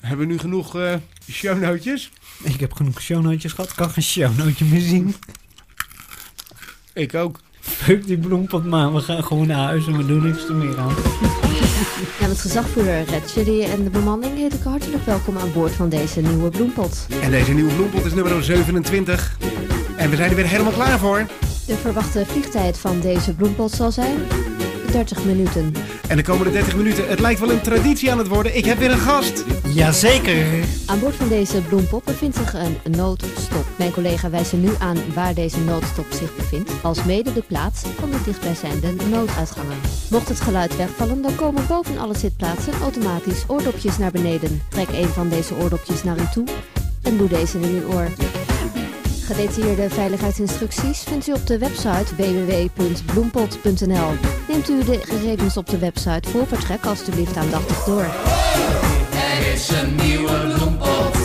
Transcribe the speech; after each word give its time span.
Hebben 0.00 0.26
we 0.26 0.32
nu 0.32 0.38
genoeg 0.38 0.76
uh, 0.76 0.94
shownootjes? 1.30 2.10
Ik 2.42 2.60
heb 2.60 2.72
genoeg 2.72 3.02
shownootjes 3.02 3.52
gehad. 3.52 3.70
Ik 3.70 3.76
kan 3.76 3.90
geen 3.90 4.04
shownootje 4.04 4.64
meer 4.64 4.80
zien. 4.80 5.14
Ik 6.92 7.14
ook. 7.14 7.40
Fuck 7.60 8.06
die 8.06 8.18
bloempot 8.18 8.64
maar. 8.64 8.94
We 8.94 9.00
gaan 9.00 9.24
gewoon 9.24 9.46
naar 9.46 9.66
huis 9.66 9.86
en 9.86 9.96
we 9.96 10.06
doen 10.06 10.22
niks 10.22 10.48
er 10.48 10.54
meer 10.54 10.78
aan. 10.78 10.94
Namens 12.20 12.40
gezagvoerder 12.40 13.04
Red 13.04 13.30
Chili 13.30 13.62
en 13.62 13.84
de 13.84 13.90
bemanning 13.90 14.36
heet 14.36 14.54
ik 14.54 14.62
hartelijk 14.62 15.04
welkom 15.04 15.38
aan 15.38 15.52
boord 15.52 15.72
van 15.72 15.88
deze 15.88 16.20
nieuwe 16.20 16.50
bloempot. 16.50 17.06
En 17.20 17.30
deze 17.30 17.52
nieuwe 17.52 17.74
bloempot 17.74 18.04
is 18.04 18.14
nummer 18.14 18.44
27. 18.44 19.36
En 19.96 20.10
we 20.10 20.16
zijn 20.16 20.30
er 20.30 20.36
weer 20.36 20.46
helemaal 20.46 20.72
klaar 20.72 20.98
voor. 20.98 21.26
De 21.66 21.76
verwachte 21.76 22.26
vliegtijd 22.26 22.78
van 22.78 23.00
deze 23.00 23.34
bloempot 23.34 23.72
zal 23.72 23.92
zijn 23.92 24.16
30 24.90 25.24
minuten. 25.24 25.72
En 26.08 26.16
de 26.16 26.22
komende 26.22 26.52
30 26.52 26.76
minuten, 26.76 27.08
het 27.08 27.20
lijkt 27.20 27.40
wel 27.40 27.50
een 27.50 27.60
traditie 27.60 28.10
aan 28.10 28.18
het 28.18 28.28
worden. 28.28 28.56
Ik 28.56 28.64
heb 28.64 28.78
weer 28.78 28.90
een 28.90 28.98
gast. 28.98 29.44
Jazeker. 29.74 30.46
Aan 30.86 31.00
boord 31.00 31.14
van 31.14 31.28
deze 31.28 31.60
bloempop 31.60 32.04
bevindt 32.04 32.36
zich 32.36 32.54
een 32.54 32.76
noodstop. 32.90 33.64
Mijn 33.78 33.92
collega 33.92 34.30
wijst 34.30 34.52
er 34.52 34.58
nu 34.58 34.70
aan 34.78 34.96
waar 35.14 35.34
deze 35.34 35.60
noodstop 35.60 36.06
zich 36.10 36.36
bevindt, 36.36 36.70
als 36.82 37.04
mede 37.04 37.32
de 37.32 37.42
plaats 37.42 37.82
van 37.98 38.10
de 38.10 38.22
dichtbijzijnde 38.24 38.94
nooduitgangen. 39.10 39.78
Mocht 40.10 40.28
het 40.28 40.40
geluid 40.40 40.76
wegvallen, 40.76 41.22
dan 41.22 41.34
komen 41.34 41.66
boven 41.66 41.98
alle 41.98 42.18
zitplaatsen 42.18 42.72
automatisch 42.82 43.44
oordopjes 43.46 43.98
naar 43.98 44.12
beneden. 44.12 44.62
Trek 44.68 44.88
een 44.88 45.08
van 45.08 45.28
deze 45.28 45.54
oordopjes 45.54 46.02
naar 46.02 46.18
u 46.18 46.26
toe 46.32 46.46
en 47.02 47.16
doe 47.16 47.28
deze 47.28 47.60
in 47.60 47.82
uw 47.82 47.92
oor. 47.92 48.08
Gedetailleerde 49.26 49.90
veiligheidsinstructies 49.90 51.02
vindt 51.02 51.28
u 51.28 51.32
op 51.32 51.46
de 51.46 51.58
website 51.58 52.14
www.bloempot.nl. 52.16 54.10
Neemt 54.48 54.68
u 54.68 54.84
de 54.84 55.00
gegevens 55.02 55.56
op 55.56 55.66
de 55.66 55.78
website 55.78 56.28
voor 56.28 56.46
vertrek 56.46 56.86
alstublieft 56.86 57.36
aandachtig 57.36 57.84
door. 57.84 58.06
Er 59.12 59.52
is 59.52 59.68
een 59.68 59.94
nieuwe 59.94 60.54
bloempot. 60.54 61.16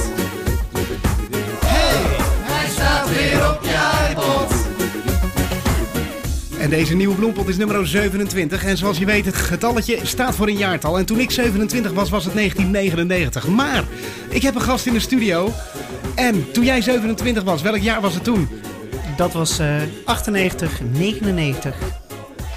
Hey, 1.65 2.01
hij 2.41 2.69
staat 2.69 3.09
weer 3.09 3.49
op 3.49 3.63
je 3.63 4.07
iPod. 4.09 4.53
En 6.59 6.69
deze 6.69 6.95
nieuwe 6.95 7.15
bloempot 7.15 7.47
is 7.47 7.57
nummer 7.57 7.87
27. 7.87 8.65
En 8.65 8.77
zoals 8.77 8.97
je 8.97 9.05
weet, 9.05 9.25
het 9.25 9.35
getalletje 9.35 9.99
staat 10.03 10.35
voor 10.35 10.47
een 10.47 10.57
jaartal. 10.57 10.97
En 10.97 11.05
toen 11.05 11.19
ik 11.19 11.31
27 11.31 11.91
was, 11.91 12.09
was 12.09 12.25
het 12.25 12.33
1999. 12.33 13.47
Maar 13.47 13.83
ik 14.29 14.41
heb 14.41 14.55
een 14.55 14.61
gast 14.61 14.85
in 14.85 14.93
de 14.93 14.99
studio. 14.99 15.51
En 16.15 16.51
toen 16.51 16.63
jij 16.63 16.81
27 16.81 17.43
was, 17.43 17.61
welk 17.61 17.77
jaar 17.77 18.01
was 18.01 18.13
het 18.13 18.23
toen? 18.23 18.49
Dat 19.17 19.33
was 19.33 19.59
uh, 19.59 19.75
98, 20.05 20.79
99. 20.91 21.75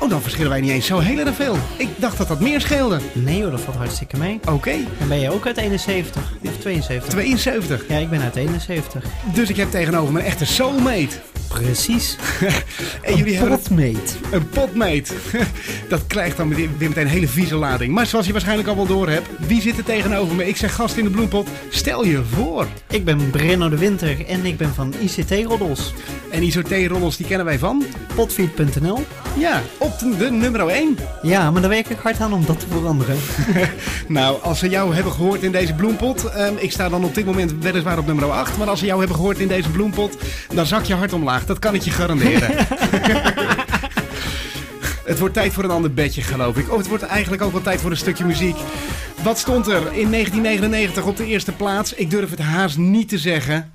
Oh, 0.00 0.10
dan 0.10 0.22
verschillen 0.22 0.50
wij 0.50 0.60
niet 0.60 0.70
eens 0.70 0.86
zo 0.86 0.98
heel 0.98 1.18
erg 1.18 1.34
veel. 1.34 1.56
Ik 1.76 1.88
dacht 1.96 2.18
dat 2.18 2.28
dat 2.28 2.40
meer 2.40 2.60
scheelde. 2.60 2.98
Nee 3.12 3.42
hoor, 3.42 3.50
dat 3.50 3.60
valt 3.60 3.76
hartstikke 3.76 4.16
mee. 4.16 4.40
Oké. 4.48 4.70
En 4.70 5.08
ben 5.08 5.20
je 5.20 5.32
ook 5.32 5.46
uit 5.46 5.56
71 5.56 6.22
of 6.44 6.56
72? 6.58 7.12
72. 7.12 7.88
Ja, 7.88 7.96
ik 7.96 8.10
ben 8.10 8.20
uit 8.20 8.36
71. 8.36 9.04
Dus 9.34 9.48
ik 9.48 9.56
heb 9.56 9.70
tegenover 9.70 10.12
me 10.12 10.18
een 10.18 10.24
echte 10.24 10.46
soulmate. 10.46 11.16
Precies. 11.62 12.16
en 13.02 13.16
jullie 13.16 13.38
een 13.38 13.48
potmate. 13.48 14.12
Een 14.30 14.48
potmate. 14.48 15.14
dat 15.88 16.06
krijgt 16.06 16.36
dan 16.36 16.54
weer 16.54 16.68
meteen 16.78 17.04
een 17.04 17.06
hele 17.06 17.28
vieze 17.28 17.54
lading. 17.54 17.94
Maar 17.94 18.06
zoals 18.06 18.26
je 18.26 18.32
waarschijnlijk 18.32 18.68
al 18.68 18.76
wel 18.76 18.86
door 18.86 19.08
hebt, 19.08 19.28
wie 19.38 19.60
zit 19.60 19.78
er 19.78 19.84
tegenover 19.84 20.34
me? 20.34 20.48
Ik 20.48 20.56
zeg 20.56 20.74
gast 20.74 20.96
in 20.96 21.04
de 21.04 21.10
bloempot, 21.10 21.48
stel 21.68 22.04
je 22.04 22.22
voor. 22.34 22.66
Ik 22.88 23.04
ben 23.04 23.30
Brenno 23.30 23.68
de 23.68 23.78
Winter 23.78 24.26
en 24.26 24.44
ik 24.44 24.56
ben 24.56 24.74
van 24.74 24.94
ICT 25.00 25.30
Roddels. 25.30 25.92
En 26.30 26.42
ICT-roddels 26.42 27.16
die 27.16 27.26
kennen 27.26 27.46
wij 27.46 27.58
van? 27.58 27.84
Potfeed.nl. 28.14 29.04
Ja, 29.38 29.62
op 29.78 29.98
de, 29.98 30.16
de 30.16 30.30
nummer 30.30 30.68
1. 30.68 30.98
Ja, 31.22 31.50
maar 31.50 31.60
daar 31.60 31.70
werk 31.70 31.88
ik 31.88 31.98
hard 31.98 32.20
aan 32.20 32.32
om 32.32 32.46
dat 32.46 32.60
te 32.60 32.66
veranderen. 32.70 33.16
nou, 34.08 34.42
als 34.42 34.58
ze 34.58 34.68
jou 34.68 34.94
hebben 34.94 35.12
gehoord 35.12 35.42
in 35.42 35.52
deze 35.52 35.74
bloempot... 35.74 36.24
Um, 36.24 36.56
ik 36.58 36.72
sta 36.72 36.88
dan 36.88 37.04
op 37.04 37.14
dit 37.14 37.24
moment 37.24 37.52
weliswaar 37.60 37.98
op 37.98 38.06
nummer 38.06 38.30
8... 38.30 38.56
maar 38.56 38.68
als 38.68 38.78
ze 38.78 38.86
jou 38.86 38.98
hebben 38.98 39.16
gehoord 39.16 39.38
in 39.38 39.48
deze 39.48 39.70
bloempot... 39.70 40.16
dan 40.54 40.66
zak 40.66 40.84
je 40.84 40.94
hard 40.94 41.12
omlaag. 41.12 41.43
Dat 41.46 41.58
kan 41.58 41.74
ik 41.74 41.82
je 41.82 41.90
garanderen. 41.90 42.50
Het 45.04 45.18
wordt 45.18 45.34
tijd 45.34 45.52
voor 45.52 45.64
een 45.64 45.70
ander 45.70 45.94
bedje, 45.94 46.22
geloof 46.22 46.56
ik. 46.56 46.70
Oh, 46.70 46.78
het 46.78 46.88
wordt 46.88 47.02
eigenlijk 47.02 47.42
ook 47.42 47.52
wel 47.52 47.62
tijd 47.62 47.80
voor 47.80 47.90
een 47.90 47.96
stukje 47.96 48.24
muziek. 48.24 48.56
Wat 49.22 49.38
stond 49.38 49.66
er 49.66 49.82
in 49.92 50.10
1999 50.10 51.04
op 51.04 51.16
de 51.16 51.26
eerste 51.26 51.52
plaats? 51.52 51.94
Ik 51.94 52.10
durf 52.10 52.30
het 52.30 52.38
haast 52.38 52.78
niet 52.78 53.08
te 53.08 53.18
zeggen. 53.18 53.72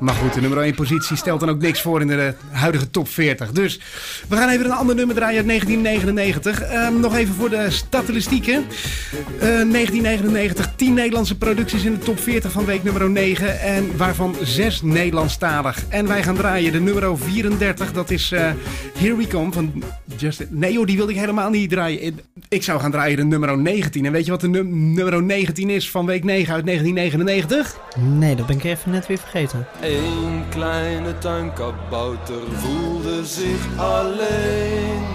Maar 0.00 0.14
goed, 0.14 0.34
de 0.34 0.40
nummer 0.40 0.62
1 0.62 0.74
positie 0.74 1.16
stelt 1.16 1.40
dan 1.40 1.48
ook 1.48 1.60
niks 1.60 1.82
voor 1.82 2.00
in 2.00 2.06
de 2.06 2.34
huidige 2.50 2.90
top 2.90 3.08
40. 3.08 3.52
Dus 3.52 3.80
we 4.28 4.36
gaan 4.36 4.48
even 4.48 4.64
een 4.64 4.72
ander 4.72 4.94
nummer 4.94 5.14
draaien 5.14 5.36
uit 5.36 5.46
1999. 5.46 6.86
Um, 6.86 7.00
nog 7.00 7.16
even 7.16 7.34
voor 7.34 7.50
de 7.50 7.70
statistieken. 7.70 8.54
Uh, 8.54 9.40
1999, 9.40 10.72
10 10.76 10.94
Nederlandse 10.94 11.36
producties 11.36 11.84
in 11.84 11.92
de 11.92 11.98
top 11.98 12.20
40 12.20 12.52
van 12.52 12.64
week 12.64 12.82
nummer 12.82 13.10
9. 13.10 13.60
En 13.60 13.96
waarvan 13.96 14.36
6 14.42 14.82
Nederlandstalig. 14.82 15.84
En 15.88 16.06
wij 16.06 16.22
gaan 16.22 16.36
draaien 16.36 16.72
de 16.72 16.80
nummer 16.80 17.18
34. 17.18 17.92
Dat 17.92 18.10
is 18.10 18.32
uh, 18.32 18.50
Here 18.98 19.16
We 19.16 19.26
Come 19.26 19.52
van 19.52 19.82
Justin. 20.16 20.48
Nee 20.50 20.72
joh, 20.72 20.86
die 20.86 20.96
wilde 20.96 21.12
ik 21.12 21.18
helemaal 21.18 21.50
niet 21.50 21.70
draaien. 21.70 22.20
Ik 22.50 22.62
zou 22.62 22.80
gaan 22.80 22.90
draaien 22.90 23.16
de 23.16 23.24
nummer 23.24 23.58
19. 23.58 24.04
En 24.04 24.12
weet 24.12 24.24
je 24.24 24.30
wat 24.30 24.40
de 24.40 24.48
num 24.48 24.94
nummer 24.94 25.22
19 25.22 25.70
is 25.70 25.90
van 25.90 26.06
week 26.06 26.24
9 26.24 26.54
uit 26.54 26.66
1999? 26.66 27.78
Nee, 27.96 28.36
dat 28.36 28.46
ben 28.46 28.56
ik 28.56 28.64
even 28.64 28.90
net 28.90 29.06
weer 29.06 29.18
vergeten. 29.18 29.66
Een 29.80 30.42
kleine 30.48 31.18
tuinkabouter 31.18 32.40
voelde 32.52 33.26
zich 33.26 33.76
alleen. 33.76 35.06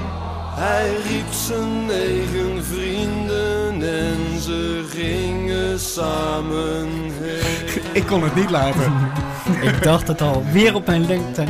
Hij 0.55 0.89
riep 0.89 1.31
zijn 1.31 1.85
negen 1.85 2.63
vrienden 2.63 3.81
en 3.81 4.41
ze 4.41 4.83
gingen 4.89 5.79
samen 5.79 6.89
heen. 7.21 7.81
Ik 7.93 8.05
kon 8.05 8.23
het 8.23 8.35
niet 8.35 8.49
laten. 8.49 8.93
Ik 9.69 9.83
dacht 9.83 10.07
het 10.07 10.21
al, 10.21 10.43
weer 10.51 10.75
op 10.75 10.85
mijn 10.85 11.05
lengte. 11.05 11.43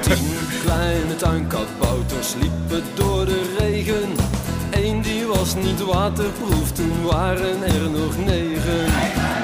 Tien 0.00 0.36
kleine 0.64 1.16
tuinkabouters 1.16 2.34
liepen 2.40 2.82
door 2.94 3.26
de 3.26 3.43
was 5.44 5.54
niet 5.54 5.80
waterproof, 5.80 6.72
toen 6.72 7.02
waren 7.02 7.62
er 7.62 7.90
nog 7.90 8.16
negen. 8.24 8.84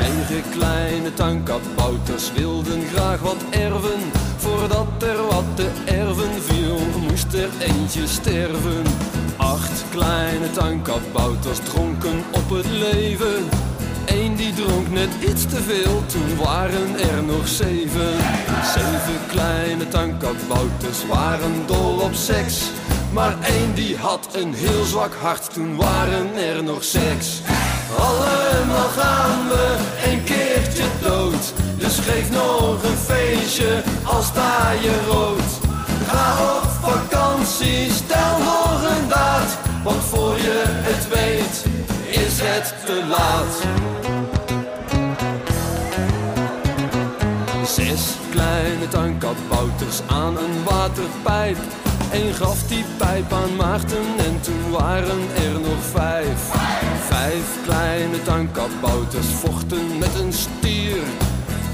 Negen 0.01 0.51
kleine 0.51 1.15
tuinkabouters 1.15 2.33
wilden 2.33 2.83
graag 2.95 3.21
wat 3.21 3.45
erven. 3.51 4.01
Voordat 4.37 5.03
er 5.03 5.27
wat 5.27 5.45
te 5.55 5.69
erven 5.85 6.43
viel, 6.43 6.79
moest 7.01 7.33
er 7.33 7.49
eentje 7.59 8.07
sterven. 8.07 8.83
Acht 9.37 9.85
kleine 9.91 10.51
tuinkabouters 10.51 11.59
dronken 11.59 12.23
op 12.31 12.51
het 12.51 12.71
leven. 12.71 13.49
Eén 14.11 14.37
die 14.37 14.55
dronk 14.55 14.91
net 14.91 15.09
iets 15.29 15.43
te 15.47 15.63
veel, 15.63 16.03
toen 16.07 16.37
waren 16.45 17.01
er 17.01 17.23
nog 17.23 17.49
zeven. 17.49 18.13
Zeven 18.75 19.21
kleine 19.29 19.89
tuinkabouters 19.89 21.07
waren 21.09 21.67
dol 21.67 21.99
op 21.99 22.15
seks. 22.15 22.71
Maar 23.13 23.35
één 23.43 23.75
die 23.75 23.97
had 23.97 24.29
een 24.33 24.55
heel 24.55 24.85
zwak 24.85 25.15
hart, 25.15 25.53
toen 25.53 25.77
waren 25.77 26.37
er 26.37 26.63
nog 26.63 26.85
zes. 26.85 27.43
Allemaal 27.99 28.89
gaan 28.89 29.49
we 29.49 29.77
een 30.11 30.25
keertje 30.25 30.85
dood. 31.03 31.53
Dus 31.79 31.99
geef 31.99 32.31
nog 32.31 32.83
een 32.83 32.97
feestje, 32.97 33.83
al 34.05 34.23
sta 34.23 34.71
je 34.71 35.01
rood. 35.09 35.69
Ga 36.09 36.57
op 36.57 36.71
vakantie, 36.91 37.91
stel 37.91 38.39
nog 38.39 38.83
een 38.83 39.09
daad. 39.09 39.59
Want 39.85 40.03
voor 40.05 40.37
je 40.37 40.63
het 40.67 41.09
weet, 41.09 41.65
is 42.11 42.41
het 42.43 42.75
te 42.87 43.05
laat. 43.09 43.80
Aan 50.07 50.37
een 50.37 50.65
waterpijp. 50.65 51.57
Eén 52.13 52.35
gaf 52.35 52.63
die 52.69 52.85
pijp 52.97 53.33
aan 53.33 53.57
Maarten 53.57 54.07
en 54.19 54.41
toen 54.41 54.71
waren 54.71 55.21
er 55.35 55.61
nog 55.61 55.83
vijf. 55.93 56.41
Vijf 57.07 57.59
kleine 57.65 58.23
tuinkabouters 58.23 59.27
vochten 59.27 59.99
met 59.99 60.15
een 60.21 60.33
stier. 60.33 61.03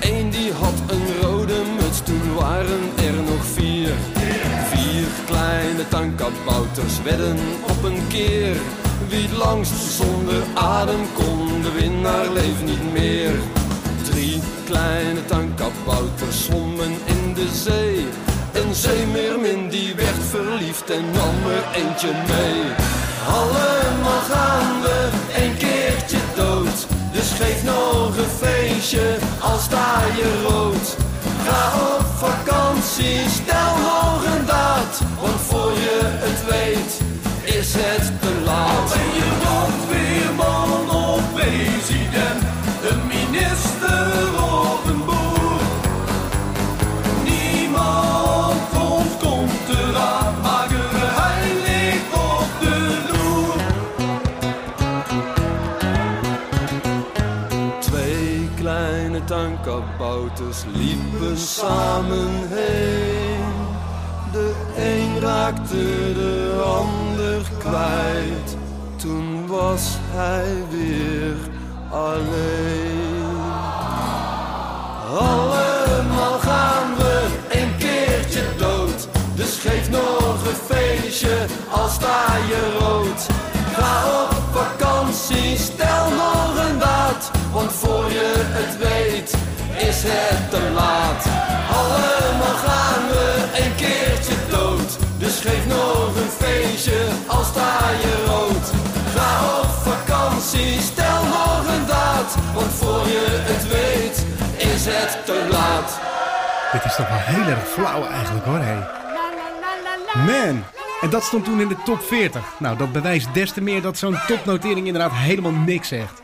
Eén 0.00 0.30
die 0.30 0.52
had 0.52 0.78
een 0.86 1.20
rode 1.22 1.62
muts, 1.80 2.00
toen 2.04 2.34
waren 2.34 2.84
er 2.96 3.14
nog 3.14 3.44
vier. 3.44 3.94
Vier 4.70 5.06
kleine 5.26 5.88
tuinkabouters 5.88 7.02
wedden 7.02 7.38
op 7.62 7.84
een 7.84 8.06
keer. 8.08 8.56
Wie 9.08 9.22
het 9.22 9.36
langst 9.36 9.92
zonder 9.92 10.42
adem 10.54 11.04
kon, 11.14 11.62
de 11.62 11.72
winnaar 11.72 12.28
leeft 12.28 12.64
niet 12.64 12.92
meer. 12.92 13.55
Drie 14.16 14.40
kleine 14.64 15.24
tuinkabouters 15.24 16.44
zwommen 16.44 16.92
in 17.04 17.34
de 17.34 17.48
zee. 17.52 18.06
Een 18.52 18.74
zeemeermin 18.74 19.68
die 19.68 19.94
werd 19.94 20.22
verliefd 20.30 20.90
en 20.90 21.04
nam 21.04 21.50
er 21.56 21.64
eentje 21.82 22.12
mee. 22.12 22.62
Allemaal 23.28 24.20
gaan 24.30 24.82
we 24.82 25.08
een 25.42 25.56
keertje 25.56 26.18
dood. 26.36 26.86
Dus 27.12 27.30
geef 27.40 27.64
nog 27.64 28.16
een 28.16 28.34
feestje, 28.46 29.16
al 29.40 29.58
sta 29.58 30.00
je 30.16 30.46
rood. 30.48 30.96
Ga 31.46 31.62
op 31.96 32.06
vakantie, 32.28 33.18
stel 33.28 33.76
nog 33.76 34.24
een 34.24 34.46
daad. 34.46 35.00
Want 35.20 35.40
voor 35.40 35.72
je 35.72 36.00
het 36.02 36.42
het 37.72 38.20
te 38.20 38.42
laat. 38.44 39.45
Tuinkabouters 59.86 60.64
liepen 60.74 61.36
samen 61.36 62.48
heen. 62.48 63.54
De 64.32 64.54
een 64.76 65.20
raakte 65.20 66.12
de 66.14 66.62
ander 66.64 67.42
kwijt. 67.58 68.56
Toen 68.96 69.46
was 69.46 69.96
hij 70.10 70.54
weer 70.70 71.36
alleen. 71.90 73.24
Allemaal 75.18 76.38
gaan 76.38 76.96
we 76.96 77.26
een 77.50 77.76
keertje 77.76 78.42
dood. 78.58 79.08
Dus 79.34 79.58
geef 79.58 79.90
nog 79.90 80.46
een 80.46 80.76
feestje, 80.76 81.46
al 81.70 81.88
sta 81.88 82.36
je 82.48 82.76
rood. 82.80 83.26
Ga 83.74 84.22
op 84.22 84.34
vakantie, 84.52 85.56
stel 85.58 86.10
nog 86.10 86.68
een 86.68 86.78
daad. 86.78 87.30
Want 87.52 87.72
voor 87.72 88.10
je 88.10 88.32
het 88.36 88.78
weet, 88.78 89.45
is 89.78 90.02
het 90.06 90.50
te 90.50 90.70
laat. 90.74 91.22
Allemaal 91.80 92.56
gaan 92.66 93.02
we 93.08 93.26
een 93.62 93.74
keertje 93.74 94.34
dood. 94.50 94.98
Dus 95.18 95.40
geef 95.40 95.66
nog 95.66 96.16
een 96.16 96.30
feestje, 96.44 97.06
al 97.26 97.44
sta 97.44 97.90
je 98.02 98.24
rood. 98.26 98.66
Ga 99.14 99.60
op 99.60 99.70
vakantie, 99.92 100.80
stel 100.80 101.22
nog 101.24 101.64
een 101.74 101.86
daad. 101.86 102.34
Want 102.54 102.72
voor 102.72 103.06
je 103.06 103.26
het 103.50 103.68
weet, 103.68 104.26
is 104.72 104.84
het 104.86 105.26
te 105.26 105.46
laat. 105.50 106.00
Dit 106.72 106.84
is 106.84 106.96
toch 106.96 107.08
wel 107.08 107.18
heel 107.18 107.46
erg 107.46 107.68
flauw 107.68 108.06
eigenlijk 108.06 108.44
hoor, 108.44 108.60
hé. 108.60 108.78
Man. 110.26 110.64
En 111.00 111.10
dat 111.10 111.24
stond 111.24 111.44
toen 111.44 111.60
in 111.60 111.68
de 111.68 111.76
top 111.84 112.02
40. 112.02 112.42
Nou, 112.58 112.76
dat 112.76 112.92
bewijst 112.92 113.34
des 113.34 113.52
te 113.52 113.60
meer 113.60 113.82
dat 113.82 113.98
zo'n 113.98 114.18
topnotering 114.26 114.86
inderdaad 114.86 115.12
helemaal 115.12 115.52
niks 115.52 115.88
zegt. 115.88 116.22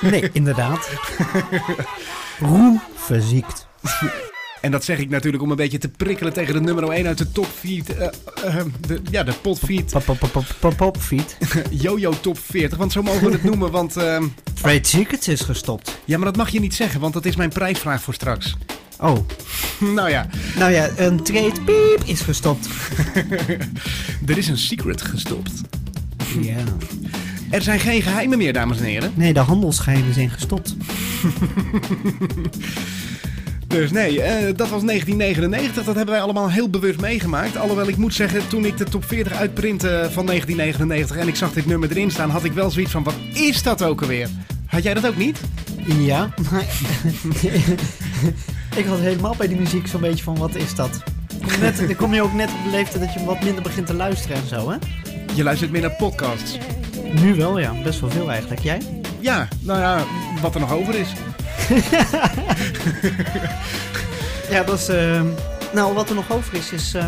Nee, 0.00 0.30
inderdaad. 0.32 0.90
Roem 2.38 2.80
verziekt. 2.94 3.66
En 4.60 4.70
dat 4.70 4.84
zeg 4.84 4.98
ik 4.98 5.10
natuurlijk 5.10 5.42
om 5.42 5.50
een 5.50 5.56
beetje 5.56 5.78
te 5.78 5.88
prikkelen 5.88 6.32
tegen 6.32 6.54
de 6.54 6.60
nummer 6.60 6.88
1 6.90 7.06
uit 7.06 7.18
de 7.18 7.32
top 7.32 7.46
4. 7.58 7.82
eh, 7.98 8.08
eh, 8.44 8.64
de, 8.86 9.00
ja, 9.10 9.22
de 9.22 9.32
potfeed 9.32 9.90
Pop, 9.90 10.04
pop, 10.04 10.18
pop, 10.18 10.30
pop, 10.32 10.46
pop, 10.60 10.76
popfeed. 10.76 11.36
Jojo 11.82 12.12
top 12.20 12.38
40. 12.38 12.78
Want 12.78 12.92
zo 12.92 13.02
mogen 13.02 13.26
we 13.26 13.32
het 13.32 13.44
noemen. 13.44 13.70
Want 13.70 13.96
ehm, 13.96 14.24
Trade 14.54 14.86
Secrets 14.86 15.28
is 15.28 15.40
gestopt. 15.40 15.98
ja, 16.04 16.16
maar 16.16 16.26
dat 16.26 16.36
mag 16.36 16.48
je 16.48 16.60
niet 16.60 16.74
zeggen. 16.74 17.00
Want 17.00 17.12
dat 17.12 17.24
is 17.24 17.36
mijn 17.36 17.48
prijsvraag 17.48 18.02
voor 18.02 18.14
straks. 18.14 18.56
Oh, 19.00 19.16
nou 19.96 20.10
ja, 20.10 20.26
nou 20.58 20.72
ja, 20.72 20.90
een 20.96 21.22
trade 21.22 21.60
piep 21.64 22.02
is 22.04 22.20
gestopt. 22.20 22.68
er 24.26 24.38
is 24.38 24.48
een 24.48 24.58
secret 24.58 25.02
gestopt. 25.02 25.60
Ja. 26.40 26.56
Er 27.50 27.62
zijn 27.62 27.80
geen 27.80 28.02
geheimen 28.02 28.38
meer, 28.38 28.52
dames 28.52 28.78
en 28.78 28.84
heren. 28.84 29.12
Nee, 29.14 29.32
de 29.32 29.40
handelsgeheimen 29.40 30.14
zijn 30.14 30.30
gestopt. 30.30 30.76
Dus 33.66 33.90
nee, 33.90 34.22
eh, 34.22 34.44
dat 34.56 34.68
was 34.68 34.82
1999. 34.82 35.84
Dat 35.84 35.94
hebben 35.94 36.14
wij 36.14 36.22
allemaal 36.22 36.50
heel 36.50 36.68
bewust 36.70 37.00
meegemaakt. 37.00 37.56
Alhoewel 37.56 37.88
ik 37.88 37.96
moet 37.96 38.14
zeggen, 38.14 38.48
toen 38.48 38.64
ik 38.64 38.76
de 38.78 38.84
top 38.84 39.04
40 39.04 39.32
uitprintte 39.32 39.86
van 40.12 40.26
1999 40.26 41.16
en 41.16 41.28
ik 41.28 41.36
zag 41.36 41.52
dit 41.52 41.66
nummer 41.66 41.90
erin 41.90 42.10
staan, 42.10 42.30
had 42.30 42.44
ik 42.44 42.52
wel 42.52 42.70
zoiets 42.70 42.92
van: 42.92 43.02
wat 43.02 43.14
is 43.32 43.62
dat 43.62 43.82
ook 43.82 44.00
alweer? 44.00 44.28
Had 44.66 44.82
jij 44.82 44.94
dat 44.94 45.06
ook 45.06 45.16
niet? 45.16 45.40
Ja. 45.98 46.34
maar- 46.50 46.62
ik 48.76 48.84
had 48.84 48.98
helemaal 48.98 49.34
bij 49.38 49.48
die 49.48 49.58
muziek 49.58 49.86
zo'n 49.86 50.00
beetje 50.00 50.24
van, 50.24 50.36
wat 50.38 50.54
is 50.54 50.74
dat? 50.74 51.02
Net, 51.60 51.76
dan 51.78 51.96
kom 51.96 52.14
je 52.14 52.22
ook 52.22 52.32
net 52.32 52.48
op 52.48 52.64
de 52.64 52.70
leeftijd 52.70 53.04
dat 53.04 53.12
je 53.14 53.24
wat 53.24 53.42
minder 53.42 53.62
begint 53.62 53.86
te 53.86 53.94
luisteren 53.94 54.36
en 54.36 54.48
zo, 54.48 54.70
hè? 54.70 54.76
Je 55.34 55.42
luistert 55.42 55.70
meer 55.70 55.80
naar 55.80 55.94
podcasts. 55.98 56.58
Nu 57.20 57.34
wel, 57.34 57.58
ja. 57.58 57.72
Best 57.82 58.00
wel 58.00 58.10
veel 58.10 58.30
eigenlijk. 58.30 58.60
Jij? 58.60 58.80
Ja, 59.20 59.48
nou 59.60 59.80
ja, 59.80 59.98
wat 60.40 60.54
er 60.54 60.60
nog 60.60 60.72
over 60.72 60.94
is. 60.94 61.08
Ja, 64.50 64.62
dat 64.62 64.78
is... 64.78 64.88
ehm, 64.88 65.24
nou, 65.72 65.94
wat 65.94 66.08
er 66.08 66.14
nog 66.14 66.32
over 66.32 66.54
is, 66.54 66.72
is... 66.72 66.94
eh, 66.94 67.04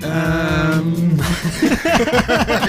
Ehm. 0.00 0.84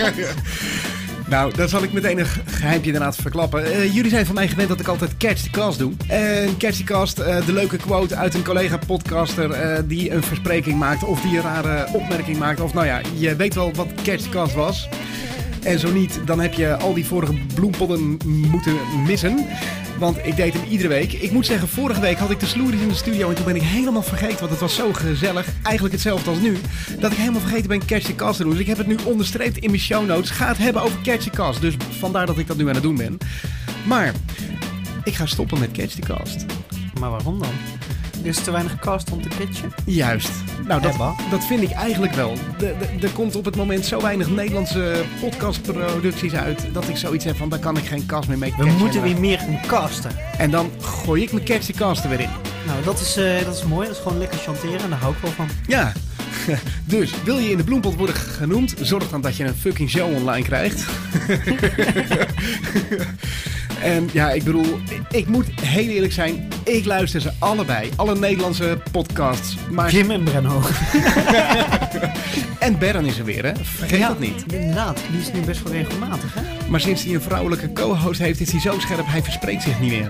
nou, 1.30 1.54
dan 1.56 1.70
zal 1.70 1.84
ik 1.84 1.94
meteen 1.94 2.20
een 2.20 2.26
ge- 2.26 2.40
geheimpje 2.46 2.92
inderdaad 2.92 3.16
verklappen. 3.16 3.66
Eh, 3.66 3.94
jullie 3.96 4.10
zijn 4.10 4.26
van 4.26 4.36
mij 4.36 4.48
gewend 4.48 4.70
dat 4.70 4.80
ik 4.80 4.88
altijd 4.88 5.18
Catch 5.18 5.42
the 5.42 5.50
Cast 5.50 5.78
doe. 5.80 5.92
En 6.08 6.58
Catch 6.58 6.78
the 6.78 6.84
Cast, 6.84 7.20
eh, 7.20 7.46
de 7.46 7.54
leuke 7.54 7.78
quote 7.78 8.16
uit 8.16 8.34
een 8.34 8.44
collega-podcaster 8.44 9.88
die 9.88 10.12
een 10.12 10.24
verspreking 10.24 10.78
maakt 10.80 11.04
of 11.04 11.22
die 11.22 11.36
een 11.38 11.44
rare 11.44 11.88
opmerking 11.94 12.38
maakt. 12.38 12.60
Of 12.60 12.74
nou 12.74 12.86
ja, 12.86 13.02
je 13.18 13.36
weet 13.36 13.54
wel 13.56 13.72
wat 13.74 13.88
Catch 14.04 14.22
the 14.24 14.30
Cast 14.30 14.54
was. 14.54 14.90
En 15.64 15.80
zo 15.80 15.92
niet, 15.92 16.20
dan 16.26 16.40
heb 16.40 16.54
je 16.54 16.76
al 16.76 16.94
die 16.94 17.06
vorige 17.06 17.34
bloempodden 17.56 18.18
moeten 18.26 18.76
missen. 19.06 19.46
Want 20.00 20.18
ik 20.26 20.36
deed 20.36 20.54
hem 20.54 20.64
iedere 20.70 20.90
week. 20.90 21.14
Ik 21.14 21.32
moet 21.32 21.46
zeggen, 21.46 21.68
vorige 21.68 22.02
week 22.02 22.18
had 22.18 22.32
ik 22.32 22.40
de 22.40 22.46
sloeries 22.46 22.82
in 22.82 22.88
de 22.88 22.94
studio. 22.94 23.30
En 23.30 23.36
toen 23.36 23.46
ben 23.46 23.56
ik 23.56 23.62
helemaal 23.62 24.04
vergeten, 24.04 24.40
want 24.40 24.52
het 24.52 24.60
was 24.60 24.76
zo 24.76 24.94
gezellig. 24.94 25.48
Eigenlijk 25.64 25.94
hetzelfde 25.94 26.30
als 26.30 26.40
nu. 26.40 26.58
Dat 27.00 27.12
ik 27.12 27.18
helemaal 27.18 27.42
vergeten 27.42 27.68
ben 27.68 27.86
Catch 27.86 28.06
the 28.06 28.16
Cast 28.16 28.38
te 28.38 28.44
doen. 28.44 28.52
Dus 28.52 28.62
ik 28.62 28.68
heb 28.68 28.78
het 28.78 28.88
nu 28.88 28.98
onderstreept 29.06 29.58
in 29.58 29.70
mijn 29.70 29.82
show 29.82 30.06
notes. 30.06 30.30
Ga 30.30 30.48
het 30.48 30.58
hebben 30.58 30.82
over 30.82 30.98
Catch 31.04 31.24
the 31.24 31.30
Cast. 31.30 31.62
Dus 31.62 31.76
vandaar 32.00 32.26
dat 32.26 32.38
ik 32.38 32.48
dat 32.48 32.58
nu 32.58 32.68
aan 32.68 32.74
het 32.74 32.84
doen 32.84 32.96
ben. 32.96 33.18
Maar 33.86 34.14
ik 35.04 35.14
ga 35.14 35.26
stoppen 35.26 35.60
met 35.60 35.72
Catch 35.72 35.94
the 35.94 36.02
Cast. 36.02 36.46
maar 37.00 37.10
waarom 37.10 37.40
dan? 37.40 37.54
Er 38.22 38.28
is 38.28 38.44
te 38.44 38.52
weinig 38.52 38.80
cast 38.80 39.12
om 39.12 39.22
te 39.22 39.30
pitchen. 39.38 39.74
Juist. 39.86 40.32
Nou, 40.68 40.82
dat, 40.82 40.94
Ebba. 40.94 41.16
dat 41.30 41.46
vind 41.46 41.62
ik 41.62 41.72
eigenlijk 41.72 42.14
wel. 42.14 42.34
Er 43.02 43.10
komt 43.14 43.36
op 43.36 43.46
het 43.46 43.56
moment 43.56 43.86
zo 43.86 44.02
weinig 44.02 44.30
Nederlandse 44.30 45.04
podcastproducties 45.22 46.34
uit... 46.34 46.68
dat 46.74 46.88
ik 46.90 46.98
zoiets 46.98 47.26
heb 47.26 47.36
van, 47.36 47.50
daar 47.50 47.60
kan 47.60 47.78
ik 47.78 47.86
geen 47.86 48.06
cast 48.06 48.28
meer 48.28 48.38
mee 48.38 48.54
We 48.58 48.66
moeten 48.66 49.02
weer 49.02 49.20
meer 49.20 49.40
gaan 49.40 49.60
casten. 49.68 50.12
En 50.38 50.52
dan 50.52 50.72
gooi 50.82 51.22
ik 51.22 51.32
mijn 51.32 51.46
Catch 51.46 51.66
the 51.66 51.74
Cast 51.74 52.04
er 52.04 52.10
weer 52.10 52.20
in. 52.20 52.30
Nou, 52.66 52.84
dat 52.84 53.00
is, 53.00 53.18
eh, 53.18 53.46
dat 53.46 53.56
is 53.56 53.64
mooi. 53.64 53.88
Dat 53.88 53.96
is 53.96 54.02
gewoon 54.02 54.18
lekker 54.18 54.38
chanteren. 54.38 54.80
En 54.80 54.90
daar 54.90 55.00
hou 55.00 55.14
ik 55.14 55.22
wel 55.22 55.32
van. 55.32 55.48
Ja. 55.68 55.92
Dus 56.86 57.14
wil 57.24 57.38
je 57.38 57.50
in 57.50 57.58
de 57.58 57.64
bloempot 57.64 57.96
worden 57.96 58.16
genoemd, 58.16 58.74
zorg 58.80 59.10
dan 59.10 59.22
dat 59.22 59.36
je 59.38 59.44
een 59.44 59.56
fucking 59.56 59.90
show 59.90 60.16
online 60.16 60.46
krijgt. 60.46 60.86
en 63.82 64.10
ja, 64.14 64.32
ik 64.32 64.44
bedoel, 64.44 64.80
ik 65.12 65.28
moet 65.28 65.46
heel 65.62 65.88
eerlijk 65.88 66.14
zijn, 66.14 66.48
ik 66.64 66.86
luister 66.86 67.22
ze 67.22 67.32
allebei. 67.40 67.90
Alle 67.96 68.16
Nederlandse 68.16 68.78
podcasts. 68.92 69.56
Maar 69.72 69.92
Jim 69.92 70.12
en 70.12 70.24
Brenno. 70.24 70.62
En 72.60 72.78
Berren 72.78 73.06
is 73.06 73.18
er 73.18 73.26
weer, 73.26 73.46
hè? 73.46 73.52
Vergeet 73.62 74.00
Ja, 74.00 74.08
dat 74.08 74.20
niet. 74.20 74.44
Inderdaad. 74.54 75.00
Die 75.12 75.20
is 75.20 75.32
nu 75.32 75.40
best 75.40 75.64
wel 75.64 75.74
regelmatig, 75.74 76.34
hè? 76.34 76.70
Maar 76.70 76.80
sinds 76.80 77.04
hij 77.04 77.14
een 77.14 77.22
vrouwelijke 77.22 77.74
co-host 77.74 78.20
heeft, 78.20 78.40
is 78.40 78.52
hij 78.52 78.62
zo 78.62 78.80
scherp, 78.80 79.06
hij 79.06 79.24
verspreekt 79.24 79.64
zich 79.64 79.80
niet 79.80 79.92
meer. 79.92 80.10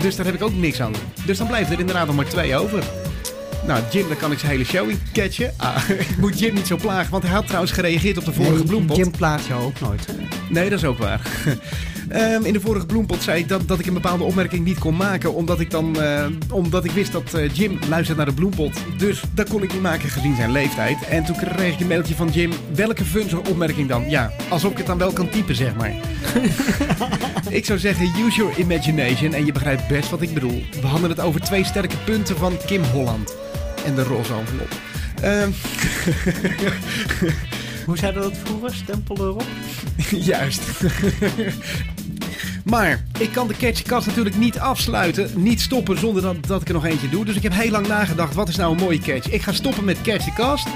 Dus 0.00 0.16
daar 0.16 0.26
heb 0.26 0.34
ik 0.34 0.42
ook 0.42 0.54
niks 0.54 0.80
aan. 0.80 0.92
Dus 1.26 1.38
dan 1.38 1.46
blijven 1.46 1.72
er 1.72 1.80
inderdaad 1.80 2.06
nog 2.06 2.16
maar 2.16 2.28
twee 2.28 2.56
over. 2.56 2.82
Nou, 3.66 3.82
Jim, 3.90 4.08
daar 4.08 4.16
kan 4.16 4.32
ik 4.32 4.38
zijn 4.38 4.50
hele 4.52 4.64
show 4.64 4.90
in 4.90 5.00
catchen. 5.12 5.54
Ah, 5.56 5.88
ik 6.10 6.16
moet 6.18 6.38
Jim 6.38 6.54
niet 6.54 6.66
zo 6.66 6.76
plagen, 6.76 7.10
want 7.10 7.22
hij 7.22 7.32
had 7.32 7.46
trouwens 7.46 7.72
gereageerd 7.72 8.18
op 8.18 8.24
de 8.24 8.32
vorige 8.32 8.54
Nee, 8.54 8.64
bloempot. 8.64 8.96
Jim 8.96 9.10
plaat 9.10 9.46
jou 9.46 9.62
ook 9.62 9.80
nooit. 9.80 10.06
Nee, 10.48 10.70
dat 10.70 10.78
is 10.78 10.84
ook 10.84 10.98
waar. 10.98 11.20
Ehm, 12.08 12.44
in 12.44 12.52
de 12.52 12.60
vorige 12.60 12.86
bloempot 12.86 13.22
zei 13.22 13.40
ik 13.40 13.48
dat, 13.48 13.68
dat 13.68 13.78
ik 13.78 13.86
een 13.86 13.94
bepaalde 13.94 14.24
opmerking 14.24 14.64
niet 14.64 14.78
kon 14.78 14.96
maken. 14.96 15.34
Omdat 15.34 15.60
ik, 15.60 15.70
dan, 15.70 16.00
eh, 16.02 16.26
omdat 16.50 16.84
ik 16.84 16.90
wist 16.90 17.12
dat 17.12 17.34
eh, 17.34 17.54
Jim 17.54 17.78
luistert 17.88 18.16
naar 18.16 18.26
de 18.26 18.32
bloempot. 18.32 18.78
Dus 18.96 19.22
dat 19.34 19.48
kon 19.48 19.62
ik 19.62 19.72
niet 19.72 19.82
maken 19.82 20.08
gezien 20.08 20.36
zijn 20.36 20.52
leeftijd. 20.52 21.08
En 21.08 21.24
toen 21.24 21.36
kreeg 21.36 21.74
ik 21.74 21.80
een 21.80 21.86
mailtje 21.86 22.14
van 22.14 22.28
Jim. 22.28 22.52
Welke 22.74 23.04
funzige 23.04 23.42
opmerking 23.50 23.88
dan? 23.88 24.10
Ja, 24.10 24.32
alsof 24.48 24.70
ik 24.70 24.76
het 24.76 24.86
dan 24.86 24.98
wel 24.98 25.12
kan 25.12 25.28
typen, 25.28 25.54
zeg 25.54 25.74
maar. 25.74 25.94
ik 27.58 27.64
zou 27.64 27.78
zeggen, 27.78 28.06
use 28.26 28.36
your 28.36 28.58
imagination. 28.58 29.32
En 29.32 29.46
je 29.46 29.52
begrijpt 29.52 29.88
best 29.88 30.10
wat 30.10 30.22
ik 30.22 30.34
bedoel. 30.34 30.64
We 30.80 30.86
hadden 30.86 31.10
het 31.10 31.20
over 31.20 31.40
twee 31.40 31.64
sterke 31.64 31.96
punten 32.04 32.36
van 32.36 32.56
Kim 32.66 32.82
Holland. 32.82 33.34
En 33.84 33.94
de 33.94 34.02
roze 34.02 34.32
envelop. 34.34 34.72
Ehm, 35.20 35.50
Hoe 37.86 37.98
zei 37.98 38.12
dat 38.12 38.32
vroeger? 38.44 38.74
Stempel 38.74 39.16
erop? 39.16 39.44
Juist. 40.30 40.62
maar 42.64 43.04
ik 43.18 43.32
kan 43.32 43.48
de 43.48 43.56
catchkast 43.56 44.06
natuurlijk 44.06 44.36
niet 44.36 44.58
afsluiten, 44.58 45.30
niet 45.34 45.60
stoppen 45.60 45.98
zonder 45.98 46.22
dat, 46.22 46.36
dat 46.46 46.60
ik 46.60 46.68
er 46.68 46.74
nog 46.74 46.84
eentje 46.84 47.08
doe. 47.08 47.24
Dus 47.24 47.36
ik 47.36 47.42
heb 47.42 47.54
heel 47.54 47.70
lang 47.70 47.86
nagedacht, 47.86 48.34
wat 48.34 48.48
is 48.48 48.56
nou 48.56 48.72
een 48.72 48.82
mooie 48.82 48.98
catch? 48.98 49.30
Ik 49.30 49.42
ga 49.42 49.52
stoppen 49.52 49.84
met 49.84 50.02
Catch 50.02 50.24
the 50.24 50.32
Cast. 50.32 50.66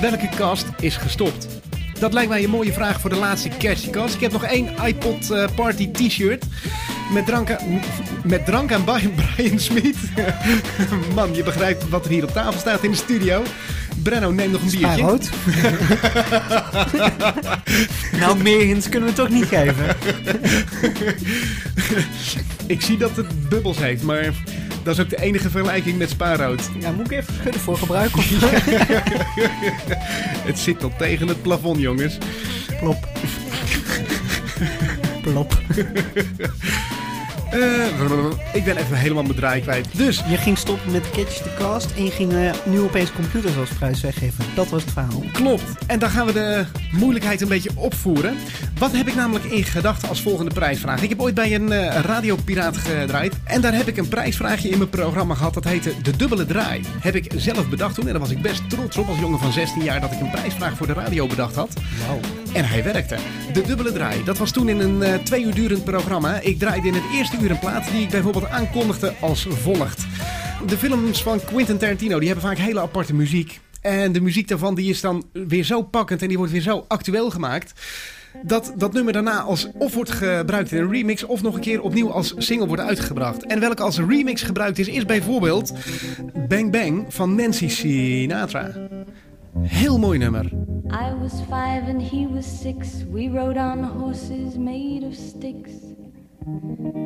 Welke 0.00 0.28
cast 0.36 0.66
is 0.80 0.96
gestopt? 0.96 1.46
Dat 1.98 2.12
lijkt 2.12 2.28
mij 2.28 2.44
een 2.44 2.50
mooie 2.50 2.72
vraag 2.72 3.00
voor 3.00 3.10
de 3.10 3.16
laatste 3.16 3.48
Catch 3.48 3.80
the 3.80 3.90
Cast. 3.90 4.14
Ik 4.14 4.20
heb 4.20 4.32
nog 4.32 4.44
één 4.44 4.68
iPod 4.84 5.30
eh, 5.30 5.44
Party 5.54 5.90
t-shirt. 5.90 6.44
Met 7.12 7.26
drank, 7.26 7.50
aan, 7.50 7.80
met 8.24 8.46
drank 8.46 8.72
aan 8.72 8.84
Brian, 8.84 9.12
Brian 9.34 9.58
Smit. 9.58 9.96
Man, 11.14 11.34
je 11.34 11.42
begrijpt 11.42 11.88
wat 11.88 12.04
er 12.04 12.10
hier 12.10 12.22
op 12.22 12.30
tafel 12.30 12.60
staat 12.60 12.84
in 12.84 12.90
de 12.90 12.96
studio. 12.96 13.42
Brenno, 14.02 14.30
neem 14.30 14.50
nog 14.50 14.62
een 14.62 14.70
biertje. 14.70 15.18
Nou, 18.20 18.42
meer 18.42 18.60
hints 18.60 18.88
kunnen 18.88 19.08
we 19.08 19.14
toch 19.14 19.28
niet 19.28 19.44
geven. 19.44 19.96
Ik 22.66 22.80
zie 22.82 22.96
dat 22.96 23.16
het 23.16 23.48
bubbels 23.48 23.78
heeft, 23.78 24.02
maar 24.02 24.32
dat 24.82 24.94
is 24.94 25.00
ook 25.00 25.10
de 25.10 25.20
enige 25.20 25.50
vergelijking 25.50 25.98
met 25.98 26.10
spaarrood. 26.10 26.70
Ja, 26.80 26.90
moet 26.90 27.10
ik 27.10 27.18
even 27.18 27.34
schudden 27.34 27.60
voor 27.60 27.78
gebruik? 27.78 28.16
Of... 28.16 28.26
Het 30.44 30.58
zit 30.58 30.82
al 30.82 30.92
tegen 30.98 31.28
het 31.28 31.42
plafond, 31.42 31.80
jongens. 31.80 32.18
Plop. 32.80 33.08
Plop. 35.22 35.58
Eh, 37.54 37.94
ik 38.52 38.64
ben 38.64 38.76
even 38.76 38.96
helemaal 38.96 39.22
mijn 39.22 39.34
draai 39.34 39.60
kwijt. 39.60 39.86
Dus, 39.92 40.22
Je 40.28 40.36
ging 40.36 40.58
stoppen 40.58 40.92
met 40.92 41.10
Catch 41.10 41.42
the 41.42 41.50
Cast 41.58 41.90
en 41.96 42.04
je 42.04 42.10
ging 42.10 42.32
eh, 42.32 42.50
nu 42.64 42.80
opeens 42.80 43.12
computers 43.12 43.56
als 43.56 43.68
prijs 43.70 44.00
weggeven. 44.00 44.44
Dat 44.54 44.68
was 44.68 44.82
het 44.82 44.92
verhaal. 44.92 45.24
klopt. 45.32 45.62
En 45.86 45.98
dan 45.98 46.10
gaan 46.10 46.26
we 46.26 46.32
de 46.32 46.64
moeilijkheid 46.92 47.40
een 47.40 47.48
beetje 47.48 47.70
opvoeren. 47.74 48.36
Wat 48.78 48.92
heb 48.92 49.08
ik 49.08 49.14
namelijk 49.14 49.44
in 49.44 49.64
gedachten 49.64 50.08
als 50.08 50.22
volgende 50.22 50.54
prijsvraag? 50.54 51.02
Ik 51.02 51.08
heb 51.08 51.20
ooit 51.20 51.34
bij 51.34 51.54
een 51.54 51.72
eh, 51.72 52.00
radiopiraat 52.00 52.76
gedraaid. 52.76 53.34
En 53.44 53.60
daar 53.60 53.74
heb 53.74 53.86
ik 53.88 53.96
een 53.96 54.08
prijsvraagje 54.08 54.68
in 54.68 54.78
mijn 54.78 54.90
programma 54.90 55.34
gehad. 55.34 55.54
Dat 55.54 55.64
heette 55.64 55.92
De 56.02 56.16
Dubbele 56.16 56.46
Draai. 56.46 56.80
Heb 57.00 57.14
ik 57.14 57.32
zelf 57.36 57.68
bedacht 57.68 57.94
toen. 57.94 58.06
En 58.06 58.10
daar 58.10 58.20
was 58.20 58.30
ik 58.30 58.42
best 58.42 58.70
trots 58.70 58.96
op 58.96 59.08
als 59.08 59.18
jongen 59.18 59.38
van 59.38 59.52
16 59.52 59.82
jaar 59.82 60.00
dat 60.00 60.12
ik 60.12 60.20
een 60.20 60.30
prijsvraag 60.30 60.76
voor 60.76 60.86
de 60.86 60.92
radio 60.92 61.26
bedacht 61.26 61.54
had. 61.54 61.72
Wauw. 62.06 62.20
En 62.52 62.68
hij 62.68 62.84
werkte. 62.84 63.16
De 63.52 63.62
dubbele 63.62 63.92
draai. 63.92 64.24
Dat 64.24 64.38
was 64.38 64.50
toen 64.50 64.68
in 64.68 64.80
een 64.80 65.22
twee 65.22 65.44
uur 65.44 65.54
durend 65.54 65.84
programma. 65.84 66.40
Ik 66.40 66.58
draaide 66.58 66.88
in 66.88 66.94
het 66.94 67.02
eerste 67.14 67.36
uur 67.40 67.43
een 67.50 67.58
plaat 67.58 67.90
die 67.90 68.02
ik 68.02 68.10
bijvoorbeeld 68.10 68.48
aankondigde 68.48 69.12
als 69.20 69.46
volgt. 69.50 70.06
De 70.66 70.78
films 70.78 71.22
van 71.22 71.40
Quentin 71.44 71.78
Tarantino 71.78 72.18
die 72.18 72.28
hebben 72.28 72.46
vaak 72.48 72.56
hele 72.58 72.80
aparte 72.80 73.14
muziek. 73.14 73.60
En 73.80 74.12
de 74.12 74.20
muziek 74.20 74.48
daarvan 74.48 74.74
die 74.74 74.90
is 74.90 75.00
dan 75.00 75.24
weer 75.32 75.64
zo 75.64 75.82
pakkend 75.82 76.22
en 76.22 76.28
die 76.28 76.36
wordt 76.36 76.52
weer 76.52 76.60
zo 76.60 76.84
actueel 76.88 77.30
gemaakt. 77.30 77.72
Dat 78.42 78.72
dat 78.76 78.92
nummer 78.92 79.12
daarna 79.12 79.40
als 79.40 79.68
of 79.78 79.94
wordt 79.94 80.10
gebruikt 80.10 80.72
in 80.72 80.82
een 80.82 80.90
remix 80.90 81.24
of 81.24 81.42
nog 81.42 81.54
een 81.54 81.60
keer 81.60 81.82
opnieuw 81.82 82.10
als 82.10 82.34
single 82.36 82.66
wordt 82.66 82.82
uitgebracht. 82.82 83.46
En 83.46 83.60
welke 83.60 83.82
als 83.82 83.98
remix 83.98 84.42
gebruikt 84.42 84.78
is, 84.78 84.88
is 84.88 85.04
bijvoorbeeld 85.04 85.72
Bang 86.48 86.70
Bang 86.70 87.04
van 87.08 87.34
Nancy 87.34 87.68
Sinatra. 87.68 88.70
Heel 89.58 89.98
mooi 89.98 90.18
nummer. 90.18 90.44
I 90.90 91.14
was 91.20 91.32
and 91.88 92.10
he 92.10 92.26
was. 92.34 92.62
We 93.12 93.28
rode 93.28 93.58
on 93.58 93.84
horses 93.84 94.56
made 94.56 95.06
of 95.06 95.14
sticks. 95.14 95.93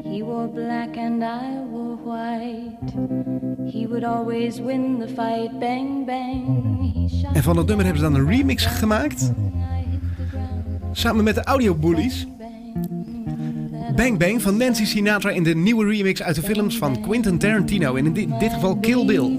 He 0.03 0.23
wore 0.23 0.49
black 0.49 0.97
and 0.97 1.23
I 1.23 1.63
wore 1.71 1.97
white. 2.05 2.93
He 3.71 3.87
would 3.87 4.05
always 4.05 4.61
win 4.61 4.99
the 4.99 5.09
fight. 5.09 5.61
Bang, 5.61 6.07
bang. 6.07 6.93
He 6.95 7.09
shot 7.09 7.37
En 7.37 7.43
van 7.43 7.57
dat 7.57 7.67
nummer 7.67 7.85
hebben 7.85 8.05
ze 8.05 8.11
dan 8.11 8.21
een 8.21 8.29
remix 8.29 8.67
gemaakt. 8.67 9.33
Samen 10.93 11.25
met 11.25 11.35
de 11.35 11.45
Audio 11.45 11.75
Bullies. 11.75 12.27
Bang. 12.39 13.97
Bang 13.97 14.19
Bang 14.19 14.43
van 14.43 14.57
Nancy 14.57 14.85
Sinatra 14.85 15.31
in 15.31 15.43
de 15.43 15.55
nieuwe 15.55 15.87
remix 15.87 16.23
uit 16.23 16.35
de 16.35 16.43
films 16.43 16.79
van 16.79 17.01
Quentin 17.01 17.39
Tarantino. 17.39 17.95
En 17.95 18.07
in 18.07 18.13
dit, 18.13 18.41
dit 18.41 18.53
geval 18.53 18.77
Kill 18.77 19.05
Bill. 19.05 19.39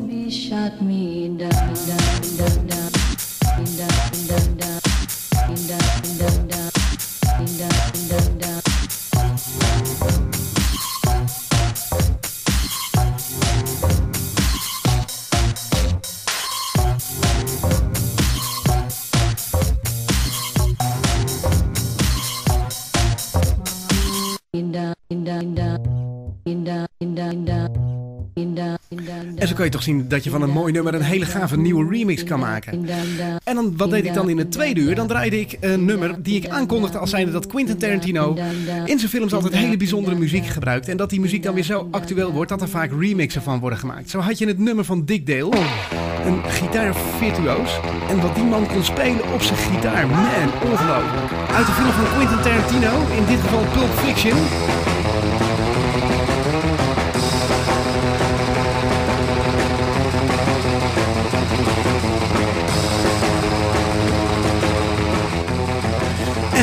Kan 29.59 29.67
je 29.67 29.73
toch 29.73 29.83
zien 29.83 30.05
dat 30.07 30.23
je 30.23 30.29
van 30.29 30.41
een 30.41 30.49
mooi 30.49 30.73
nummer 30.73 30.93
een 30.93 31.01
hele 31.01 31.25
gave 31.25 31.57
nieuwe 31.57 31.89
remix 31.89 32.23
kan 32.23 32.39
maken. 32.39 32.85
En 33.43 33.55
dan, 33.55 33.73
wat 33.77 33.89
deed 33.89 34.05
ik 34.05 34.13
dan 34.13 34.29
in 34.29 34.37
het 34.37 34.51
tweede 34.51 34.79
uur? 34.79 34.95
Dan 34.95 35.07
draaide 35.07 35.39
ik 35.39 35.57
een 35.59 35.85
nummer 35.85 36.23
die 36.23 36.35
ik 36.35 36.49
aankondigde 36.49 36.97
als 36.97 37.09
zijnde 37.09 37.31
dat 37.31 37.47
Quentin 37.47 37.77
Tarantino 37.77 38.37
in 38.85 38.99
zijn 38.99 39.11
films 39.11 39.33
altijd 39.33 39.53
hele 39.53 39.77
bijzondere 39.77 40.15
muziek 40.15 40.45
gebruikt. 40.45 40.87
En 40.87 40.97
dat 40.97 41.09
die 41.09 41.19
muziek 41.19 41.43
dan 41.43 41.53
weer 41.53 41.63
zo 41.63 41.87
actueel 41.91 42.31
wordt 42.31 42.49
dat 42.49 42.61
er 42.61 42.69
vaak 42.69 42.91
remixen 42.99 43.41
van 43.41 43.59
worden 43.59 43.79
gemaakt. 43.79 44.09
Zo 44.09 44.19
had 44.19 44.37
je 44.37 44.47
het 44.47 44.59
nummer 44.59 44.85
van 44.85 45.05
Dick 45.05 45.27
Dale, 45.27 45.57
een 46.25 46.43
gitaarvirtuoos. 46.43 47.79
En 48.09 48.21
wat 48.21 48.35
die 48.35 48.43
man 48.43 48.67
kon 48.67 48.83
spelen 48.83 49.33
op 49.33 49.41
zijn 49.41 49.59
gitaar, 49.59 50.07
man, 50.07 50.51
ongelooflijk. 50.71 51.31
Uit 51.55 51.65
de 51.65 51.71
film 51.71 51.91
van 51.91 52.05
Quentin 52.15 52.41
Tarantino, 52.41 52.91
in 53.17 53.25
dit 53.25 53.39
geval 53.39 53.63
Pulp 53.73 53.91
Fiction. 53.91 54.37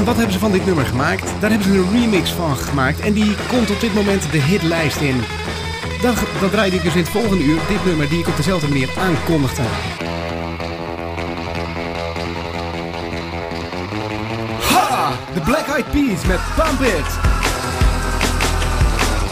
Wat 0.06 0.16
hebben 0.16 0.32
ze 0.32 0.38
van 0.38 0.52
dit 0.52 0.66
nummer 0.66 0.86
gemaakt? 0.86 1.32
Daar 1.40 1.50
hebben 1.50 1.72
ze 1.72 1.78
een 1.78 1.90
remix 1.92 2.30
van 2.30 2.56
gemaakt. 2.56 3.00
En 3.00 3.12
die 3.12 3.34
komt 3.48 3.70
op 3.70 3.80
dit 3.80 3.94
moment 3.94 4.32
de 4.32 4.38
hitlijst 4.38 5.00
in. 5.00 5.20
Dan, 6.02 6.14
dan 6.40 6.50
draaide 6.50 6.76
ik 6.76 6.82
dus 6.82 6.92
in 6.92 7.00
het 7.00 7.08
volgende 7.08 7.44
uur 7.44 7.58
dit 7.68 7.84
nummer 7.84 8.08
die 8.08 8.18
ik 8.18 8.28
op 8.28 8.36
dezelfde 8.36 8.68
manier 8.68 8.88
aankondigde. 8.98 9.62
Ha! 14.60 15.12
De 15.34 15.40
Black 15.40 15.66
Eyed 15.66 15.90
Peas 15.90 16.24
met 16.26 16.40
Pump 16.54 16.80
It! 16.80 17.18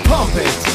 Pump 0.02 0.44
It! 0.44 0.73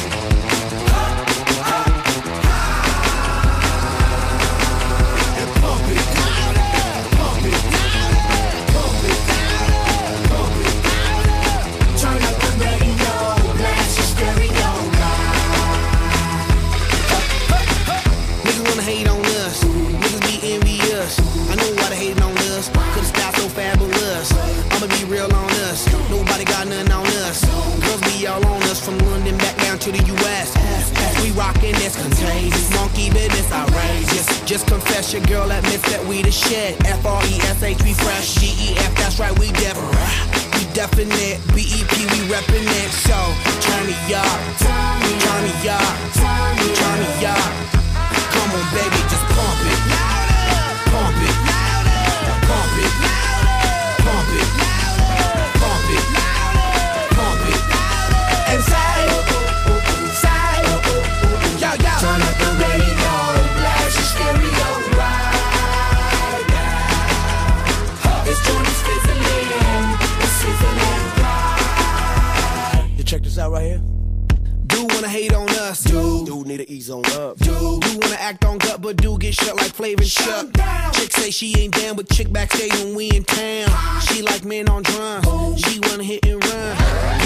On 84.70 84.82
drums. 84.82 85.60
She 85.60 85.80
wanna 85.86 86.04
hit 86.04 86.24
and 86.26 86.42
run. 86.44 86.76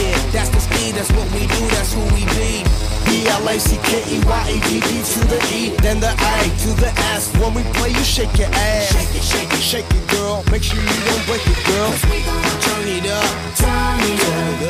Yeah, 0.01 0.17
that's 0.33 0.51
the 0.51 0.61
speed, 0.61 0.95
that's 0.97 1.13
what 1.13 1.29
we 1.33 1.47
do, 1.47 1.63
that's 1.77 1.93
who 1.93 2.03
we 2.17 2.25
be. 2.35 2.65
B-L-A-C-K-E-Y-A-D-D 3.07 4.91
to 5.13 5.21
the 5.33 5.41
E, 5.53 5.77
then 5.85 6.01
the 6.01 6.11
A 6.11 6.37
to 6.65 6.71
the 6.81 6.91
S. 7.15 7.31
When 7.39 7.53
we 7.55 7.63
play, 7.77 7.91
you 7.91 8.05
shake 8.17 8.35
your 8.39 8.49
ass. 8.49 8.93
Shake 8.93 9.15
it, 9.19 9.25
shake 9.33 9.53
it, 9.53 9.65
shake 9.73 9.91
it, 9.99 10.05
girl. 10.09 10.43
Make 10.51 10.63
sure 10.63 10.81
you 10.81 11.01
don't 11.09 11.25
break 11.29 11.45
it, 11.47 11.61
girl. 11.69 11.91
Turn 12.01 12.13
it 12.17 12.27
up, 12.27 12.49
turn 12.65 12.89
it 12.97 13.07
up, 13.13 13.31
turn 13.61 14.01
it 14.11 14.23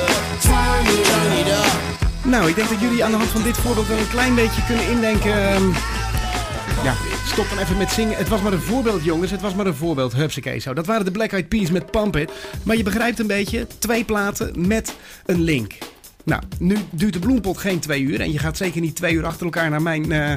up, 0.02 0.40
turn 0.42 1.32
it 1.40 1.48
up. 1.48 1.94
Nou, 2.24 2.48
ik 2.48 2.54
denk 2.54 2.68
dat 2.68 2.80
jullie 2.80 3.04
aan 3.04 3.10
de 3.10 3.16
hand 3.16 3.28
van 3.28 3.42
dit 3.42 3.56
voorbeeld 3.56 3.86
wel 3.86 3.98
een 3.98 4.08
klein 4.08 4.34
beetje 4.34 4.64
kunnen 4.66 4.90
indenken 4.90 5.52
ehm, 5.52 5.62
Ja, 6.84 6.94
stop 7.26 7.48
dan 7.48 7.58
even 7.58 7.76
met 7.76 7.90
zingen. 7.90 8.16
Het 8.16 8.28
was 8.28 8.40
maar 8.40 8.52
een 8.52 8.60
voorbeeld, 8.60 9.04
jongens. 9.04 9.30
Het 9.30 9.40
was 9.40 9.54
maar 9.54 9.66
een 9.66 9.74
voorbeeld. 9.74 10.12
Hupsakee 10.12 10.58
zo. 10.58 10.74
Dat 10.74 10.86
waren 10.86 11.04
de 11.04 11.10
Black 11.10 11.32
Eyed 11.32 11.48
Peas 11.48 11.70
met 11.70 11.90
Pump 11.90 12.16
It. 12.16 12.30
Maar 12.62 12.76
je 12.76 12.82
begrijpt 12.82 13.18
een 13.18 13.26
beetje, 13.26 13.66
twee 13.78 14.04
platen 14.04 14.66
met 14.68 14.94
een 15.26 15.40
link. 15.40 15.72
Nou, 16.24 16.42
nu 16.58 16.76
duurt 16.90 17.12
de 17.12 17.18
bloempot 17.18 17.58
geen 17.58 17.78
twee 17.78 18.02
uur. 18.02 18.20
En 18.20 18.32
je 18.32 18.38
gaat 18.38 18.56
zeker 18.56 18.80
niet 18.80 18.96
twee 18.96 19.14
uur 19.14 19.26
achter 19.26 19.44
elkaar 19.44 19.70
naar 19.70 19.82
mijn 19.82 20.12
eh, 20.12 20.34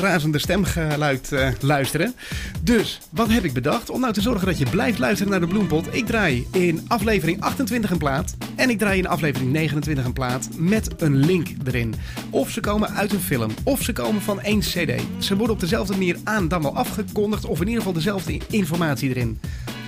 razende 0.00 0.38
stemgeluid 0.38 1.32
eh, 1.32 1.48
luisteren. 1.60 2.14
Dus, 2.62 3.00
wat 3.10 3.28
heb 3.28 3.44
ik 3.44 3.52
bedacht? 3.52 3.90
Om 3.90 4.00
nou 4.00 4.12
te 4.12 4.20
zorgen 4.20 4.46
dat 4.46 4.58
je 4.58 4.70
blijft 4.70 4.98
luisteren 4.98 5.30
naar 5.30 5.40
de 5.40 5.46
bloempot. 5.46 5.94
Ik 5.94 6.06
draai 6.06 6.46
in 6.52 6.84
aflevering 6.88 7.40
28 7.40 7.90
een 7.90 7.98
plaat. 7.98 8.36
En 8.56 8.70
ik 8.70 8.78
draai 8.78 8.98
in 8.98 9.08
aflevering 9.08 9.52
29 9.52 10.04
een 10.04 10.12
plaat 10.12 10.48
met 10.56 11.02
een 11.02 11.16
link 11.16 11.48
erin. 11.64 11.94
Of 12.30 12.50
ze 12.50 12.60
komen 12.60 12.90
uit 12.90 13.12
een 13.12 13.20
film. 13.20 13.50
Of 13.64 13.82
ze 13.82 13.92
komen 13.92 14.22
van 14.22 14.40
één 14.40 14.60
cd. 14.60 15.02
Ze 15.18 15.36
worden 15.36 15.54
op 15.54 15.60
dezelfde 15.60 15.92
manier 15.92 16.16
aan 16.24 16.48
dan 16.48 16.62
wel 16.62 16.76
afgekondigd. 16.76 17.44
Of 17.44 17.60
in 17.60 17.66
ieder 17.66 17.78
geval 17.78 17.94
dezelfde 17.94 18.40
informatie 18.50 19.08
erin. 19.08 19.40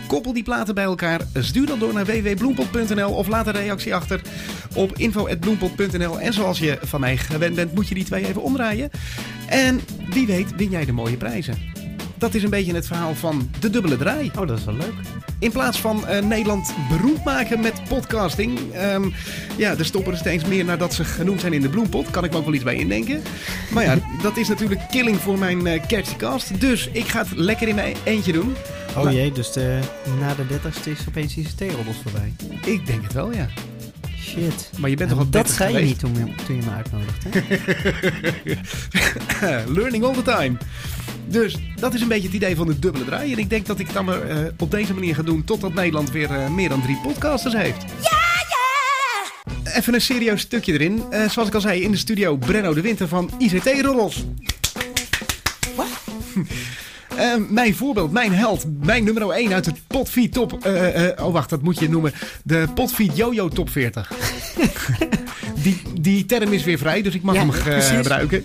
Koppel 0.09 0.33
die 0.33 0.43
platen 0.43 0.75
bij 0.75 0.85
elkaar. 0.85 1.21
Stuur 1.35 1.67
dan 1.67 1.79
door 1.79 1.93
naar 1.93 2.05
www.bloempot.nl 2.05 3.11
of 3.11 3.29
laat 3.29 3.47
een 3.47 3.53
reactie 3.53 3.95
achter 3.95 4.21
op 4.75 4.99
info.bloempot.nl. 4.99 6.21
En 6.21 6.33
zoals 6.33 6.59
je 6.59 6.79
van 6.83 7.01
mij 7.01 7.17
gewend 7.17 7.55
bent, 7.55 7.75
moet 7.75 7.89
je 7.89 7.95
die 7.95 8.05
twee 8.05 8.27
even 8.27 8.43
omdraaien. 8.43 8.91
En 9.47 9.81
wie 10.11 10.27
weet 10.27 10.57
win 10.57 10.71
jij 10.71 10.85
de 10.85 10.93
mooie 10.93 11.17
prijzen. 11.17 11.59
Dat 12.19 12.35
is 12.35 12.43
een 12.43 12.51
beetje 12.51 12.75
het 12.75 12.87
verhaal 12.87 13.15
van 13.15 13.51
de 13.61 13.71
dubbele 13.71 13.97
draai. 13.97 14.31
Oh, 14.39 14.47
dat 14.47 14.59
is 14.59 14.65
wel 14.65 14.75
leuk. 14.75 14.95
In 15.39 15.53
plaats 15.53 15.81
van 15.81 16.07
eh, 16.07 16.23
Nederland 16.23 16.75
beroemd 16.89 17.25
maken 17.25 17.61
met 17.61 17.85
podcasting. 17.89 18.59
ehm, 18.73 19.09
ja, 19.57 19.75
de 19.75 19.85
stoppen 19.85 20.13
er 20.13 20.19
steeds 20.19 20.45
meer 20.45 20.65
nadat 20.65 20.95
ze 20.95 21.05
genoemd 21.05 21.41
zijn 21.41 21.53
in 21.53 21.61
de 21.61 21.69
bloempot. 21.69 22.11
Kan 22.11 22.25
ik 22.25 22.31
me 22.31 22.37
ook 22.37 22.45
wel 22.45 22.55
iets 22.55 22.65
bij 22.65 22.77
indenken. 22.77 23.23
Maar 23.71 23.85
ja, 23.85 23.99
dat 24.23 24.37
is 24.37 24.49
natuurlijk 24.49 24.81
killing 24.91 25.17
voor 25.17 25.39
mijn 25.39 25.63
catchycast. 25.87 26.61
Dus 26.61 26.89
ik 26.93 27.09
ga 27.09 27.19
het 27.19 27.37
lekker 27.37 27.69
in 27.69 27.75
mijn 27.75 27.97
eentje 28.05 28.33
doen. 28.33 28.55
Oh 28.97 29.13
jee, 29.13 29.33
dus 29.33 29.53
de, 29.53 29.79
na 30.21 30.35
de 30.35 30.43
30ste 30.43 30.91
is 30.91 31.05
opeens 31.09 31.37
ICT-roddels 31.37 31.97
voorbij. 32.03 32.33
Ik 32.65 32.87
denk 32.87 33.03
het 33.03 33.13
wel, 33.13 33.33
ja. 33.33 33.49
Shit. 34.21 34.71
Maar 34.79 34.91
je 34.91 34.97
bent 34.97 35.11
En 35.11 35.17
toch 35.17 35.25
al 35.27 35.31
dat 35.31 35.47
30 35.47 35.55
zei 35.55 35.79
je 35.79 35.85
niet 35.85 35.99
toen 35.99 36.15
je, 36.15 36.45
toen 36.47 36.57
je 36.57 36.63
me 36.63 36.71
uitnodigde. 36.71 37.29
hè? 39.35 39.65
Learning 39.81 40.05
all 40.05 40.15
the 40.15 40.23
time. 40.23 40.57
Dus 41.27 41.57
dat 41.81 41.95
is 41.95 42.01
een 42.01 42.09
beetje 42.09 42.27
het 42.27 42.37
idee 42.37 42.57
van 42.57 42.67
de 42.67 42.79
dubbele 42.79 43.05
draai. 43.05 43.33
En 43.33 43.39
ik 43.39 43.51
denk 43.51 43.67
dat 43.67 43.79
ik 43.79 43.87
het 43.87 43.95
dan 43.95 44.05
maar 44.05 44.23
eh, 44.23 44.37
op 44.59 44.71
deze 44.71 44.95
manier 44.95 45.15
ga 45.15 45.23
doen 45.23 45.45
totdat 45.45 45.75
Nederland 45.75 46.11
weer 46.11 46.31
eh, 46.31 46.49
meer 46.51 46.69
dan 46.69 46.83
drie 46.83 46.97
podcasters 47.03 47.55
heeft. 47.55 47.83
Ja, 47.83 48.19
ja! 48.49 49.73
Even 49.73 49.95
een 49.95 50.01
serieus 50.01 50.41
stukje 50.41 50.73
erin. 50.73 51.03
Eh, 51.11 51.29
zoals 51.29 51.49
ik 51.49 51.55
al 51.55 51.61
zei, 51.61 51.83
in 51.83 51.91
de 51.91 51.97
studio 51.97 52.37
Brenno 52.37 52.75
de 52.75 52.81
Winter 52.81 53.09
van 53.09 53.31
ICT 53.39 53.81
Roddels. 53.81 54.25
Eh, 57.19 57.35
mijn 57.49 57.75
voorbeeld, 57.75 58.13
mijn 58.13 58.33
held, 58.33 58.65
mijn 58.85 59.05
nummer 59.05 59.31
1 59.31 59.53
uit 59.53 59.67
het 59.67 59.81
Potfeed 59.87 60.33
Top. 60.33 60.65
eh, 60.65 61.09
eh, 61.09 61.25
oh, 61.27 61.33
wacht, 61.33 61.51
dat 61.51 61.63
moet 61.63 61.79
je 61.79 61.89
noemen. 61.89 62.13
De 62.45 62.67
Potfeed 62.75 63.17
Jojo 63.17 63.49
Top 63.49 63.71
40. 63.71 64.13
die, 65.63 65.83
die 66.01 66.27
term 66.27 66.53
is 66.53 66.65
weer 66.65 66.79
vrij, 66.79 67.03
dus 67.03 67.15
ik 67.15 67.23
mag 67.23 67.35
Ja, 67.35 67.41
hem 67.41 67.51
gebruiken. 67.51 68.43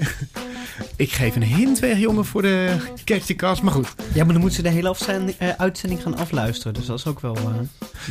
ik 0.96 1.12
geef 1.12 1.36
een 1.36 1.44
hint 1.44 1.80
weg, 1.80 1.98
jongen, 1.98 2.26
voor 2.26 2.42
de 2.42 2.76
Catchycast. 3.06 3.62
Maar 3.62 3.74
goed, 3.74 3.88
Ja, 4.14 4.24
maar 4.24 4.34
dan 4.34 4.42
moeten 4.42 4.56
ze 4.56 4.62
de 4.62 4.70
hele 4.76 4.88
afzending, 4.90 5.38
eh, 5.38 5.50
uitzending 5.58 6.02
gaan 6.02 6.18
afluisteren. 6.18 6.74
Dus 6.74 6.86
dat 6.86 6.98
is 6.98 7.06
ook 7.06 7.20
wel 7.20 7.36
eh, 7.36 7.44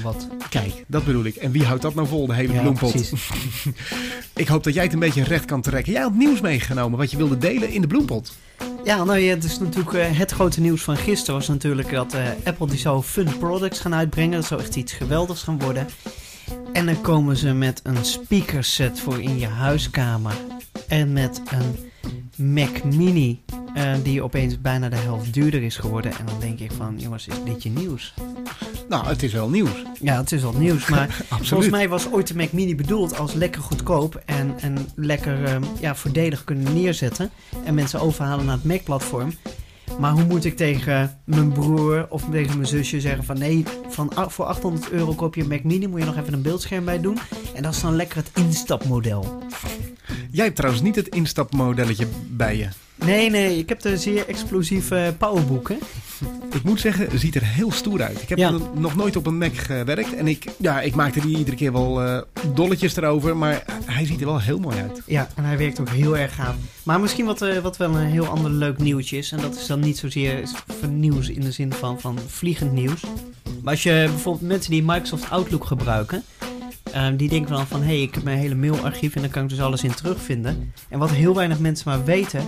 wat. 0.03 0.29
kijk, 0.49 0.73
dat 0.87 1.05
bedoel 1.05 1.25
ik. 1.25 1.35
En 1.37 1.51
wie 1.53 1.65
houdt 1.65 1.83
dat 1.83 1.95
nou 1.95 2.07
vol, 2.09 2.27
de 2.27 2.35
hele 2.35 2.53
Ja, 2.53 2.61
bloempot? 2.61 2.91
precies. 2.93 3.29
ik 4.35 4.49
hoop 4.49 4.65
dat 4.65 4.75
jij 4.75 4.83
het 4.85 4.93
een 4.93 4.99
beetje 4.99 5.25
recht 5.25 5.45
kan 5.45 5.61
trekken. 5.63 5.93
Jij 5.93 6.03
had 6.03 6.15
nieuws 6.15 6.41
meegenomen 6.41 6.99
wat 6.99 7.11
je 7.11 7.17
wilde 7.17 7.39
delen 7.39 7.71
in 7.71 7.81
de 7.81 7.87
bloempot. 7.87 8.33
Ja, 8.85 9.05
nou 9.05 9.19
ja, 9.19 9.35
het 9.35 9.45
is 9.45 9.59
natuurlijk 9.59 9.93
eh, 9.93 10.19
het 10.19 10.31
grote 10.31 10.61
nieuws 10.61 10.83
van 10.83 10.97
gisteren 10.97 11.35
was 11.35 11.49
natuurlijk 11.49 11.91
dat 11.91 12.15
eh, 12.15 12.25
Apple 12.45 12.67
die 12.67 12.79
zou 12.79 13.03
fun 13.03 13.39
products 13.39 13.81
gaan 13.81 13.95
uitbrengen. 13.95 14.33
Dat 14.33 14.45
zou 14.45 14.61
echt 14.61 14.77
iets 14.77 14.93
geweldigs 14.93 15.43
gaan 15.43 15.59
worden. 15.59 15.87
En 16.73 16.87
dan 16.87 17.01
komen 17.01 17.37
ze 17.37 17.53
met 17.53 17.81
een 17.83 18.05
speakerset 18.05 19.01
voor 19.01 19.23
in 19.23 19.39
je 19.39 19.47
huiskamer. 19.47 20.35
En 20.89 21.13
met 21.13 21.43
een 21.51 21.91
Mac 22.55 22.85
Mini 22.85 23.43
eh, 23.75 23.95
die 24.03 24.23
opeens 24.23 24.61
bijna 24.61 24.89
de 24.89 24.97
helft 24.97 25.35
duurder 25.35 25.63
is 25.63 25.77
geworden. 25.77 26.13
En 26.19 26.27
dan 26.27 26.41
denk 26.41 26.59
ik 26.59 26.73
van, 26.73 26.95
jongens, 26.99 27.27
is 27.27 27.45
dit 27.45 27.63
je 27.63 27.71
nieuws? 27.71 28.15
Nou, 28.93 29.07
het 29.07 29.23
is 29.23 29.33
wel 29.33 29.49
nieuws. 29.49 29.83
Ja, 30.01 30.17
het 30.17 30.33
is 30.33 30.43
wel 30.43 30.53
nieuws, 30.53 30.89
maar 30.89 31.25
volgens 31.43 31.71
mij 31.71 31.89
was 31.89 32.11
ooit 32.11 32.27
de 32.27 32.37
Mac 32.37 32.53
Mini 32.53 32.75
bedoeld 32.75 33.19
als 33.19 33.33
lekker 33.33 33.63
goedkoop 33.63 34.23
en, 34.27 34.55
en 34.61 34.89
lekker 34.95 35.45
ehm, 35.45 35.63
ja, 35.81 35.95
voordelig 35.95 36.45
kunnen 36.45 36.75
neerzetten 36.75 37.31
en 37.65 37.75
mensen 37.75 38.01
overhalen 38.01 38.45
naar 38.45 38.55
het 38.55 38.65
Mac-platform. 38.65 39.33
Maar 39.99 40.13
hoe 40.13 40.25
moet 40.25 40.45
ik 40.45 40.57
tegen 40.57 41.19
mijn 41.25 41.53
broer 41.53 42.07
of 42.09 42.25
tegen 42.31 42.57
mijn 42.57 42.69
zusje 42.69 43.01
zeggen 43.01 43.25
van 43.25 43.39
nee, 43.39 43.65
van, 43.89 44.13
voor 44.29 44.45
800 44.45 44.91
euro 44.91 45.15
koop 45.15 45.35
je 45.35 45.43
een 45.43 45.49
Mac 45.49 45.63
Mini, 45.63 45.87
moet 45.87 46.01
je 46.01 46.07
nog 46.07 46.17
even 46.17 46.33
een 46.33 46.43
beeldscherm 46.43 46.85
bij 46.85 47.01
doen. 47.01 47.19
En 47.55 47.63
dat 47.63 47.75
is 47.75 47.81
dan 47.81 47.97
lekker 47.97 48.17
het 48.17 48.31
instapmodel. 48.35 49.39
Jij 50.33 50.45
hebt 50.45 50.57
trouwens 50.57 50.83
niet 50.83 50.97
het 50.97 51.09
instapmodelletje 51.09 52.07
bij 52.31 52.57
je. 52.57 52.69
Nee, 52.95 53.31
nee, 53.31 53.59
ik 53.59 53.69
heb 53.69 53.81
de 53.81 53.97
zeer 53.97 54.29
explosieve 54.29 55.15
powerbook, 55.19 55.69
hè. 55.69 55.77
Ik 56.55 56.63
moet 56.63 56.81
zeggen, 56.81 57.07
het 57.11 57.21
ziet 57.21 57.35
er 57.35 57.45
heel 57.45 57.73
stoer 57.73 58.03
uit. 58.03 58.23
Ik 58.23 58.29
heb 58.29 58.39
Ja. 58.39 58.51
nog 58.75 58.97
nooit 58.97 59.17
op 59.17 59.27
een 59.27 59.39
Mac 59.39 59.57
gewerkt. 59.57 60.15
En 60.15 60.27
ik, 60.29 60.45
ja, 60.59 60.81
ik 60.81 60.95
maakte 60.95 61.21
die 61.21 61.37
iedere 61.39 61.57
keer 61.57 61.73
wel 61.73 62.03
eh, 62.03 62.21
dolletjes 62.55 62.97
erover. 62.97 63.37
Maar 63.37 63.65
hij 63.85 64.07
ziet 64.07 64.21
er 64.21 64.27
wel 64.27 64.41
heel 64.41 64.59
mooi 64.59 64.77
uit. 64.79 65.01
Ja, 65.07 65.29
en 65.37 65.45
hij 65.45 65.59
werkt 65.59 65.81
ook 65.81 65.89
heel 65.89 66.17
erg 66.17 66.35
gaaf. 66.35 66.55
Maar 66.83 67.01
misschien 67.01 67.27
wat, 67.27 67.43
eh, 67.43 67.59
wat 67.59 67.77
wel 67.77 67.95
een 67.95 68.07
heel 68.07 68.27
ander 68.27 68.51
leuk 68.51 68.79
nieuwtje 68.79 69.17
is. 69.17 69.33
En 69.33 69.41
dat 69.41 69.57
is 69.57 69.67
dan 69.67 69.81
niet 69.81 69.99
zozeer 69.99 70.43
van 70.81 71.01
nieuws 71.01 71.29
in 71.29 71.41
de 71.41 71.53
zin 71.53 71.73
van, 71.73 72.01
van 72.01 72.19
vliegend 72.27 72.73
nieuws. 72.73 73.03
Maar 73.63 73.73
als 73.73 73.83
je 73.83 74.05
bijvoorbeeld 74.09 74.49
mensen 74.49 74.71
die 74.71 74.83
Microsoft 74.83 75.31
Outlook 75.31 75.65
gebruiken. 75.65 76.23
Eh, 76.93 77.07
die 77.17 77.29
denken 77.29 77.55
dan 77.55 77.67
van, 77.67 77.81
hé, 77.81 77.87
hey, 77.87 78.03
ik 78.03 78.15
heb 78.15 78.23
mijn 78.23 78.39
hele 78.39 78.55
mailarchief 78.55 79.15
en 79.15 79.21
daar 79.21 79.31
kan 79.31 79.43
ik 79.43 79.49
dus 79.49 79.61
alles 79.61 79.85
in 79.85 79.95
terugvinden. 79.95 80.73
En 80.89 80.99
wat 80.99 81.11
heel 81.11 81.35
weinig 81.35 81.59
mensen 81.59 81.89
maar 81.89 82.05
weten, 82.05 82.47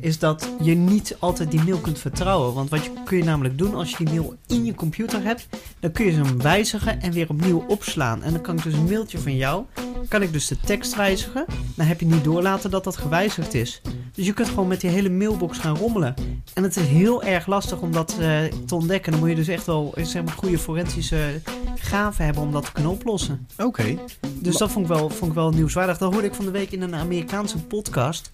is 0.00 0.18
dat 0.18 0.48
je 0.62 0.74
niet 0.74 1.16
altijd 1.18 1.50
die 1.50 1.62
mail 1.62 1.78
kunt 1.78 1.98
vertrouwen. 1.98 2.54
Want 2.54 2.70
wat 2.70 2.84
je, 2.84 2.90
kun 3.04 3.16
je 3.16 3.24
namelijk 3.24 3.58
doen 3.58 3.74
als 3.74 3.90
je 3.90 3.96
die 3.96 4.08
mail 4.08 4.36
in 4.46 4.64
je 4.64 4.74
computer 4.74 5.22
hebt, 5.22 5.46
dan 5.80 5.92
kun 5.92 6.04
je 6.04 6.12
ze 6.12 6.20
hem 6.20 6.42
wijzigen 6.42 7.00
en 7.00 7.12
weer 7.12 7.28
opnieuw 7.28 7.64
opslaan. 7.68 8.22
En 8.22 8.32
dan 8.32 8.40
kan 8.40 8.56
ik 8.56 8.62
dus 8.62 8.74
een 8.74 8.84
mailtje 8.84 9.18
van 9.18 9.36
jou, 9.36 9.64
kan 10.08 10.22
ik 10.22 10.32
dus 10.32 10.46
de 10.46 10.56
tekst 10.60 10.96
wijzigen. 10.96 11.44
Dan 11.76 11.86
heb 11.86 12.00
je 12.00 12.06
niet 12.06 12.24
doorlaten 12.24 12.70
dat 12.70 12.84
dat 12.84 12.96
gewijzigd 12.96 13.54
is. 13.54 13.80
Dus 14.12 14.26
je 14.26 14.32
kunt 14.32 14.48
gewoon 14.48 14.68
met 14.68 14.80
die 14.80 14.90
hele 14.90 15.10
mailbox 15.10 15.58
gaan 15.58 15.76
rommelen. 15.76 16.14
En 16.54 16.62
het 16.62 16.76
is 16.76 16.86
heel 16.86 17.22
erg 17.22 17.46
lastig 17.46 17.80
om 17.80 17.92
dat 17.92 18.16
eh, 18.20 18.38
te 18.66 18.74
ontdekken. 18.74 19.12
Dan 19.12 19.20
moet 19.20 19.30
je 19.30 19.34
dus 19.34 19.48
echt 19.48 19.66
wel 19.66 19.92
eh, 19.94 20.04
zeg 20.04 20.24
maar, 20.24 20.34
goede 20.34 20.58
forensische 20.58 21.40
gaven 21.74 22.24
hebben 22.24 22.42
om 22.42 22.52
dat 22.52 22.64
te 22.64 22.72
kunnen 22.72 22.92
oplossen. 22.92 23.46
Oké. 23.58 23.98
Dus 24.34 24.56
dat 24.56 24.70
vond 24.70 24.90
ik, 24.90 24.96
wel, 24.96 25.10
vond 25.10 25.30
ik 25.30 25.36
wel 25.36 25.50
nieuwswaardig. 25.50 25.98
Dat 25.98 26.12
hoorde 26.12 26.28
ik 26.28 26.34
van 26.34 26.44
de 26.44 26.50
week 26.50 26.70
in 26.70 26.82
een 26.82 26.94
Amerikaanse 26.94 27.58
podcast. 27.58 28.32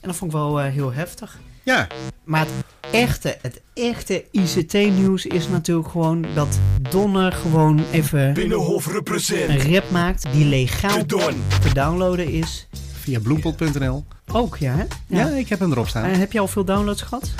En 0.00 0.08
dat 0.08 0.16
vond 0.16 0.32
ik 0.32 0.36
wel 0.38 0.60
eh, 0.60 0.72
heel 0.72 0.92
heftig. 0.92 1.38
Ja, 1.62 1.86
Maar 2.24 2.40
het 2.40 2.50
echte, 2.92 3.38
het 3.42 3.60
echte 3.74 4.24
ICT-nieuws 4.30 5.26
is 5.26 5.48
natuurlijk 5.48 5.88
gewoon 5.88 6.26
dat 6.34 6.58
Donner 6.90 7.32
gewoon 7.32 7.84
even 7.92 8.32
Binnenhof 8.34 8.86
een 8.86 8.92
represent. 8.92 9.62
rap 9.62 9.90
maakt 9.90 10.32
die 10.32 10.44
legaal 10.44 11.04
te 11.06 11.70
downloaden 11.74 12.28
is. 12.32 12.68
via 13.00 13.20
bloempot.nl. 13.20 14.04
Ook, 14.32 14.56
ja 14.56 14.74
hè? 14.74 14.84
Ja. 15.06 15.28
ik 15.28 15.48
heb 15.48 15.58
hem 15.58 15.72
erop 15.72 15.88
staan. 15.88 16.04
En 16.04 16.18
heb 16.18 16.32
je 16.32 16.40
al 16.40 16.48
veel 16.48 16.64
downloads 16.64 17.02
gehad? 17.02 17.30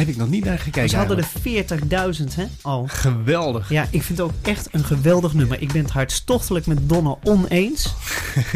Heb 0.00 0.08
ik 0.08 0.16
nog 0.16 0.28
niet 0.28 0.44
naar 0.44 0.58
gekeken. 0.58 0.88
Ze 0.88 0.96
hadden 0.96 1.18
eigenlijk. 1.18 1.88
er 1.88 2.14
40.000 2.28 2.34
hè, 2.34 2.46
al. 2.62 2.86
Geweldig. 2.88 3.68
Ja, 3.68 3.82
ik 3.90 4.02
vind 4.02 4.18
het 4.18 4.20
ook 4.20 4.32
echt 4.42 4.68
een 4.70 4.84
geweldig 4.84 5.34
nummer. 5.34 5.60
Ik 5.60 5.72
ben 5.72 5.82
het 5.82 5.90
hartstochtelijk 5.90 6.66
met 6.66 6.88
Donner 6.88 7.16
oneens. 7.22 7.94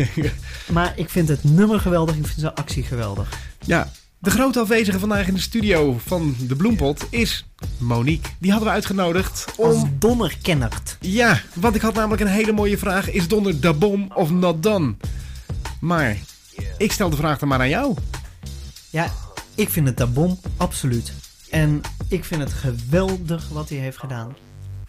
maar 0.72 0.92
ik 0.96 1.10
vind 1.10 1.28
het 1.28 1.44
nummer 1.44 1.80
geweldig. 1.80 2.16
Ik 2.16 2.26
vind 2.26 2.40
zijn 2.40 2.54
actie 2.54 2.82
geweldig. 2.82 3.28
Ja, 3.64 3.90
de 4.18 4.30
grote 4.30 4.60
afwezige 4.60 4.98
vandaag 4.98 5.26
in 5.26 5.34
de 5.34 5.40
studio 5.40 6.00
van 6.06 6.36
de 6.38 6.56
Bloempot 6.56 7.06
is 7.10 7.46
Monique. 7.78 8.30
Die 8.38 8.50
hadden 8.50 8.68
we 8.68 8.74
uitgenodigd 8.74 9.46
Als 9.58 9.74
om... 9.74 9.96
Donner 9.98 10.36
kennert. 10.42 10.96
Ja, 11.00 11.40
want 11.54 11.74
ik 11.74 11.80
had 11.80 11.94
namelijk 11.94 12.22
een 12.22 12.28
hele 12.28 12.52
mooie 12.52 12.78
vraag. 12.78 13.10
Is 13.10 13.28
Donder 13.28 13.60
da 13.60 13.72
bom 13.72 14.10
of 14.14 14.30
not 14.30 14.62
done? 14.62 14.94
Maar 15.80 16.16
ik 16.78 16.92
stel 16.92 17.10
de 17.10 17.16
vraag 17.16 17.38
dan 17.38 17.48
maar 17.48 17.60
aan 17.60 17.68
jou. 17.68 17.94
Ja, 18.90 19.12
ik 19.54 19.70
vind 19.70 19.86
het 19.86 19.96
tabom, 19.96 20.38
absoluut. 20.56 21.12
En 21.54 21.80
ik 22.08 22.24
vind 22.24 22.40
het 22.40 22.52
geweldig 22.52 23.48
wat 23.48 23.68
hij 23.68 23.78
heeft 23.78 23.98
gedaan. 23.98 24.34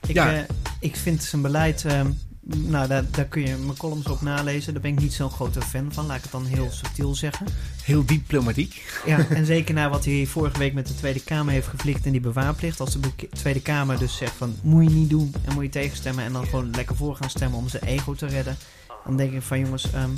Ik, 0.08 0.15
Ja. 0.15 0.34
eh, 0.36 0.41
ik 0.80 0.95
vind 0.95 1.23
zijn 1.23 1.41
beleid, 1.41 1.86
ehm, 1.86 2.10
nou 2.41 2.88
daar, 2.88 3.04
daar 3.12 3.25
kun 3.25 3.41
je 3.41 3.56
mijn 3.56 3.78
columns 3.78 4.06
op 4.08 4.21
nalezen. 4.21 4.73
Daar 4.73 4.82
ben 4.82 4.91
ik 4.91 4.99
niet 4.99 5.13
zo'n 5.13 5.30
grote 5.32 5.62
fan 5.62 5.93
van, 5.93 6.06
laat 6.06 6.15
ik 6.17 6.23
het 6.23 6.32
dan 6.32 6.45
heel 6.45 6.69
subtiel 6.71 7.15
zeggen. 7.15 7.47
Heel 7.84 8.06
diplomatiek. 8.06 8.99
Ja, 9.06 9.28
en 9.30 9.45
zeker 9.45 9.73
na 9.73 9.89
wat 9.89 10.06
hij 10.06 10.25
vorige 10.25 10.58
week 10.58 10.73
met 10.73 10.88
de 10.88 10.95
Tweede 10.95 11.19
Kamer 11.23 11.54
heeft 11.54 11.67
geflikt 11.67 12.06
en 12.06 12.12
die 12.12 12.21
bewaarplicht. 12.21 12.80
Als 12.80 12.93
de 12.93 13.28
Tweede 13.30 13.62
Kamer 13.62 13.99
dus 13.99 14.17
zegt 14.17 14.34
van 14.38 14.56
moet 14.62 14.84
je 14.84 14.89
niet 14.89 15.10
doen 15.10 15.34
en 15.45 15.54
moet 15.54 15.63
je 15.63 15.69
tegenstemmen 15.69 16.23
en 16.23 16.34
dan 16.34 16.45
gewoon 16.45 16.69
lekker 16.71 16.95
voor 16.95 17.15
gaan 17.15 17.30
stemmen 17.30 17.60
om 17.60 17.69
zijn 17.69 17.84
ego 17.84 18.13
te 18.13 18.25
redden. 18.25 18.58
Dan 19.06 19.17
denk 19.17 19.34
ik 19.34 19.41
van 19.41 19.60
jongens, 19.60 19.91
ehm, 19.91 20.10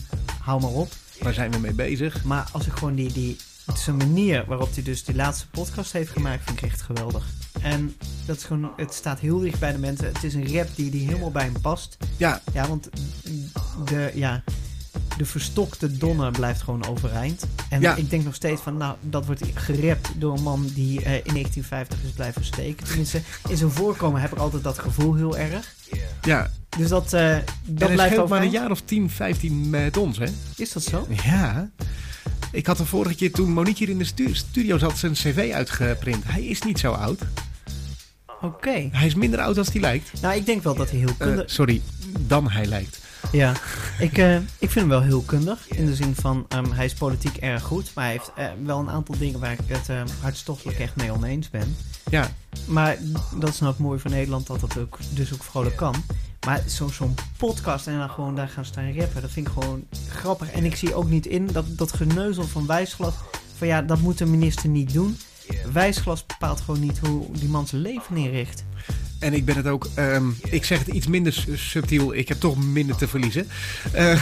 hou 0.41 0.61
maar 0.61 0.69
op. 0.71 0.91
Waar 1.21 1.33
zijn 1.33 1.51
we 1.51 1.57
mee 1.57 1.73
bezig? 1.73 2.23
Maar 2.23 2.49
als 2.51 2.65
ik 2.65 2.73
gewoon 2.73 2.95
die, 2.95 3.13
die 3.13 3.37
het 3.67 3.77
is 3.77 3.87
een 3.87 3.97
manier 3.97 4.45
waarop 4.47 4.73
hij 4.73 4.83
dus 4.83 5.03
die 5.03 5.15
laatste 5.15 5.47
podcast 5.47 5.91
heeft 5.91 6.11
gemaakt, 6.11 6.43
vind 6.43 6.57
ik 6.57 6.69
echt 6.69 6.81
geweldig. 6.81 7.25
En 7.61 7.95
dat 8.25 8.37
is 8.37 8.43
gewoon, 8.43 8.71
het 8.77 8.93
staat 8.93 9.19
heel 9.19 9.39
dicht 9.39 9.59
bij 9.59 9.71
de 9.71 9.77
mensen. 9.77 10.07
Het 10.07 10.23
is 10.23 10.33
een 10.33 10.53
rap 10.55 10.67
die, 10.75 10.89
die 10.91 11.07
helemaal 11.07 11.31
bij 11.31 11.43
hem 11.43 11.61
past. 11.61 11.97
Ja, 12.17 12.41
Ja, 12.53 12.67
want 12.67 12.89
de, 13.85 14.11
ja, 14.13 14.43
de 15.17 15.25
verstokte 15.25 15.97
donner 15.97 16.31
blijft 16.31 16.61
gewoon 16.61 16.85
overeind. 16.87 17.45
En 17.69 17.81
Ja. 17.81 17.95
ik 17.95 18.09
denk 18.09 18.23
nog 18.23 18.35
steeds 18.35 18.61
van, 18.61 18.77
nou, 18.77 18.95
dat 19.01 19.25
wordt 19.25 19.41
gerept 19.53 20.09
door 20.15 20.33
een 20.37 20.43
man 20.43 20.65
die 20.73 20.97
eh, 21.03 21.13
in 21.13 21.33
1950 21.33 22.03
is 22.03 22.09
blijven 22.11 22.45
steken. 22.45 22.87
Tenminste, 22.87 23.21
in 23.49 23.57
zijn 23.57 23.71
voorkomen 23.71 24.21
heb 24.21 24.31
ik 24.31 24.37
altijd 24.37 24.63
dat 24.63 24.79
gevoel 24.79 25.13
heel 25.15 25.37
erg. 25.37 25.73
ja. 26.21 26.51
Dus 26.77 26.87
dat, 26.89 27.13
En 27.13 27.43
dat 27.65 27.91
blijft 27.91 28.13
scheelt 28.13 28.29
maar 28.29 28.41
een 28.41 28.45
overeind. 28.47 28.51
jaar 28.51 28.71
of 28.71 28.81
10, 28.81 29.09
15 29.09 29.69
met 29.69 29.97
ons, 29.97 30.17
hè? 30.17 30.25
Is 30.55 30.71
dat 30.71 30.83
zo? 30.83 31.07
Ja. 31.23 31.69
Ik 32.51 32.67
had 32.67 32.77
de 32.77 32.85
vorige 32.85 33.15
keer 33.15 33.31
toen 33.31 33.51
Monique 33.53 33.77
hier 33.85 33.89
in 33.89 33.97
de 33.97 34.03
stu- 34.05 34.33
studio 34.35 34.77
zat 34.77 34.97
zijn 34.97 35.13
cv 35.13 35.51
uitgeprint. 35.53 36.23
Hij 36.27 36.45
is 36.45 36.61
niet 36.61 36.79
zo 36.79 36.91
oud. 36.91 37.19
Oké. 38.41 38.89
Hij 38.91 39.05
is 39.05 39.15
minder 39.15 39.39
oud 39.39 39.55
dan 39.55 39.65
hij 39.71 39.81
lijkt. 39.81 40.21
Nou, 40.21 40.35
ik 40.35 40.45
denk 40.45 40.63
wel 40.63 40.75
dat 40.75 40.89
hij 40.89 40.99
heel 40.99 41.07
Eh, 41.07 41.17
kundig... 41.17 41.51
sorry, 41.51 41.81
dan 42.19 42.49
hij 42.49 42.65
lijkt. 42.65 42.99
Ja, 43.31 43.53
ik, 43.99 44.17
eh, 44.17 44.35
ik 44.35 44.41
vind 44.59 44.73
hem 44.75 44.87
wel 44.89 45.01
heel 45.01 45.21
kundig. 45.21 45.67
In 45.69 45.85
de 45.85 45.95
zin 45.95 46.15
van, 46.15 46.45
ehm, 46.49 46.71
hij 46.71 46.85
is 46.85 46.93
politiek 46.93 47.37
erg 47.37 47.63
goed. 47.63 47.91
Maar 47.95 48.03
hij 48.03 48.13
heeft 48.13 48.31
eh, 48.35 48.45
wel 48.65 48.79
een 48.79 48.89
aantal 48.89 49.17
dingen 49.17 49.39
waar 49.39 49.51
ik 49.51 49.59
het 49.65 49.89
eh, 49.89 50.01
hartstochtelijk 50.21 50.79
echt 50.79 50.95
mee 50.95 51.11
oneens 51.11 51.49
ben. 51.49 51.75
Ja, 52.09 52.29
Maar 52.65 52.97
dat 53.35 53.49
is 53.49 53.59
nou 53.59 53.71
het 53.71 53.81
mooie 53.81 53.99
van 53.99 54.11
Nederland, 54.11 54.47
dat 54.47 54.59
dat 54.59 54.77
ook, 54.77 54.97
dus 55.09 55.33
ook 55.33 55.43
vrolijk 55.43 55.75
kan. 55.75 55.95
Maar 56.47 56.63
zo- 56.69 56.87
zo'n 56.87 57.15
podcast 57.37 57.87
en 57.87 57.97
dan 57.97 58.09
gewoon 58.09 58.35
daar 58.35 58.47
gaan 58.49 58.65
staan 58.65 58.93
rappen, 58.99 59.21
dat 59.21 59.31
vind 59.31 59.47
ik 59.47 59.53
gewoon 59.53 59.83
grappig. 60.09 60.51
En 60.51 60.65
ik 60.65 60.75
zie 60.75 60.93
ook 60.95 61.09
niet 61.09 61.25
in 61.25 61.47
dat, 61.47 61.65
dat 61.77 61.93
geneuzel 61.93 62.43
van 62.43 62.65
Wijsglas, 62.65 63.13
van 63.57 63.67
ja, 63.67 63.81
dat 63.81 63.99
moet 63.99 64.17
de 64.17 64.25
minister 64.25 64.69
niet 64.69 64.93
doen. 64.93 65.17
Wijsglas 65.73 66.25
bepaalt 66.25 66.61
gewoon 66.61 66.79
niet 66.79 66.97
hoe 66.97 67.25
die 67.31 67.49
man 67.49 67.67
zijn 67.67 67.81
leven 67.81 68.17
inricht. 68.17 68.63
En 69.19 69.33
ik 69.33 69.45
ben 69.45 69.55
het 69.55 69.67
ook... 69.67 69.87
ehm, 69.93 70.25
ik 70.49 70.65
zeg 70.65 70.79
het 70.79 70.87
iets 70.87 71.07
minder 71.07 71.33
su- 71.33 71.57
subtiel. 71.57 72.13
Ik 72.13 72.27
heb 72.27 72.39
toch 72.39 72.57
minder 72.65 72.95
te 72.95 73.07
verliezen. 73.07 73.47
Eh, 73.91 74.21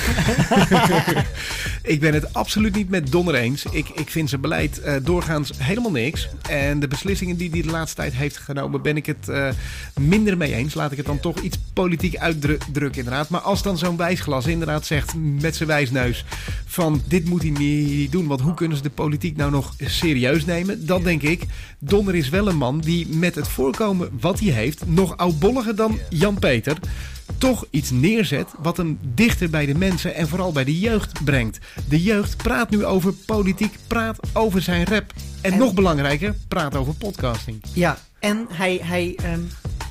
ik 1.93 1.99
ben 1.99 2.13
het 2.13 2.33
absoluut 2.33 2.75
niet 2.75 2.89
met 2.89 3.11
Donner 3.11 3.35
eens. 3.35 3.65
Ik, 3.71 3.89
ik 3.89 4.09
vind 4.09 4.29
zijn 4.29 4.41
beleid 4.41 4.79
eh, 4.79 4.93
doorgaans 5.03 5.51
helemaal 5.57 5.91
niks. 5.91 6.29
En 6.49 6.79
de 6.79 6.87
beslissingen 6.87 7.37
die 7.37 7.49
hij 7.49 7.61
de 7.61 7.69
laatste 7.69 7.95
tijd 7.95 8.13
heeft 8.13 8.37
genomen... 8.37 8.81
ben 8.81 8.97
ik 8.97 9.05
het 9.05 9.29
eh, 9.29 9.49
minder 9.99 10.37
mee 10.37 10.53
eens. 10.53 10.73
Laat 10.73 10.91
ik 10.91 10.97
het 10.97 11.05
dan 11.05 11.19
toch 11.19 11.39
iets 11.39 11.57
politiek 11.73 12.17
uitdrukken 12.17 13.03
inderdaad. 13.03 13.29
Maar 13.29 13.41
als 13.41 13.63
dan 13.63 13.77
zo'n 13.77 13.97
wijsglas 13.97 14.45
inderdaad 14.45 14.85
zegt 14.85 15.13
met 15.39 15.55
zijn 15.55 15.69
wijsneus... 15.69 16.25
van 16.65 17.01
dit 17.07 17.25
moet 17.25 17.41
hij 17.41 17.51
niet 17.51 18.11
doen... 18.11 18.27
want 18.27 18.41
hoe 18.41 18.53
kunnen 18.53 18.77
ze 18.77 18.83
de 18.83 18.89
politiek 18.89 19.37
nou 19.37 19.51
nog 19.51 19.73
serieus 19.77 20.45
nemen? 20.45 20.85
Dan 20.85 21.03
denk 21.03 21.21
ik, 21.21 21.43
Donner 21.79 22.15
is 22.15 22.29
wel 22.29 22.47
een 22.47 22.57
man 22.57 22.79
die 22.79 23.07
met 23.07 23.35
het 23.35 23.47
voorkomen 23.47 24.09
wat 24.19 24.39
hij 24.39 24.49
heeft... 24.49 24.84
nog 24.85 25.17
oudbolliger 25.17 25.75
dan 25.75 25.99
Jan-Peter 26.09 26.77
toch 27.37 27.65
iets 27.69 27.91
neerzet 27.91 28.47
wat 28.59 28.77
hem 28.77 28.99
dichter 29.13 29.49
bij 29.49 29.65
de 29.65 29.75
mensen 29.75 30.15
en 30.15 30.27
vooral 30.27 30.51
bij 30.51 30.63
de 30.63 30.79
jeugd 30.79 31.23
brengt. 31.23 31.59
De 31.89 32.01
jeugd 32.03 32.37
praat 32.37 32.69
nu 32.69 32.85
over 32.85 33.13
politiek, 33.13 33.75
praat 33.87 34.19
over 34.33 34.61
zijn 34.61 34.85
rap. 34.85 35.13
En, 35.41 35.51
En- 35.51 35.57
nog 35.59 35.73
belangrijker, 35.73 36.35
praat 36.47 36.75
over 36.75 36.93
podcasting. 36.93 37.63
Ja, 37.73 37.97
en 38.19 38.45
hij, 38.49 38.79
hij, 38.83 39.15
ehm, 39.23 39.39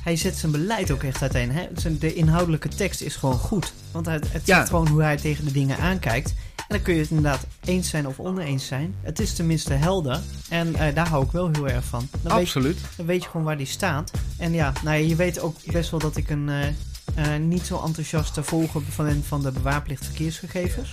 hij 0.03 0.15
zet 0.15 0.37
zijn 0.37 0.51
beleid 0.51 0.91
ook 0.91 1.03
echt 1.03 1.21
uiteen. 1.21 1.51
Hè? 1.51 1.63
De 1.99 2.13
inhoudelijke 2.13 2.67
tekst 2.67 3.01
is 3.01 3.15
gewoon 3.15 3.37
goed. 3.39 3.73
Want 3.91 4.05
het, 4.05 4.31
het 4.31 4.41
Ja. 4.45 4.55
zegt 4.57 4.69
gewoon 4.69 4.87
hoe 4.87 5.01
hij 5.01 5.17
tegen 5.17 5.45
de 5.45 5.51
dingen 5.51 5.77
aankijkt. 5.77 6.33
En 6.67 6.75
dan 6.75 6.81
kun 6.81 6.93
je 6.93 6.99
het 6.99 7.09
inderdaad 7.09 7.47
eens 7.65 7.89
zijn 7.89 8.07
of 8.07 8.19
oneens 8.19 8.67
zijn. 8.67 8.95
Het 9.01 9.19
is 9.19 9.33
tenminste 9.33 9.73
helder. 9.73 10.19
En 10.49 10.75
eh, 10.75 10.95
daar 10.95 11.07
hou 11.07 11.25
ik 11.25 11.31
wel 11.31 11.49
heel 11.51 11.67
erg 11.67 11.85
van. 11.85 12.07
Dan 12.11 12.21
weet, 12.21 12.31
je, 12.31 12.39
Absoluut. 12.39 12.79
dan 12.97 13.05
weet 13.05 13.23
je 13.23 13.29
gewoon 13.29 13.45
waar 13.45 13.57
die 13.57 13.65
staat. 13.65 14.11
En 14.37 14.53
ja, 14.53 14.73
nou 14.83 14.97
ja, 14.97 15.07
je 15.07 15.15
weet 15.15 15.39
ook 15.39 15.55
best 15.65 15.91
wel 15.91 15.99
dat 15.99 16.17
ik 16.17 16.29
een 16.29 16.49
eh, 16.49 16.67
eh, 17.15 17.41
niet 17.41 17.65
zo 17.65 17.81
enthousiaste 17.85 18.43
volger 18.43 18.81
ben 18.97 19.23
van 19.23 19.41
de 19.41 19.51
bewaarplicht 19.51 20.05
verkeersgegevens. 20.05 20.91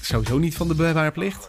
Sowieso 0.00 0.38
niet 0.38 0.54
van 0.54 0.68
de 0.68 0.74
bewaarplicht. 0.74 1.48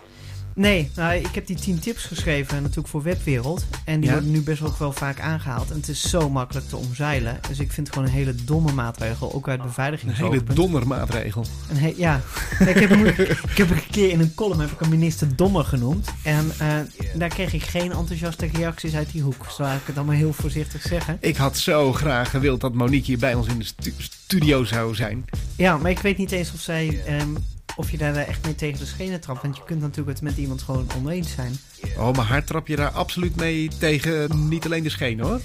Nee, 0.56 0.90
nou, 0.96 1.14
ik 1.16 1.28
heb 1.36 1.48
die 1.48 1.56
10 1.56 1.80
tips 1.80 2.04
geschreven 2.04 2.62
natuurlijk 2.62 2.88
voor 2.88 3.04
Webwereld. 3.04 3.66
En 3.86 4.00
die 4.00 4.10
Ja. 4.10 4.16
worden 4.16 4.32
nu 4.32 4.42
best 4.42 4.60
wel 4.60 4.70
ook 4.70 4.78
wel 4.80 4.92
vaak 4.92 5.20
aangehaald. 5.20 5.70
En 5.72 5.76
het 5.76 5.88
is 5.88 6.10
zo 6.10 6.30
makkelijk 6.30 6.70
te 6.70 6.76
omzeilen. 6.78 7.40
Dus 7.48 7.60
ik 7.60 7.72
vind 7.72 7.88
het 7.88 7.96
gewoon 7.96 8.10
een 8.12 8.16
hele 8.16 8.36
domme 8.36 8.72
maatregel, 8.72 9.34
ook 9.34 9.48
uit 9.48 9.60
Een 9.60 9.66
hele 9.66 9.68
beveiligingsoogpunt. 9.68 10.56
dondermaatregel. 10.56 11.46
Een 11.70 11.78
he- 11.78 11.94
ja, 11.98 12.22
ik 12.60 12.80
heb, 12.80 12.90
hem, 12.90 13.06
ik 13.06 13.58
heb 13.58 13.70
een 13.70 13.82
keer 13.92 14.10
in 14.10 14.20
een 14.20 14.34
column 14.36 14.60
heb 14.60 14.72
ik 14.72 14.82
een 14.82 14.90
minister 14.90 15.36
dommer 15.36 15.64
genoemd. 15.66 16.08
En 16.24 16.52
eh, 16.58 16.68
daar 17.16 17.30
kreeg 17.30 17.54
ik 17.54 17.64
geen 17.64 17.92
enthousiaste 17.92 18.50
reacties 18.54 18.94
uit 18.96 19.12
die 19.12 19.22
hoek. 19.22 19.46
Zo 19.56 19.64
laat 19.64 19.80
ik 19.80 19.88
het 19.88 19.96
allemaal 19.98 20.16
heel 20.16 20.34
voorzichtig 20.34 20.82
zeggen. 20.82 21.18
Ik 21.20 21.36
had 21.38 21.58
zo 21.58 21.94
graag 21.94 22.30
gewild 22.30 22.62
dat 22.62 22.74
Monique 22.74 23.06
hier 23.06 23.18
bij 23.20 23.34
ons 23.34 23.48
in 23.48 23.58
de 23.60 23.66
stu- 23.66 23.94
studio 23.98 24.64
zou 24.64 24.96
zijn. 24.96 25.26
Ja, 25.56 25.78
maar 25.78 25.92
ik 25.92 26.00
weet 26.00 26.18
niet 26.18 26.32
eens 26.32 26.52
of 26.54 26.60
zij... 26.60 27.02
ehm, 27.06 27.30
of 27.76 27.92
je 27.92 27.98
daar 27.98 28.16
echt 28.16 28.46
mee 28.46 28.56
tegen 28.56 28.80
de 28.80 28.86
schenen 28.86 29.20
trapt. 29.20 29.42
Want 29.42 29.58
je 29.58 29.64
kunt 29.64 29.82
natuurlijk 29.82 30.10
het 30.10 30.22
met 30.22 30.38
iemand 30.38 30.62
gewoon 30.62 30.88
oneens 30.98 31.32
zijn. 31.32 31.56
Oh, 31.98 32.12
maar 32.12 32.26
haar 32.26 32.44
trap 32.44 32.68
je 32.68 32.76
daar 32.76 32.92
absoluut 32.92 33.36
mee 33.36 33.68
tegen 33.80 34.48
niet 34.50 34.66
alleen 34.66 34.84
de 34.84 34.90
schenen 34.90 35.26
hoor. 35.26 35.40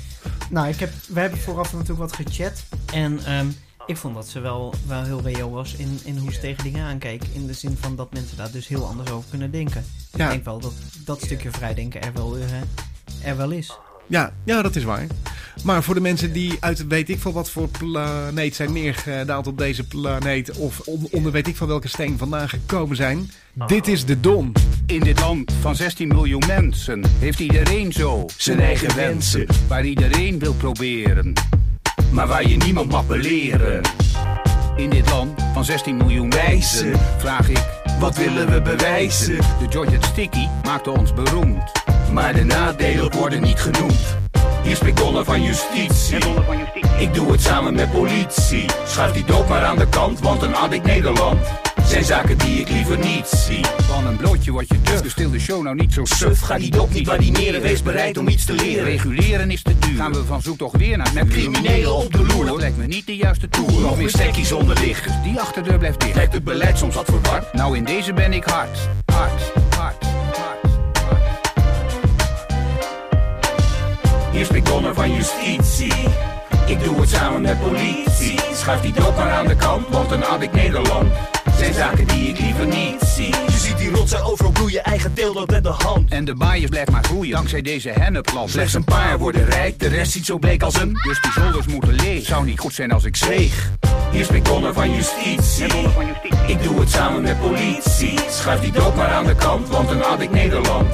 Nou, 0.50 0.68
ik 0.68 0.78
heb, 0.78 0.92
we 1.08 1.20
hebben 1.20 1.38
vooraf 1.38 1.72
natuurlijk 1.72 1.98
wat 1.98 2.12
gechat. 2.12 2.64
En 2.92 3.24
ehm, 3.24 3.46
ik 3.86 3.96
vond 3.96 4.14
dat 4.14 4.28
ze 4.28 4.40
wel, 4.40 4.74
wel 4.86 5.02
heel 5.02 5.20
reëel 5.22 5.50
was 5.50 5.74
in, 5.74 6.00
in 6.04 6.16
hoe 6.16 6.32
ze 6.32 6.40
tegen 6.40 6.64
dingen 6.64 6.84
aankeek. 6.84 7.22
In 7.32 7.46
de 7.46 7.52
zin 7.52 7.76
van 7.80 7.96
dat 7.96 8.12
mensen 8.12 8.36
daar 8.36 8.50
dus 8.50 8.68
heel 8.68 8.86
anders 8.86 9.10
over 9.10 9.30
kunnen 9.30 9.50
denken. 9.50 9.84
Ja. 10.12 10.24
Ik 10.24 10.30
denk 10.30 10.44
wel 10.44 10.60
dat 10.60 10.74
dat 11.04 11.22
stukje 11.22 11.50
vrijdenken 11.50 12.02
er 12.02 12.12
wel, 12.12 12.36
eh, 12.36 13.28
er 13.28 13.36
wel 13.36 13.50
is. 13.50 13.78
Ja, 14.08 14.32
ja, 14.44 14.62
dat 14.62 14.76
is 14.76 14.84
waar. 14.84 15.06
Maar 15.64 15.82
voor 15.82 15.94
de 15.94 16.00
mensen 16.00 16.32
die 16.32 16.56
uit 16.60 16.86
weet 16.86 17.08
ik 17.08 17.18
van 17.18 17.32
wat 17.32 17.50
voor 17.50 17.68
planeet 17.68 18.54
zijn 18.54 18.72
neergedaald 18.72 19.46
op 19.46 19.58
deze 19.58 19.86
planeet... 19.86 20.50
of 20.50 20.80
on- 20.80 21.08
onder 21.10 21.32
weet 21.32 21.46
ik 21.48 21.56
van 21.56 21.66
welke 21.66 21.88
steen 21.88 22.18
vandaan 22.18 22.48
gekomen 22.48 22.96
zijn... 22.96 23.30
dit 23.66 23.88
is 23.88 24.04
de 24.04 24.20
Don. 24.20 24.52
In 24.86 25.00
dit 25.00 25.20
land 25.20 25.52
van 25.60 25.76
16 25.76 26.08
miljoen 26.08 26.42
mensen 26.46 27.04
heeft 27.18 27.38
iedereen 27.40 27.92
zo 27.92 28.26
zijn 28.36 28.60
eigen 28.60 28.96
wensen. 28.96 29.46
Waar 29.68 29.84
iedereen 29.84 30.38
wil 30.38 30.54
proberen, 30.54 31.32
maar 32.10 32.26
waar 32.26 32.48
je 32.48 32.56
niemand 32.56 32.90
mag 32.90 33.06
beleren. 33.06 33.80
In 34.76 34.90
dit 34.90 35.10
land 35.10 35.42
van 35.52 35.64
16 35.64 35.96
miljoen 35.96 36.30
wijzen 36.30 36.92
vraag 37.18 37.48
ik, 37.48 37.64
wat 38.00 38.16
willen 38.16 38.50
we 38.50 38.62
bewijzen? 38.62 39.36
De 39.36 39.66
Georgia 39.70 40.02
Sticky 40.02 40.46
maakte 40.64 40.90
ons 40.90 41.14
beroemd, 41.14 41.72
maar 42.12 42.34
de 42.34 42.44
nadelen 42.44 43.12
worden 43.12 43.42
niet 43.42 43.60
genoemd. 43.60 44.16
Hier 44.62 44.76
spreekt 44.76 44.96
Donner 44.96 45.24
van 45.24 45.42
justitie. 45.42 46.16
Ik 46.98 47.14
doe 47.14 47.32
het 47.32 47.40
samen 47.40 47.74
met 47.74 47.92
politie. 47.92 48.64
Schuif 48.86 49.12
die 49.12 49.24
doop 49.24 49.48
maar 49.48 49.64
aan 49.64 49.78
de 49.78 49.88
kant, 49.88 50.20
want 50.20 50.42
een 50.42 50.54
addict 50.54 50.84
Nederland. 50.84 51.38
Zijn 51.84 52.04
zaken 52.04 52.38
die 52.38 52.60
ik 52.60 52.68
liever 52.68 52.98
niet 52.98 53.26
zie. 53.26 53.64
Van 53.78 54.06
een 54.06 54.16
blootje 54.16 54.52
wat 54.52 54.68
je 54.68 54.82
duf, 54.82 55.00
dus 55.00 55.12
stil 55.12 55.30
de 55.30 55.38
show 55.38 55.62
nou 55.62 55.76
niet 55.76 55.92
zo 55.92 56.04
suf. 56.04 56.40
Ga 56.40 56.58
die 56.58 56.70
dop 56.70 56.92
niet 56.92 57.06
waardineren, 57.06 57.60
wees 57.60 57.82
bereid 57.82 58.18
om 58.18 58.28
iets 58.28 58.44
te 58.44 58.52
leren. 58.52 58.84
Reguleren 58.84 59.50
is 59.50 59.62
te 59.62 59.78
duur. 59.78 59.96
Gaan 59.96 60.12
we 60.12 60.24
van 60.24 60.42
zoek 60.42 60.58
toch 60.58 60.72
weer 60.76 60.96
naar 60.96 61.10
met 61.14 61.28
criminelen 61.28 61.94
op 61.94 62.12
de 62.12 62.26
loer. 62.26 62.46
Dat 62.46 62.58
lijkt 62.58 62.76
me 62.76 62.86
niet 62.86 63.06
de 63.06 63.16
juiste 63.16 63.48
toer. 63.48 63.80
Nog 63.80 63.96
meer 63.96 64.08
stekkies 64.08 64.48
zonder 64.48 64.80
licht, 64.80 65.04
dus 65.04 65.14
die 65.22 65.40
achterdeur 65.40 65.78
blijft 65.78 66.00
dicht. 66.00 66.14
Lijkt 66.14 66.32
het 66.32 66.44
beleid 66.44 66.78
soms 66.78 66.94
wat 66.94 67.04
verward? 67.04 67.52
Nou 67.52 67.76
in 67.76 67.84
deze 67.84 68.12
ben 68.12 68.32
ik 68.32 68.44
hard, 68.44 68.78
hard. 69.12 69.67
Hier 74.38 74.46
spreekt 74.46 74.66
Donner 74.66 74.94
van 74.94 75.12
justitie. 75.14 75.92
Ik 76.66 76.84
doe 76.84 77.00
het 77.00 77.08
samen 77.08 77.40
met 77.40 77.60
politie. 77.60 78.40
Schuif 78.54 78.80
die 78.80 78.92
dood 78.92 79.16
maar 79.16 79.30
aan 79.30 79.46
de 79.46 79.56
kant, 79.56 79.88
want 79.88 80.10
een 80.10 80.24
addict 80.24 80.52
Nederland. 80.52 81.12
Zijn 81.56 81.74
zaken 81.74 82.06
die 82.06 82.28
ik 82.28 82.38
liever 82.38 82.66
niet 82.66 83.00
zie. 83.00 83.34
Je 83.46 83.58
ziet 83.58 83.78
die 83.78 83.90
rotzooi 83.90 84.22
overal 84.22 84.52
bloeien, 84.52 84.84
eigen 84.84 85.12
teelt 85.14 85.50
met 85.50 85.62
de 85.62 85.68
hand. 85.68 86.10
En 86.10 86.24
de 86.24 86.34
bias 86.34 86.70
blijft 86.70 86.90
maar 86.90 87.04
groeien, 87.04 87.32
dankzij 87.32 87.62
deze 87.62 87.88
hennepplant. 87.88 88.50
Slechts 88.50 88.74
een 88.74 88.84
paar 88.84 89.18
worden 89.18 89.44
rijk, 89.44 89.78
de 89.78 89.88
rest 89.88 90.12
ziet 90.12 90.26
zo 90.26 90.38
bleek 90.38 90.62
als 90.62 90.74
een. 90.74 90.92
Dus 91.02 91.20
die 91.20 91.32
zolders 91.32 91.66
moeten 91.66 91.94
leeg. 91.94 92.26
Zou 92.26 92.44
niet 92.44 92.58
goed 92.58 92.74
zijn 92.74 92.92
als 92.92 93.04
ik 93.04 93.16
zweeg. 93.16 93.70
Hier 94.10 94.24
spreekt 94.24 94.46
Donner 94.46 94.72
van 94.72 94.94
justitie. 94.94 95.72
Ik 96.46 96.62
doe 96.62 96.80
het 96.80 96.90
samen 96.90 97.22
met 97.22 97.40
politie. 97.40 98.18
Schuif 98.30 98.60
die 98.60 98.72
dood 98.72 98.94
maar 98.94 99.10
aan 99.10 99.24
de 99.24 99.34
kant, 99.34 99.68
want 99.68 99.90
een 99.90 100.04
addict 100.04 100.32
Nederland. 100.32 100.86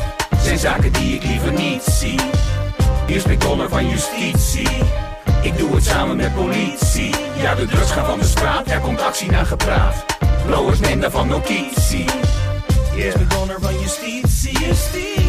Zijn 0.43 0.59
zaken 0.59 0.93
die 0.93 1.15
ik 1.15 1.25
liever 1.25 1.53
niet 1.53 1.83
zie. 1.83 2.21
Hier 3.07 3.21
spreekt 3.21 3.43
Donner 3.43 3.69
van 3.69 3.89
justitie. 3.89 4.69
Ik 5.43 5.59
doe 5.59 5.75
het 5.75 5.85
samen 5.85 6.17
met 6.17 6.35
politie. 6.35 7.15
Ja, 7.37 7.55
de 7.55 7.67
drugs 7.67 7.91
gaan 7.91 8.05
van 8.07 8.19
de 8.19 8.25
straat, 8.25 8.71
er 8.71 8.81
komt 8.81 9.03
actie 9.03 9.31
naar 9.31 9.47
gepraat. 9.47 10.05
Blowers 10.47 10.81
neem 10.81 11.01
daarvan 11.01 11.29
notitie. 11.29 12.05
Hier 12.95 13.11
spreekt 13.11 13.31
Donner 13.31 13.61
van 13.61 13.81
justitie. 13.81 14.59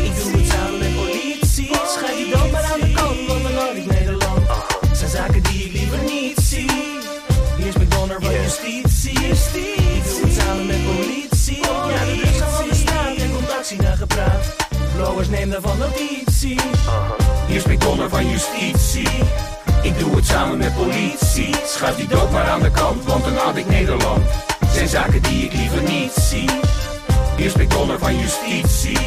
Ik 0.04 0.16
doe 0.24 0.32
het 0.32 0.48
samen 0.52 0.80
met 0.80 0.96
politie. 0.96 1.72
Schrijf 1.88 2.18
die 2.18 2.32
dood 2.32 2.52
maar 2.52 2.64
aan 2.64 2.80
de 2.80 2.92
kant, 2.92 3.28
want 3.28 3.44
dan 3.44 3.54
had 3.54 3.76
ik 3.76 3.86
Nederland. 3.86 4.48
Zijn 4.94 5.10
zaken 5.10 5.44
die 5.44 5.66
ik 5.66 5.74
liever 5.74 6.00
niet 6.04 6.40
zie. 6.40 6.72
Hier 7.58 7.72
spreekt 7.72 7.92
Donner 7.92 8.22
van 8.22 8.34
justitie. 8.34 9.12
Ik 9.12 10.04
doe 10.04 10.22
het 10.22 10.34
samen 10.34 10.66
met 10.66 10.86
politie. 10.86 11.60
Ja, 11.66 12.06
de 12.06 12.20
drugs 12.22 12.40
gaan 12.40 12.52
van 12.52 12.70
de 12.70 12.76
straat, 12.76 13.18
er 13.18 13.30
komt 13.30 13.52
actie 13.52 13.82
naar 13.82 13.98
gepraat. 13.98 14.65
Blauwers 14.96 15.30
neem 15.30 15.50
daarvan 15.50 15.78
notitie. 15.78 16.60
Hier 17.48 17.60
spreekt 17.60 17.82
Donner 17.82 18.10
van 18.10 18.30
justitie. 18.30 19.10
Ik 19.82 20.00
doe 20.00 20.16
het 20.16 20.26
samen 20.26 20.58
met 20.58 20.76
politie. 20.76 21.56
Schuif 21.66 21.96
die 21.96 22.08
dood 22.08 22.32
maar 22.32 22.50
aan 22.50 22.62
de 22.62 22.72
kant, 22.72 23.04
want 23.04 23.26
een 23.26 23.36
had 23.36 23.56
ik 23.56 23.68
Nederland. 23.68 24.24
Zijn 24.74 24.88
zaken 24.88 25.22
die 25.22 25.46
ik 25.46 25.54
liever 25.54 25.82
niet 25.82 26.12
zie. 26.12 26.50
Hier 27.38 27.50
spreekt 27.50 27.72
Donner 27.72 28.00
van 28.00 28.18
justitie. 28.20 29.00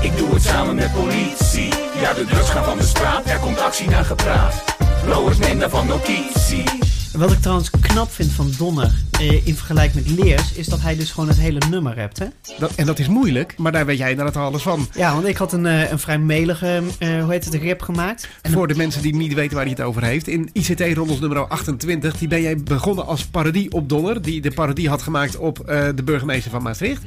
Ik 0.00 0.16
doe 0.16 0.34
het 0.34 0.42
samen 0.42 0.74
met 0.74 0.92
politie. 0.92 1.72
Ja, 2.00 2.12
de 2.12 2.24
drugs 2.24 2.50
gaan 2.50 2.64
van 2.64 2.78
de 2.78 2.84
straat, 2.84 3.26
er 3.26 3.38
komt 3.38 3.60
actie 3.60 3.88
naar 3.88 4.04
gepraat. 4.04 4.64
Blowers 5.04 5.38
neem 5.38 5.58
daarvan 5.58 5.86
notitie. 5.86 6.83
Wat 7.16 7.32
ik 7.32 7.40
trouwens 7.40 7.70
knap 7.70 8.10
vind 8.10 8.32
van 8.32 8.50
Donner 8.58 8.92
eh, 9.10 9.46
in 9.46 9.56
vergelijking 9.56 10.06
met 10.06 10.18
Leers, 10.18 10.52
is 10.52 10.66
dat 10.66 10.80
hij 10.80 10.96
dus 10.96 11.10
gewoon 11.10 11.28
het 11.28 11.38
hele 11.38 11.60
nummer 11.70 11.96
rapt, 11.96 12.18
hè? 12.18 12.26
Dat, 12.58 12.74
en 12.74 12.86
dat 12.86 12.98
is 12.98 13.08
moeilijk, 13.08 13.54
maar 13.58 13.72
daar 13.72 13.86
weet 13.86 13.98
jij 13.98 14.10
inderdaad 14.10 14.36
alles 14.36 14.62
van. 14.62 14.88
Ja, 14.94 15.14
want 15.14 15.26
ik 15.26 15.36
had 15.36 15.52
een, 15.52 15.66
eh, 15.66 15.90
een 15.90 15.98
vrij 15.98 16.18
melige, 16.18 16.82
eh, 16.98 17.22
hoe 17.22 17.32
heet 17.32 17.44
het, 17.44 17.54
rap 17.62 17.82
gemaakt. 17.82 18.28
En 18.42 18.52
Voor 18.52 18.68
de 18.68 18.76
mensen 18.76 19.02
die 19.02 19.14
niet 19.14 19.34
weten 19.34 19.54
waar 19.54 19.64
hij 19.64 19.74
het 19.76 19.84
over 19.84 20.02
heeft. 20.04 20.28
In 20.28 20.50
ICT 20.52 20.80
Rondes 20.80 21.18
nummer 21.18 21.46
28, 21.46 22.18
die 22.18 22.28
ben 22.28 22.42
jij 22.42 22.56
begonnen 22.56 23.06
als 23.06 23.24
parodie 23.24 23.72
op 23.72 23.88
Donner. 23.88 24.22
Die 24.22 24.40
de 24.40 24.50
parodie 24.50 24.88
had 24.88 25.02
gemaakt 25.02 25.36
op 25.36 25.58
eh, 25.58 25.88
de 25.94 26.02
burgemeester 26.02 26.50
van 26.50 26.62
Maastricht. 26.62 27.02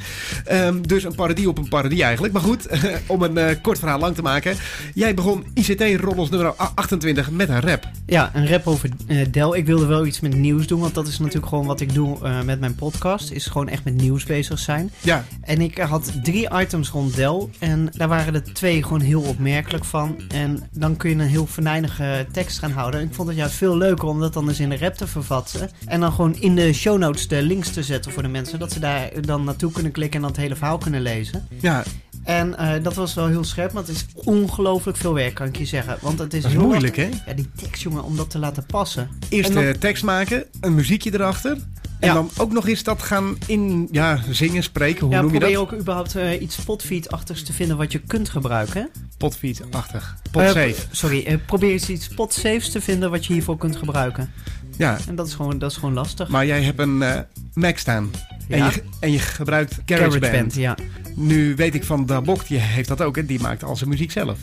Ehm, 0.45 0.81
dus 0.81 1.03
een 1.03 1.15
parodie 1.15 1.49
op 1.49 1.57
een 1.57 1.69
parodie 1.69 2.03
eigenlijk. 2.03 2.33
Maar 2.33 2.43
goed, 2.43 2.67
om 3.07 3.21
een 3.21 3.61
kort 3.61 3.79
verhaal 3.79 3.99
lang 3.99 4.15
te 4.15 4.21
maken. 4.21 4.55
Jij 4.93 5.13
begon 5.13 5.45
ICT 5.53 6.01
Rondes 6.01 6.29
nummer 6.29 6.53
28 6.75 7.31
met 7.31 7.49
een 7.49 7.61
rap. 7.61 7.89
Ja, 8.05 8.31
een 8.33 8.47
rap 8.47 8.67
over 8.67 8.89
Del. 9.31 9.55
Ik 9.55 9.65
wilde 9.65 9.85
wel 9.85 9.96
iets 10.05 10.19
met 10.19 10.35
nieuws 10.35 10.67
doen, 10.67 10.79
want 10.79 10.93
dat 10.95 11.07
is 11.07 11.19
natuurlijk 11.19 11.47
gewoon 11.47 11.65
wat 11.65 11.79
ik 11.79 11.93
doe 11.93 12.23
eh, 12.23 12.41
met 12.41 12.59
mijn 12.59 12.75
podcast. 12.75 13.31
Is 13.31 13.45
gewoon 13.45 13.69
echt 13.69 13.83
met 13.83 13.95
nieuws 13.95 14.23
bezig 14.23 14.59
zijn. 14.59 14.91
Ja, 15.01 15.25
En 15.41 15.61
ik 15.61 15.77
had 15.77 16.13
drie 16.23 16.49
items 16.53 16.89
rond 16.89 17.15
Del. 17.15 17.49
En 17.59 17.89
daar 17.95 18.07
waren 18.07 18.33
er 18.33 18.53
twee 18.53 18.83
gewoon 18.83 19.01
heel 19.01 19.21
opmerkelijk 19.21 19.85
van. 19.85 20.15
En 20.27 20.69
dan 20.71 20.97
kun 20.97 21.09
je 21.09 21.15
een 21.15 21.21
heel 21.21 21.47
venijnige 21.47 22.27
tekst 22.31 22.59
gaan 22.59 22.71
houden. 22.71 22.99
En 22.99 23.07
ik 23.07 23.13
vond 23.13 23.27
het 23.27 23.37
juist 23.37 23.55
veel 23.55 23.77
leuker 23.77 24.07
om 24.07 24.19
dat 24.19 24.33
dan 24.33 24.47
eens 24.47 24.59
in 24.59 24.69
de 24.69 24.77
rap 24.77 24.93
te 24.93 25.07
vervatten. 25.07 25.69
En 25.85 25.99
dan 25.99 26.11
gewoon 26.11 26.35
in 26.35 26.55
de 26.55 26.73
show 26.73 26.97
notes 26.97 27.27
de 27.27 27.41
links 27.41 27.71
te 27.71 27.83
zetten 27.83 28.11
voor 28.11 28.23
de 28.23 28.29
mensen. 28.29 28.59
Dat 28.59 28.71
ze 28.71 28.79
daar 28.79 29.11
dan 29.21 29.43
naartoe 29.43 29.71
kunnen 29.71 29.91
klikken 29.91 30.15
en 30.15 30.21
dan 30.21 30.31
het 30.31 30.41
hele 30.41 30.55
verhaal 30.55 30.77
kunnen 30.77 31.01
lezen. 31.01 31.47
ja 31.59 31.83
En 32.27 32.57
eh, 32.57 32.83
dat 32.83 32.93
was 32.93 33.13
wel 33.13 33.27
heel 33.27 33.43
scherp, 33.43 33.71
maar 33.73 33.83
het 33.83 33.91
is 33.91 34.05
ongelooflijk 34.13 34.97
veel 34.97 35.13
werk, 35.13 35.33
kan 35.33 35.47
ik 35.47 35.57
je 35.57 35.65
zeggen. 35.65 35.97
Want 36.01 36.19
het 36.19 36.33
is, 36.33 36.41
dat 36.41 36.51
is 36.51 36.57
heel 36.57 36.67
moeilijk 36.67 36.95
hè? 36.95 37.09
Ja, 37.25 37.33
die 37.33 37.49
tekst, 37.55 37.81
jongen, 37.81 38.03
om 38.03 38.15
dat 38.15 38.29
te 38.29 38.39
laten 38.39 38.65
passen. 38.65 39.09
Eerst 39.29 39.53
dan- 39.53 39.63
de 39.63 39.77
tekst 39.79 40.03
maken, 40.03 40.45
een 40.61 40.75
muziekje 40.75 41.13
erachter. 41.13 41.57
En 41.99 42.07
Ja. 42.07 42.13
dan 42.13 42.29
ook 42.37 42.51
nog 42.51 42.67
eens 42.67 42.83
dat 42.83 43.01
gaan 43.01 43.37
in, 43.45 43.87
ja, 43.91 44.19
zingen, 44.29 44.63
spreken. 44.63 45.01
Hoe 45.05 45.09
ja, 45.15 45.21
noem 45.21 45.33
je 45.33 45.37
probeer 45.39 45.57
dat? 45.57 45.67
je 45.69 45.73
ook 45.75 45.81
überhaupt 45.81 46.15
eh, 46.15 46.41
iets 46.41 46.55
spotfeed-achtigs 46.55 47.43
te 47.43 47.53
vinden 47.53 47.77
wat 47.77 47.91
je 47.91 47.99
kunt 47.99 48.29
gebruiken. 48.29 48.89
Potfeed-achtig. 49.17 50.15
Eh, 50.23 50.31
Potsafe. 50.31 50.75
sorry, 50.91 51.23
eh, 51.25 51.37
probeer 51.45 51.71
eens 51.71 51.89
iets 51.89 52.05
spot-safes 52.05 52.69
te 52.71 52.81
vinden 52.81 53.09
wat 53.09 53.25
je 53.25 53.33
hiervoor 53.33 53.57
kunt 53.57 53.75
gebruiken. 53.75 54.31
ja, 54.77 54.97
En 55.07 55.15
dat 55.15 55.27
is 55.27 55.33
gewoon, 55.33 55.57
dat 55.59 55.71
is 55.71 55.77
gewoon 55.77 55.93
lastig. 55.93 56.27
maar 56.27 56.45
jij 56.45 56.61
hebt 56.63 56.79
een 56.79 57.01
eh, 57.01 57.19
Mac 57.53 57.77
staan. 57.77 58.11
En, 58.49 58.57
Ja. 58.57 58.69
je, 58.69 58.83
en 58.99 59.11
je 59.11 59.19
gebruikt 59.19 59.77
GarageBand. 59.85 60.53
ja. 60.55 60.75
Nu 61.19 61.55
weet 61.55 61.75
ik 61.75 61.83
van 61.83 62.05
Dabok, 62.05 62.47
die 62.47 62.57
heeft 62.57 62.87
dat 62.87 63.01
ook. 63.01 63.15
Hè? 63.15 63.25
Die 63.25 63.39
maakt 63.39 63.63
al 63.63 63.75
zijn 63.75 63.89
muziek 63.89 64.11
zelf. 64.11 64.39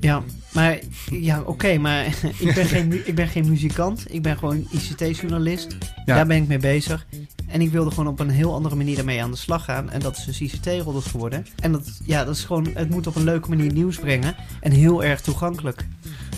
Ja, 0.00 0.22
maar 0.52 0.78
ja, 1.10 1.42
oké, 1.42 1.78
maar 1.78 2.06
ik 2.38 2.54
ben, 2.54 2.66
geen, 2.66 3.06
ik 3.06 3.14
ben 3.14 3.28
geen 3.28 3.48
muzikant. 3.48 4.04
Ik 4.08 4.22
ben 4.22 4.38
gewoon 4.38 4.68
ICT-journalist. 4.70 5.76
Ja. 6.04 6.14
Daar 6.14 6.26
ben 6.26 6.36
ik 6.36 6.48
mee 6.48 6.58
bezig. 6.58 7.06
En 7.52 7.60
ik 7.60 7.70
wilde 7.70 7.90
gewoon 7.90 8.06
op 8.06 8.20
een 8.20 8.30
heel 8.30 8.54
andere 8.54 8.74
manier 8.74 8.96
daarmee 8.96 9.22
aan 9.22 9.30
de 9.30 9.36
slag 9.36 9.64
gaan. 9.64 9.90
En 9.90 10.00
dat 10.00 10.16
is 10.16 10.24
dus 10.24 10.40
ICT-roddels 10.40 11.06
geworden. 11.06 11.46
En 11.58 11.72
dat, 11.72 12.00
ja, 12.04 12.24
dat 12.24 12.34
is 12.34 12.44
gewoon, 12.44 12.68
het 12.74 12.90
moet 12.90 13.06
op 13.06 13.16
een 13.16 13.24
leuke 13.24 13.48
manier 13.48 13.72
nieuws 13.72 13.96
brengen. 13.96 14.34
En 14.60 14.72
heel 14.72 15.04
erg 15.04 15.20
toegankelijk. 15.20 15.86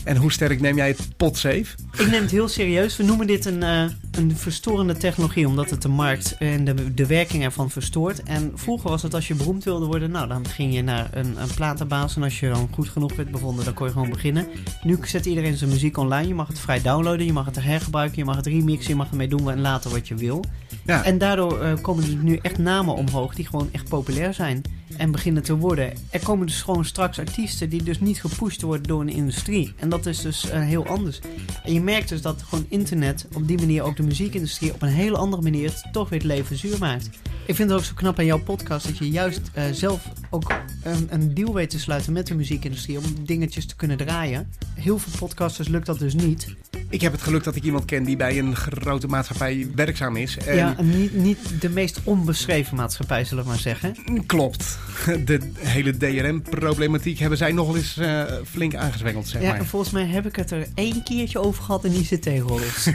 En 0.05 0.17
hoe 0.17 0.33
sterk 0.33 0.61
neem 0.61 0.77
jij 0.77 0.89
het 0.89 1.17
potsafe? 1.17 1.77
Ik 1.99 2.11
neem 2.11 2.23
het 2.23 2.31
heel 2.31 2.49
serieus. 2.49 2.97
We 2.97 3.03
noemen 3.03 3.27
dit 3.27 3.45
een, 3.45 3.63
eh, 3.63 3.85
een 4.11 4.37
verstorende 4.37 4.97
technologie, 4.97 5.47
omdat 5.47 5.71
het 5.71 5.83
de 5.83 5.89
markt 5.89 6.37
en 6.39 6.65
de, 6.65 6.95
de 6.95 7.07
werking 7.07 7.45
ervan 7.45 7.71
verstoort. 7.71 8.23
En 8.23 8.53
vroeger 8.55 8.91
was 8.91 9.03
het 9.03 9.15
als 9.15 9.29
je 9.29 9.35
beroemd 9.35 9.65
wilde 9.65 9.87
worden, 9.87 10.11
nou 10.11 10.29
dan 10.29 10.49
ging 10.49 10.75
je 10.75 10.83
naar 10.83 11.09
een, 11.13 11.41
een 11.41 11.55
platenbaas. 11.55 12.17
En 12.17 12.23
als 12.23 12.41
je 12.41 12.49
dan 12.49 12.69
goed 12.73 12.89
genoeg 12.89 13.17
werd 13.17 13.31
bevonden, 13.31 13.65
dan 13.65 13.75
kon 13.75 13.87
je 13.87 13.93
gewoon 13.93 14.11
beginnen. 14.11 14.47
Nu 14.83 14.99
zet 15.03 15.27
iedereen 15.27 15.57
zijn 15.57 15.71
muziek 15.71 15.97
online. 15.97 16.29
Je 16.29 16.35
mag 16.35 16.49
het 16.49 16.59
vrij 16.59 16.83
downloaden, 16.83 17.27
je 17.27 17.33
mag 17.33 17.47
het 17.47 17.63
hergebruiken, 17.63 18.19
je 18.19 18.25
mag 18.25 18.37
het 18.37 18.47
remixen, 18.47 18.91
je 18.91 18.97
mag 18.97 19.11
ermee 19.11 19.29
doen 19.29 19.51
en 19.51 19.61
laten 19.61 19.91
wat 19.91 20.09
je 20.09 20.15
wil. 20.15 20.45
En 20.87 21.19
daardoor 21.19 21.61
eh, 21.61 21.73
komen 21.81 22.05
er 22.05 22.17
nu 22.17 22.37
echt 22.43 22.59
namen 22.59 22.95
omhoog 22.95 23.35
die 23.35 23.47
gewoon 23.47 23.69
echt 23.73 23.89
populair 23.89 24.35
zijn 24.35 24.63
en 24.97 25.11
beginnen 25.11 25.43
te 25.43 25.57
worden. 25.57 25.93
Er 26.11 26.21
komen 26.21 26.47
dus 26.47 26.63
gewoon 26.63 26.85
straks 26.85 27.19
artiesten 27.19 27.69
die 27.69 27.83
dus 27.83 28.01
niet 28.01 28.21
gepusht 28.21 28.63
worden 28.63 28.87
door 28.87 29.01
een 29.01 29.09
industrie. 29.09 29.73
En 29.77 29.89
dat 29.89 30.07
is 30.07 30.21
dus 30.21 30.51
eh, 30.51 30.61
heel 30.61 30.87
anders. 30.87 31.21
En 31.65 31.73
je 31.73 31.81
merkt 31.81 32.09
dus 32.09 32.23
dat 32.23 32.43
gewoon 32.43 32.67
internet 32.69 33.27
op 33.33 33.49
die 33.49 33.59
manier 33.59 33.83
ook 33.83 33.97
de 33.97 34.03
muziekindustrie 34.03 34.73
op 34.73 34.83
een 34.83 34.89
hele 34.89 35.17
andere 35.17 35.43
manier 35.43 35.73
toch 35.93 36.09
weer 36.09 36.19
het 36.19 36.29
leven 36.29 36.57
zuur 36.57 36.79
maakt. 36.79 37.09
Ik 37.47 37.55
vind 37.55 37.71
het 37.71 37.79
ook 37.79 37.85
zo 37.85 37.93
knap 37.95 38.19
aan 38.19 38.25
jouw 38.25 38.43
podcast 38.43 38.87
dat 38.87 38.99
je 38.99 39.11
juist 39.11 39.41
eh, 39.53 39.65
zelf 39.73 40.09
ook 40.31 40.53
een, 40.83 41.07
een 41.11 41.35
deal 41.35 41.55
weet 41.55 41.71
te 41.71 41.79
sluiten 41.79 42.13
met 42.13 42.27
de 42.27 42.35
muziekindustrie 42.35 42.99
om 42.99 43.05
dingetjes 43.21 43.67
te 43.67 43.77
kunnen 43.77 43.97
draaien. 43.97 44.51
Heel 44.75 44.99
veel 44.99 45.13
podcasters 45.19 45.69
lukt 45.69 45.87
dat 45.87 45.99
dus 45.99 46.15
niet. 46.15 46.55
ik 46.89 47.01
heb 47.01 47.13
het 47.13 47.23
geluk 47.23 47.45
dat 47.45 47.57
ik 47.57 47.65
iemand 47.65 47.85
ken 47.85 48.05
die 48.05 48.17
bij 48.17 48.39
een 48.39 48.57
grote 48.57 49.07
maatschappij 49.07 49.69
werkzaam 49.75 50.17
is. 50.17 50.37
En 50.37 50.57
Ja, 50.57 50.83
niet, 50.83 51.15
niet 51.15 51.61
de 51.61 51.69
meest 51.69 52.01
onbeschreven 52.05 52.77
maatschappij, 52.77 53.25
zullen 53.25 53.43
we 53.45 53.49
maar 53.51 53.59
zeggen. 53.59 53.97
Klopt. 54.27 54.79
De 55.25 55.39
hele 55.59 55.97
DRM-problematiek 55.97 57.19
hebben 57.19 57.39
zij 57.39 57.53
nog 57.53 57.67
wel 57.67 57.77
eens 57.77 57.97
eh, 57.97 58.23
flink 58.51 58.75
aangezwengeld, 58.75 59.29
zeg 59.29 59.43
Ja, 59.43 59.49
maar. 59.49 59.59
en 59.59 59.67
volgens 59.67 59.91
mij 59.93 60.07
heb 60.07 60.27
ik 60.27 60.37
het 60.37 60.51
er 60.51 60.67
één 60.75 61.03
keertje 61.03 61.39
over 61.39 61.63
gehad 61.63 61.85
in 61.85 61.93
ICT-roddels. 61.93 62.89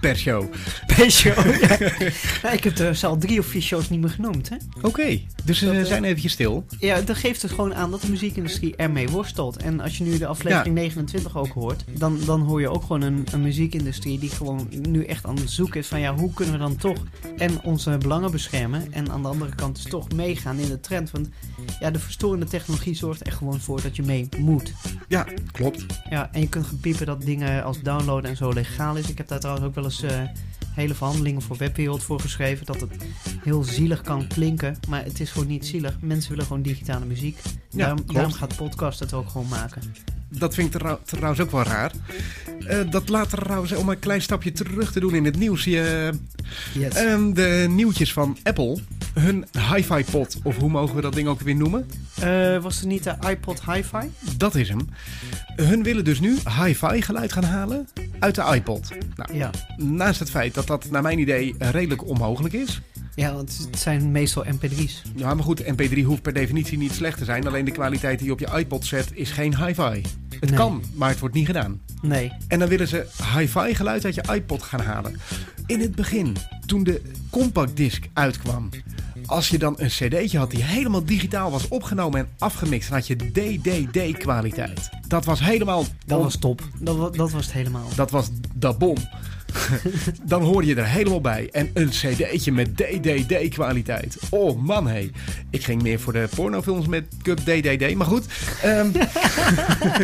per 0.00 0.16
show. 0.16 0.44
Per 0.96 1.10
show, 1.10 1.60
ja. 1.60 1.76
Nou, 2.42 2.54
ik 2.54 2.64
heb 2.64 2.78
er 2.78 2.94
zelf 2.94 3.18
drie 3.18 3.38
of 3.38 3.46
vier 3.46 3.62
shows 3.62 3.88
niet 3.88 4.00
meer 4.00 4.10
genoemd, 4.10 4.48
hè? 4.48 4.56
Oké, 4.82 5.20
dus 5.44 5.60
Dat, 5.60 5.74
eh, 5.74 5.84
zijn 5.84 6.04
eventjes 6.04 6.32
stil. 6.32 6.66
Ja, 6.78 7.00
dat 7.00 7.16
geeft 7.16 7.42
het 7.42 7.50
gewoon 7.50 7.74
aan 7.74 7.90
dat 7.90 8.00
de 8.00 8.10
muziekindustrie 8.10 8.76
ermee 8.76 9.08
worstelt. 9.08 9.56
En 9.56 9.80
als 9.80 9.98
je 9.98 10.04
nu 10.04 10.18
de 10.18 10.26
aflevering 10.26 10.74
29 10.74 11.36
ook 11.36 11.52
hoort, 11.52 11.84
dan, 11.98 12.18
dan 12.26 12.40
hoor 12.40 12.60
je 12.60 12.68
ook 12.68 12.82
gewoon 12.82 13.02
een, 13.02 13.26
een 13.32 13.42
muziekindustrie 13.42 14.18
die 14.18 14.30
gewoon 14.30 14.68
nu 14.88 15.04
echt 15.04 15.24
aan 15.26 15.36
het 15.36 15.50
zoeken 15.50 15.80
is 15.80 15.86
van 15.86 16.00
ja, 16.00 16.14
hoe 16.14 16.32
kunnen 16.32 16.54
we 16.54 16.60
dan 16.60 16.76
toch 16.76 16.98
en 17.36 17.62
onze 17.62 17.98
belangen 17.98 18.30
beschermen 18.30 18.92
en 18.92 19.10
aan 19.10 19.22
de 19.22 19.28
andere 19.28 19.54
kant 19.54 19.74
dus 19.74 19.84
toch 19.84 20.12
meegaan 20.12 20.58
in 20.58 20.68
de 20.68 20.80
trend. 20.80 21.10
Want 21.10 21.28
ja, 21.80 21.90
de 21.90 21.98
verstorende 21.98 22.46
technologie 22.46 22.94
zorgt 22.94 23.26
er 23.26 23.32
gewoon 23.32 23.60
voor 23.60 23.82
dat 23.82 23.96
je 23.96 24.02
mee 24.02 24.28
moet. 24.38 24.72
Ja, 25.08 25.26
klopt. 25.52 25.86
Ja, 26.10 26.28
en 26.32 26.40
je 26.40 26.48
kunt 26.48 26.66
gaan 26.66 26.80
piepen 26.80 27.06
dat 27.06 27.22
dingen 27.22 27.64
als 27.64 27.80
downloaden 27.80 28.30
en 28.30 28.36
zo 28.36 28.52
legaal 28.52 28.96
is. 28.96 29.08
Ik 29.08 29.18
heb 29.18 29.28
daar 29.28 29.40
trouwens 29.40 29.66
ook 29.66 29.74
wel 29.74 29.84
eens 29.88 30.02
eh, 30.02 30.22
hele 30.74 30.94
verhandelingen 30.94 31.42
voor 31.42 31.56
Webwereld 31.56 32.02
voor 32.02 32.20
geschreven. 32.20 32.66
Dat 32.66 32.80
het 32.80 32.90
heel 33.42 33.62
zielig 33.62 34.00
kan 34.00 34.26
klinken, 34.26 34.78
maar 34.88 35.04
het 35.04 35.20
is 35.20 35.30
gewoon 35.30 35.48
niet 35.48 35.66
zielig. 35.66 36.00
Mensen 36.00 36.30
willen 36.30 36.46
gewoon 36.46 36.62
digitale 36.62 37.04
muziek. 37.04 37.38
Ja, 37.44 37.52
daarom, 37.70 38.04
daarom 38.06 38.32
gaat 38.32 38.56
podcast 38.56 38.98
het 38.98 39.12
ook 39.12 39.28
gewoon 39.28 39.48
maken. 39.48 39.82
Dat 40.28 40.54
vind 40.54 40.74
ik 40.74 40.80
trouw- 40.80 41.00
trouwens 41.04 41.40
ook 41.40 41.50
wel 41.50 41.62
raar. 41.62 41.92
Eh, 42.66 42.78
dat 42.90 43.08
laat 43.08 43.30
trouwens, 43.30 43.72
om 43.72 43.88
een 43.88 43.98
klein 43.98 44.22
stapje 44.22 44.52
terug 44.52 44.92
te 44.92 45.00
doen 45.00 45.14
in 45.14 45.24
het 45.24 45.36
nieuws. 45.38 45.64
Je, 45.64 46.10
Yes. 46.74 46.94
ehm, 46.94 47.32
de 47.32 47.66
nieuwtjes 47.70 48.12
van 48.12 48.36
Apple. 48.42 48.78
Hun 49.14 49.44
hi-fi 49.74 50.04
pot, 50.10 50.38
of 50.42 50.56
hoe 50.56 50.70
mogen 50.70 50.96
we 50.96 51.00
dat 51.02 51.12
ding 51.14 51.28
ook 51.28 51.40
weer 51.40 51.54
noemen? 51.56 51.86
Eh, 52.20 52.62
was 52.62 52.76
het 52.76 52.86
niet 52.86 53.04
de 53.04 53.14
iPod 53.30 53.62
Hi-Fi? 53.72 54.10
Dat 54.36 54.54
is 54.54 54.68
hem. 54.68 54.88
Hun 55.56 55.82
willen 55.82 56.04
dus 56.04 56.20
nu 56.20 56.36
hi-fi 56.64 57.02
geluid 57.02 57.32
gaan 57.32 57.44
halen 57.44 57.88
uit 58.18 58.34
de 58.34 58.50
iPod. 58.54 58.88
Nou, 59.16 59.34
Ja. 59.38 59.50
naast 59.76 60.18
het 60.18 60.30
feit 60.30 60.54
dat 60.54 60.66
dat 60.66 60.90
naar 60.90 61.02
mijn 61.02 61.18
idee 61.18 61.54
redelijk 61.58 62.06
onmogelijk 62.08 62.54
is. 62.54 62.80
Ja, 63.18 63.34
want 63.34 63.58
het 63.70 63.78
zijn 63.78 64.10
meestal 64.12 64.44
mp3's. 64.44 65.02
Ja, 65.16 65.34
maar 65.34 65.44
goed, 65.44 65.62
MP3 65.62 66.02
hoeft 66.04 66.22
per 66.22 66.32
definitie 66.32 66.78
niet 66.78 66.92
slecht 66.92 67.18
te 67.18 67.24
zijn. 67.24 67.46
Alleen 67.46 67.64
de 67.64 67.70
kwaliteit 67.70 68.18
die 68.18 68.26
je 68.26 68.32
op 68.32 68.38
je 68.40 68.48
iPod 68.58 68.86
zet 68.86 69.10
is 69.14 69.30
geen 69.30 69.56
hi-fi. 69.64 70.02
Het 70.40 70.48
Nee. 70.50 70.58
kan, 70.58 70.82
maar 70.94 71.08
het 71.08 71.18
wordt 71.18 71.34
niet 71.34 71.46
gedaan. 71.46 71.80
Nee. 72.02 72.32
En 72.48 72.58
dan 72.58 72.68
willen 72.68 72.88
ze 72.88 73.06
hi-fi 73.36 73.74
geluid 73.74 74.04
uit 74.04 74.14
je 74.14 74.24
iPod 74.34 74.62
gaan 74.62 74.80
halen. 74.80 75.16
In 75.66 75.80
het 75.80 75.94
begin, 75.94 76.36
toen 76.66 76.84
de 76.84 77.02
compact 77.30 77.76
disc 77.76 78.04
uitkwam. 78.12 78.68
Als 79.26 79.48
je 79.48 79.58
dan 79.58 79.74
een 79.78 79.88
cd'tje 79.88 80.38
had 80.38 80.50
die 80.50 80.62
helemaal 80.64 81.04
digitaal 81.04 81.50
was 81.50 81.68
opgenomen 81.68 82.20
en 82.20 82.28
afgemixt, 82.38 82.88
dan 82.88 82.98
had 82.98 83.06
je 83.06 83.16
DDD 83.16 84.18
kwaliteit. 84.18 84.88
Dat 85.08 85.24
was 85.24 85.40
helemaal... 85.40 85.84
Dat 86.06 86.22
was 86.22 86.36
top. 86.36 86.62
Dat, 86.80 86.96
wa- 86.96 87.10
dat 87.10 87.30
was 87.30 87.44
het 87.44 87.54
helemaal. 87.54 87.86
Dat 87.96 88.10
was 88.10 88.28
de 88.54 88.74
bom. 88.78 88.96
Dan 90.22 90.42
hoor 90.42 90.64
je 90.64 90.74
er 90.74 90.86
helemaal 90.86 91.20
bij. 91.20 91.48
En 91.52 91.70
een 91.74 91.88
cd'tje 91.88 92.52
met 92.52 92.76
DDD 92.76 93.48
kwaliteit. 93.48 94.16
Oh 94.30 94.62
man 94.62 94.88
hé. 94.88 95.10
Ik 95.50 95.64
ging 95.64 95.82
meer 95.82 96.00
voor 96.00 96.12
de 96.12 96.28
pornofilms 96.34 96.86
met 96.86 97.04
Cup 97.22 97.38
DDD. 97.38 97.94
Maar 97.94 98.06
goed. 98.06 98.26
ehm, 98.62 98.90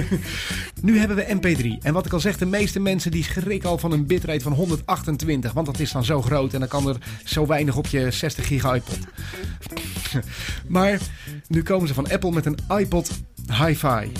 nu 0.82 0.98
hebben 0.98 1.16
we 1.16 1.36
MP3. 1.40 1.82
En 1.82 1.92
wat 1.92 2.06
ik 2.06 2.12
al 2.12 2.20
zeg, 2.20 2.38
de 2.38 2.46
meeste 2.46 2.80
mensen 2.80 3.10
die 3.10 3.24
schrikken 3.24 3.68
al 3.68 3.78
van 3.78 3.92
een 3.92 4.06
bitrate 4.06 4.40
van 4.40 4.52
128. 4.52 5.52
Want 5.52 5.66
dat 5.66 5.80
is 5.80 5.92
dan 5.92 6.04
zo 6.04 6.22
groot 6.22 6.52
en 6.52 6.60
dan 6.60 6.68
kan 6.68 6.88
er 6.88 6.96
zo 7.24 7.46
weinig 7.46 7.76
op 7.76 7.86
je 7.86 8.10
60 8.10 8.46
giga 8.46 8.74
iPod. 8.74 8.98
maar 10.68 10.98
nu 11.48 11.62
komen 11.62 11.88
ze 11.88 11.94
van 11.94 12.10
Apple 12.10 12.32
met 12.32 12.46
een 12.46 12.58
iPod 12.78 13.10
Hi-Fi. 13.52 14.12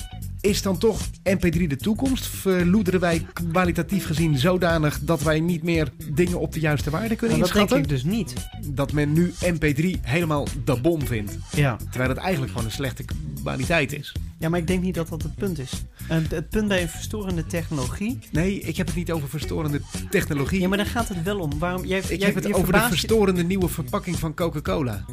Is 0.45 0.63
dan 0.63 0.79
toch 0.79 1.01
MP3 1.09 1.67
de 1.67 1.77
toekomst? 1.77 2.27
Verloederen 2.27 3.01
wij 3.01 3.27
kwalitatief 3.33 4.07
gezien 4.07 4.39
zodanig 4.39 5.01
dat 5.03 5.23
wij 5.23 5.41
niet 5.41 5.63
meer 5.63 5.93
dingen 6.13 6.41
op 6.41 6.53
de 6.53 6.61
juiste 6.61 6.91
waarde 6.91 7.17
kunnen 7.17 7.39
Nou, 7.39 7.53
dat 7.53 7.53
denk 7.53 7.71
inschatten? 7.71 7.97
ik 7.97 8.03
dus 8.03 8.17
niet. 8.17 8.35
Dat 8.67 8.93
men 8.93 9.13
nu 9.13 9.33
MP3 9.45 10.01
helemaal 10.01 10.47
de 10.65 10.81
bom 10.81 11.07
vindt. 11.07 11.39
Ja. 11.55 11.77
Terwijl 11.91 12.11
het 12.11 12.19
eigenlijk 12.19 12.53
gewoon 12.53 12.67
een 12.67 12.73
slechte 12.73 13.05
kwaliteit 13.43 13.93
is. 13.93 14.13
Ja, 14.39 14.49
maar 14.49 14.59
ik 14.61 14.67
denk 14.67 14.83
niet 14.83 14.95
dat 14.95 15.09
dat 15.09 15.23
het 15.23 15.35
punt 15.35 15.59
is. 15.59 15.71
Eh, 16.09 16.19
het 16.29 16.49
punt 16.49 16.69
bij 16.69 16.83
een 16.83 16.89
verstorende 16.89 17.47
technologie... 17.47 18.19
Nee, 18.33 18.61
ik 18.61 18.77
heb 18.77 18.87
het 18.87 18.97
niet 18.97 19.11
over 19.13 19.29
verstorende 19.29 19.81
technologie. 20.11 20.61
Ja, 20.61 20.69
maar 20.69 20.77
daar 20.79 20.87
gaat 20.87 21.09
het 21.09 21.23
wel 21.23 21.39
om. 21.39 21.59
Waarom, 21.59 21.85
jij, 21.87 21.99
ik 21.99 22.19
jij, 22.19 22.27
heb 22.27 22.35
het 22.35 22.53
over 22.53 22.73
de 22.73 22.79
je- 22.79 22.85
verstorende 22.89 23.43
nieuwe 23.45 23.69
verpakking 23.69 24.19
van 24.19 24.35
Coca-Cola. 24.35 25.05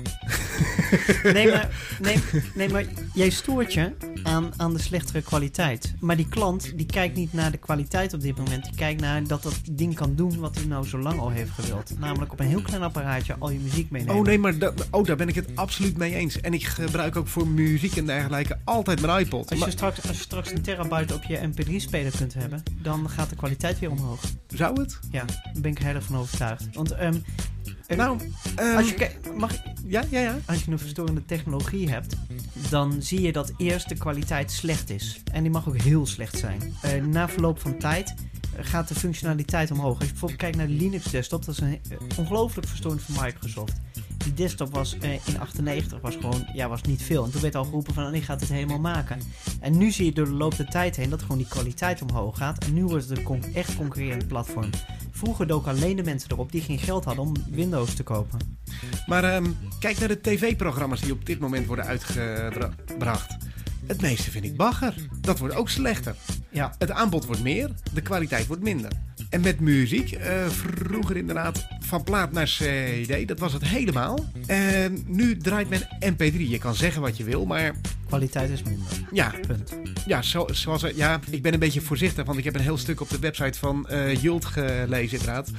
Nee 1.23 1.49
maar, 1.49 1.69
nee, 2.01 2.17
nee, 2.55 2.69
maar 2.69 2.86
jij 3.13 3.29
stoort 3.29 3.73
je 3.73 3.91
aan, 4.23 4.51
aan 4.57 4.73
de 4.73 4.79
slechtere 4.79 5.21
kwaliteit. 5.21 5.93
Maar 5.99 6.15
die 6.17 6.27
klant 6.29 6.77
die 6.77 6.86
kijkt 6.86 7.15
niet 7.15 7.34
naar 7.34 7.51
de 7.51 7.57
kwaliteit 7.57 8.13
op 8.13 8.21
dit 8.21 8.38
moment. 8.38 8.63
Die 8.63 8.75
kijkt 8.75 9.01
naar 9.01 9.27
dat 9.27 9.43
dat 9.43 9.60
ding 9.71 9.95
kan 9.95 10.15
doen 10.15 10.39
wat 10.39 10.55
hij 10.55 10.65
nou 10.65 10.88
zo 10.88 10.97
lang 10.99 11.19
al 11.19 11.29
heeft 11.29 11.51
gewild. 11.51 11.99
Namelijk 11.99 12.31
op 12.31 12.39
een 12.39 12.47
heel 12.47 12.62
klein 12.62 12.84
apparaatje 12.84 13.36
al 13.39 13.49
je 13.49 13.60
muziek 13.60 13.89
meenemen. 13.89 14.15
Oh 14.15 14.25
nee, 14.25 14.39
maar 14.39 14.57
da- 14.57 14.73
oh, 14.91 15.05
daar 15.05 15.15
ben 15.15 15.27
ik 15.27 15.36
het 15.36 15.49
absoluut 15.55 15.97
mee 15.97 16.15
eens. 16.15 16.41
En 16.41 16.53
ik 16.53 16.63
gebruik 16.65 17.15
ook 17.15 17.27
voor 17.27 17.47
muziek 17.47 17.95
en 17.95 18.05
dergelijke 18.05 18.57
altijd 18.63 18.99
iPod. 19.19 19.50
Als 19.50 19.60
Maar- 19.60 19.67
je, 19.67 19.74
straks, 19.74 20.02
als 20.08 20.17
je 20.17 20.24
straks 20.24 20.52
een 20.52 20.62
terabyte 20.62 21.13
op 21.13 21.24
je 21.24 21.38
mp3-speler 21.54 22.12
kunt 22.17 22.34
hebben, 22.34 22.63
dan 22.82 23.10
gaat 23.10 23.30
de 23.30 23.36
kwaliteit 23.36 23.80
weer 23.80 23.91
omhoog. 23.91 24.21
Zou 24.47 24.82
het? 24.82 25.00
Ja, 25.12 25.26
daar 25.26 25.62
ben 25.62 25.71
ik 25.71 25.78
heel 25.78 25.93
erg 25.95 26.04
van 26.04 26.17
overtuigd. 26.17 26.67
Want 26.74 26.91
ehm, 26.91 27.15
eh, 27.88 27.97
Nou, 27.97 28.19
ehm, 28.56 28.78
als 28.78 28.89
je, 28.89 29.12
mag 29.38 29.52
ja, 29.86 30.04
ja, 30.10 30.19
ja. 30.19 30.38
als 30.45 30.63
je 30.63 30.71
een 30.71 30.80
verstorende 30.80 31.26
technologie 31.26 31.89
hebt, 31.89 32.15
dan 32.69 33.02
zie 33.02 33.21
je 33.21 33.32
dat 33.32 33.52
eerst 33.58 33.89
de 33.89 33.95
kwaliteit 33.95 34.52
slecht 34.52 34.89
is. 34.89 35.21
En 35.32 35.41
die 35.41 35.52
mag 35.52 35.67
ook 35.67 35.78
heel 35.82 36.06
slecht 36.06 36.38
zijn. 36.38 36.74
Eh, 36.82 37.04
na 37.04 37.30
verloop 37.30 37.60
van 37.60 37.78
tijd 37.78 38.13
eh, 38.56 38.65
gaat 38.65 38.88
de 38.88 38.95
functionaliteit 38.95 39.71
omhoog. 39.71 39.95
Als 39.95 40.04
je 40.06 40.10
bijvoorbeeld 40.12 40.39
kijkt 40.41 40.58
naar 40.58 40.67
de 40.67 40.74
Linux 40.74 41.04
desktop, 41.06 41.45
dat 41.45 41.54
is 41.56 41.62
een 41.62 41.80
eh, 41.89 41.97
ongelooflijk 42.17 42.67
verstorend 42.67 43.02
van 43.02 43.24
Microsoft. 43.26 43.74
Die 44.23 44.34
desktop 44.34 44.73
was 44.73 44.97
eh, 44.97 45.27
in 45.27 45.39
98 45.39 46.01
was 46.01 46.15
gewoon, 46.15 46.47
ja, 46.53 46.69
was 46.69 46.81
niet 46.81 47.01
veel. 47.01 47.23
En 47.23 47.31
toen 47.31 47.41
werd 47.41 47.55
al 47.55 47.63
geroepen 47.63 47.93
van, 47.93 48.13
ik 48.13 48.23
ga 48.23 48.34
het 48.34 48.49
helemaal 48.49 48.79
maken. 48.79 49.19
En 49.60 49.77
nu 49.77 49.91
zie 49.91 50.05
je 50.05 50.12
door 50.12 50.25
de 50.25 50.31
loop 50.31 50.57
der 50.57 50.69
tijd 50.69 50.95
heen 50.95 51.10
dat 51.10 51.21
gewoon 51.21 51.38
die 51.38 51.47
kwaliteit 51.47 52.01
omhoog 52.01 52.38
gaat. 52.38 52.65
En 52.65 52.73
nu 52.73 52.84
wordt 52.84 53.10
het 53.10 53.29
een 53.29 53.43
echt 53.53 53.75
concurrerend 53.75 54.27
platform. 54.27 54.69
Vroeger 55.12 55.47
doken 55.47 55.71
alleen 55.71 55.95
de 55.95 56.03
mensen 56.03 56.31
erop 56.31 56.51
die 56.51 56.62
geen 56.62 56.79
geld 56.79 57.05
hadden 57.05 57.23
om 57.23 57.34
Windows 57.49 57.93
te 57.93 58.03
kopen. 58.03 58.39
Maar 59.05 59.23
ehm, 59.23 59.45
kijk 59.79 59.99
naar 59.99 60.07
de 60.07 60.21
tv-programma's 60.21 61.01
die 61.01 61.12
op 61.12 61.25
dit 61.25 61.39
moment 61.39 61.67
worden 61.67 61.86
uitgebracht. 61.86 63.38
Het 63.91 64.01
meeste 64.01 64.32
vind 64.32 64.45
ik 64.45 64.56
bagger. 64.56 64.93
Dat 65.21 65.39
wordt 65.39 65.56
ook 65.56 65.69
slechter. 65.69 66.15
Ja. 66.49 66.75
Het 66.77 66.91
aanbod 66.91 67.25
wordt 67.25 67.43
meer, 67.43 67.69
de 67.93 68.01
kwaliteit 68.01 68.47
wordt 68.47 68.62
minder. 68.62 68.91
En 69.30 69.41
met 69.41 69.60
muziek, 69.60 70.12
eh, 70.12 70.47
vroeger 70.47 71.17
inderdaad 71.17 71.67
van 71.80 72.04
plaat 72.04 72.32
naar 72.32 72.45
CD, 72.45 73.27
dat 73.27 73.39
was 73.39 73.54
het 73.54 73.63
helemaal. 73.63 74.25
En 74.47 75.04
nu 75.08 75.38
draait 75.38 75.69
men 75.69 75.88
MP3. 75.99 76.49
Je 76.49 76.58
kan 76.58 76.75
zeggen 76.75 77.01
wat 77.01 77.17
je 77.17 77.23
wil, 77.23 77.45
maar 77.45 77.73
Kwaliteit 78.08 78.49
is 78.49 78.63
minder. 78.63 78.88
ja, 79.12 79.34
Punt. 79.47 79.73
ja, 80.06 80.21
zo, 80.21 80.45
zoals, 80.51 80.86
ja, 80.95 81.19
ik 81.30 81.41
ben 81.41 81.54
een 81.54 81.60
beetje 81.60 81.82
voorzichtig, 81.82 82.25
want 82.25 82.38
ik 82.38 82.43
heb 82.43 82.56
een 82.56 82.62
heel 82.62 82.77
stuk 82.77 83.01
op 83.01 83.10
de 83.10 83.19
website 83.19 83.60
van 83.60 83.88
eh 83.88 84.21
Jult 84.21 84.45
gelezen 84.45 85.19
inderdaad. 85.19 85.51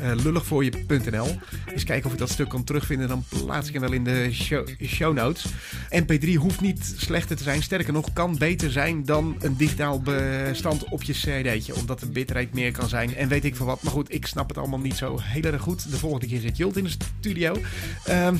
Eh 0.00 0.12
lulligvoorje.nl. 0.22 1.38
Eens 1.66 1.84
kijken 1.84 2.06
of 2.06 2.12
ik 2.12 2.18
dat 2.18 2.30
stuk 2.30 2.48
kan 2.48 2.64
terugvinden, 2.64 3.08
dan 3.08 3.24
plaats 3.28 3.66
ik 3.68 3.72
hem 3.72 3.82
wel 3.82 3.92
in 3.92 4.04
de 4.04 4.28
show, 4.32 4.68
show 4.82 5.14
notes. 5.14 5.46
MP3 5.90 6.34
hoeft 6.34 6.60
niet 6.60 6.94
slechter 6.96 7.36
te 7.36 7.42
zijn, 7.42 7.62
sterker 7.74 7.92
nog, 7.92 8.12
kan 8.12 8.38
beter 8.38 8.70
zijn 8.70 9.04
dan 9.04 9.36
een 9.40 9.56
digitaal 9.56 10.00
bestand 10.00 10.84
op 10.88 11.02
je 11.02 11.12
cd'tje, 11.12 11.74
omdat 11.74 12.00
de 12.00 12.06
bitrate 12.06 12.48
meer 12.52 12.72
kan 12.72 12.88
zijn 12.88 13.16
en 13.16 13.28
weet 13.28 13.44
ik 13.44 13.56
veel 13.56 13.66
wat. 13.66 13.82
Maar 13.82 13.92
goed, 13.92 14.14
ik 14.14 14.26
snap 14.26 14.48
het 14.48 14.58
allemaal 14.58 14.78
niet 14.78 14.96
zo 14.96 15.18
heel 15.22 15.42
erg 15.42 15.62
goed. 15.62 15.90
De 15.90 15.96
volgende 15.96 16.26
keer 16.26 16.40
zit 16.40 16.56
Jult 16.56 16.76
in 16.76 16.84
de 16.84 16.90
studio. 17.20 17.56
Ehm, 18.04 18.36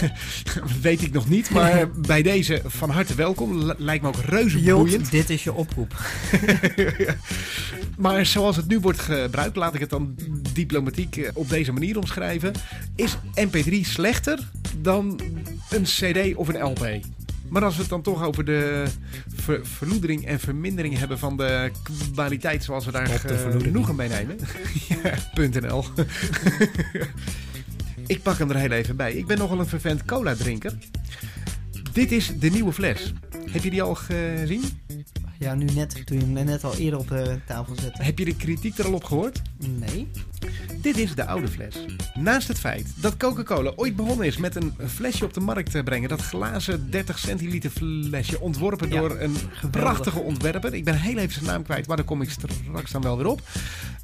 weet 0.82 1.02
ik 1.02 1.12
nog 1.12 1.28
niet, 1.28 1.50
maar 1.50 1.90
bij 2.12 2.22
deze 2.22 2.62
van 2.66 2.90
harte 2.90 3.14
welkom. 3.14 3.72
Lijkt 3.78 4.02
me 4.02 4.08
ook 4.08 4.20
reuze 4.24 4.58
boeiend. 4.58 4.90
Jult, 4.90 5.10
dit 5.10 5.30
is 5.30 5.44
je 5.44 5.52
oproep. 5.52 5.94
Maar 7.96 8.26
zoals 8.26 8.56
het 8.56 8.68
nu 8.68 8.80
wordt 8.80 9.00
gebruikt, 9.00 9.56
laat 9.56 9.74
ik 9.74 9.80
het 9.80 9.90
dan 9.90 10.14
diplomatiek 10.52 11.16
eh, 11.16 11.30
op 11.34 11.48
deze 11.48 11.72
manier 11.72 11.98
omschrijven. 11.98 12.52
Is 12.94 13.16
MP3 13.34 13.80
slechter 13.80 14.50
dan 14.80 15.20
een 15.70 15.82
CD 15.82 16.34
of 16.34 16.48
een 16.48 16.62
LP? 16.62 17.00
Maar 17.48 17.64
als 17.64 17.74
we 17.74 17.80
het 17.80 17.90
dan 17.90 18.02
toch 18.02 18.24
over 18.24 18.44
de 18.44 18.84
ver- 19.34 19.66
verloedering 19.66 20.26
en 20.26 20.40
vermindering 20.40 20.98
hebben 20.98 21.18
van 21.18 21.36
de 21.36 21.70
kwaliteit 22.12 22.64
zoals 22.64 22.84
we 22.84 22.92
daar 22.92 23.08
genoegen 23.62 23.96
mee 23.96 24.08
nemen. 24.08 24.36
ja, 25.34 25.48
.nl. 25.60 25.84
ik 28.06 28.22
pak 28.22 28.38
hem 28.38 28.50
er 28.50 28.56
heel 28.56 28.70
even 28.70 28.96
bij. 28.96 29.12
Ik 29.12 29.26
ben 29.26 29.38
nogal 29.38 29.58
een 29.58 29.66
vervent 29.66 30.04
cola 30.04 30.34
drinker. 30.34 30.72
Dit 31.92 32.12
is 32.12 32.32
de 32.38 32.50
nieuwe 32.50 32.72
fles. 32.72 33.12
Heb 33.50 33.62
je 33.62 33.70
die 33.70 33.82
al 33.82 33.94
gezien? 33.94 34.62
Ja, 35.38 35.54
nu 35.54 35.64
net, 35.64 36.06
toen 36.06 36.18
je 36.18 36.24
hem 36.24 36.44
net 36.44 36.64
al 36.64 36.76
eerder 36.76 36.98
op 36.98 37.08
de 37.08 37.38
tafel 37.46 37.74
zette. 37.74 38.02
Heb 38.02 38.18
je 38.18 38.24
de 38.24 38.36
kritiek 38.36 38.78
er 38.78 38.84
al 38.84 38.92
op 38.92 39.04
gehoord? 39.04 39.42
Nee. 39.58 40.08
Dit 40.80 40.96
is 40.96 41.14
de 41.14 41.26
oude 41.26 41.48
fles. 41.48 41.84
Naast 42.14 42.48
het 42.48 42.58
feit 42.58 42.92
dat 42.96 43.16
Coca-Cola 43.16 43.72
ooit 43.76 43.96
begonnen 43.96 44.26
is 44.26 44.36
met 44.36 44.56
een 44.56 44.74
flesje 44.86 45.24
op 45.24 45.34
de 45.34 45.40
markt 45.40 45.70
te 45.70 45.82
brengen, 45.82 46.08
dat 46.08 46.20
glazen 46.20 46.90
30 46.90 47.18
centiliter 47.18 47.70
flesje, 47.70 48.40
ontworpen 48.40 48.88
Ja, 48.88 49.00
door 49.00 49.20
een 49.20 49.36
prachtige 49.70 50.20
ontwerper. 50.20 50.74
Ik 50.74 50.84
ben 50.84 51.00
heel 51.00 51.16
even 51.16 51.32
zijn 51.32 51.44
naam 51.44 51.62
kwijt, 51.62 51.86
maar 51.86 51.96
daar 51.96 52.06
kom 52.06 52.22
ik 52.22 52.30
straks 52.30 52.90
dan 52.90 53.02
wel 53.02 53.16
weer 53.16 53.26
op. 53.26 53.42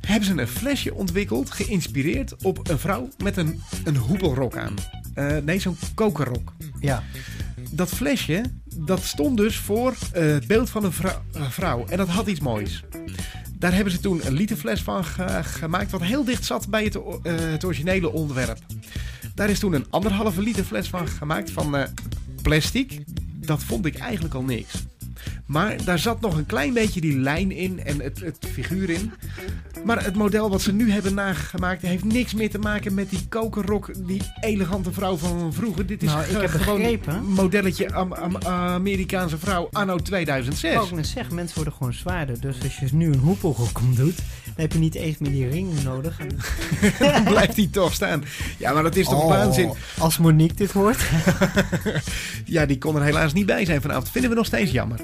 Hebben 0.01 0.27
ze 0.29 0.41
een 0.41 0.49
flesje 0.49 0.95
ontwikkeld, 0.95 1.51
geïnspireerd 1.51 2.37
op 2.43 2.69
een 2.69 2.79
vrouw 2.79 3.09
met 3.23 3.37
een, 3.37 3.61
een 3.85 3.97
hoepelrok 3.97 4.57
aan. 4.57 4.75
Eh, 5.15 5.37
nee, 5.45 5.59
zo'n 5.59 5.77
kokerrok. 5.95 6.53
Ja. 6.81 7.03
Dat 7.71 7.89
flesje, 7.89 8.43
dat 8.79 9.03
stond 9.03 9.37
dus 9.37 9.57
voor 9.57 9.95
eh, 10.13 10.23
het 10.27 10.47
beeld 10.47 10.71
van 10.71 10.85
een 10.85 10.93
vrou- 10.93 11.19
eh, 11.33 11.51
vrouw. 11.51 11.87
En 11.87 11.97
dat 11.97 12.09
had 12.09 12.27
iets 12.27 12.41
moois. 12.41 12.83
Daar 13.59 13.75
hebben 13.75 13.93
ze 13.93 14.01
toen 14.01 14.27
een 14.27 14.33
literfles 14.33 14.83
van 14.83 15.05
ge- 15.05 15.41
gemaakt, 15.43 15.91
wat 15.91 16.03
heel 16.03 16.25
dicht 16.25 16.45
zat 16.45 16.69
bij 16.69 16.85
het, 16.85 16.95
eh, 16.97 17.03
het 17.39 17.65
originele 17.65 18.13
onderwerp. 18.13 18.59
Daar 19.35 19.51
is 19.51 19.59
toen 19.59 19.73
een 19.73 19.87
anderhalve 19.91 20.43
liter 20.43 20.65
fles 20.65 20.89
van 20.89 21.09
gemaakt 21.09 21.51
van 21.51 21.77
eh, 21.77 21.83
plastic. 22.43 23.01
Dat 23.35 23.63
vond 23.63 23.87
ik 23.87 23.97
eigenlijk 23.99 24.35
al 24.35 24.43
niks. 24.43 24.73
Maar 25.47 25.85
daar 25.85 25.99
zat 25.99 26.21
nog 26.21 26.37
een 26.37 26.47
klein 26.47 26.73
beetje 26.73 27.01
die 27.01 27.19
lijn 27.19 27.51
in 27.53 27.85
en 27.85 28.01
het, 28.01 28.21
het 28.21 28.39
figuur 28.53 28.91
in. 28.91 29.13
Maar 29.85 30.05
het 30.05 30.15
model 30.17 30.51
wat 30.51 30.61
ze 30.63 30.73
nu 30.73 30.91
hebben 30.93 31.15
nagemaakt 31.15 31.83
heeft 31.83 32.05
niks 32.05 32.35
meer 32.35 32.51
te 32.51 32.59
maken 32.59 32.95
met 32.95 33.11
die 33.11 33.27
kokerrok, 33.29 34.07
die 34.07 34.23
elegante 34.41 34.93
vrouw 34.93 35.17
van 35.17 35.53
vroeger. 35.53 35.87
Dit 35.87 36.03
is 36.03 36.09
Nou, 36.09 36.25
ik 36.25 36.41
heb 36.41 36.51
gewoon 36.51 36.83
een 36.83 37.25
modelletje 37.27 37.93
Am- 37.93 38.13
Am- 38.13 38.37
Amerikaanse 38.47 39.39
vrouw 39.39 39.69
anno 39.73 39.97
2006. 39.97 40.71
Ik 40.71 40.77
wou 40.77 40.91
ook 40.91 40.97
net 40.97 41.07
zeggen, 41.07 41.35
mensen 41.35 41.55
worden 41.57 41.73
gewoon 41.75 41.93
zwaarder. 41.93 42.41
Dus 42.41 42.57
als 42.63 42.77
je 42.79 42.87
nu 42.93 43.07
een 43.13 43.19
hoepelrok 43.19 43.79
om 43.81 43.95
doet, 43.95 44.17
dan 44.45 44.55
heb 44.57 44.73
je 44.73 44.79
niet 44.79 44.95
eens 44.95 45.19
meer 45.19 45.31
die 45.31 45.49
ring 45.49 45.83
nodig. 45.83 46.17
Dan 46.99 47.25
blijft 47.35 47.55
die 47.57 47.71
toch 47.71 47.93
staan. 47.93 48.25
Ja, 48.59 48.73
maar 48.73 48.83
dat 48.83 48.97
is 48.97 49.05
toch 49.09 49.23
Oh, 49.23 49.29
waanzin. 49.29 49.73
Als 49.99 50.19
Monique 50.19 50.57
dit 50.57 50.73
hoort. 50.73 50.99
Ja, 52.45 52.67
die 52.67 52.79
kon 52.79 52.97
er 52.97 53.03
helaas 53.03 53.33
niet 53.33 53.47
bij 53.47 53.65
zijn 53.65 53.81
vanavond. 53.81 54.11
Vinden 54.11 54.31
we 54.31 54.37
nog 54.37 54.47
steeds 54.47 54.71
jammer. 54.71 55.01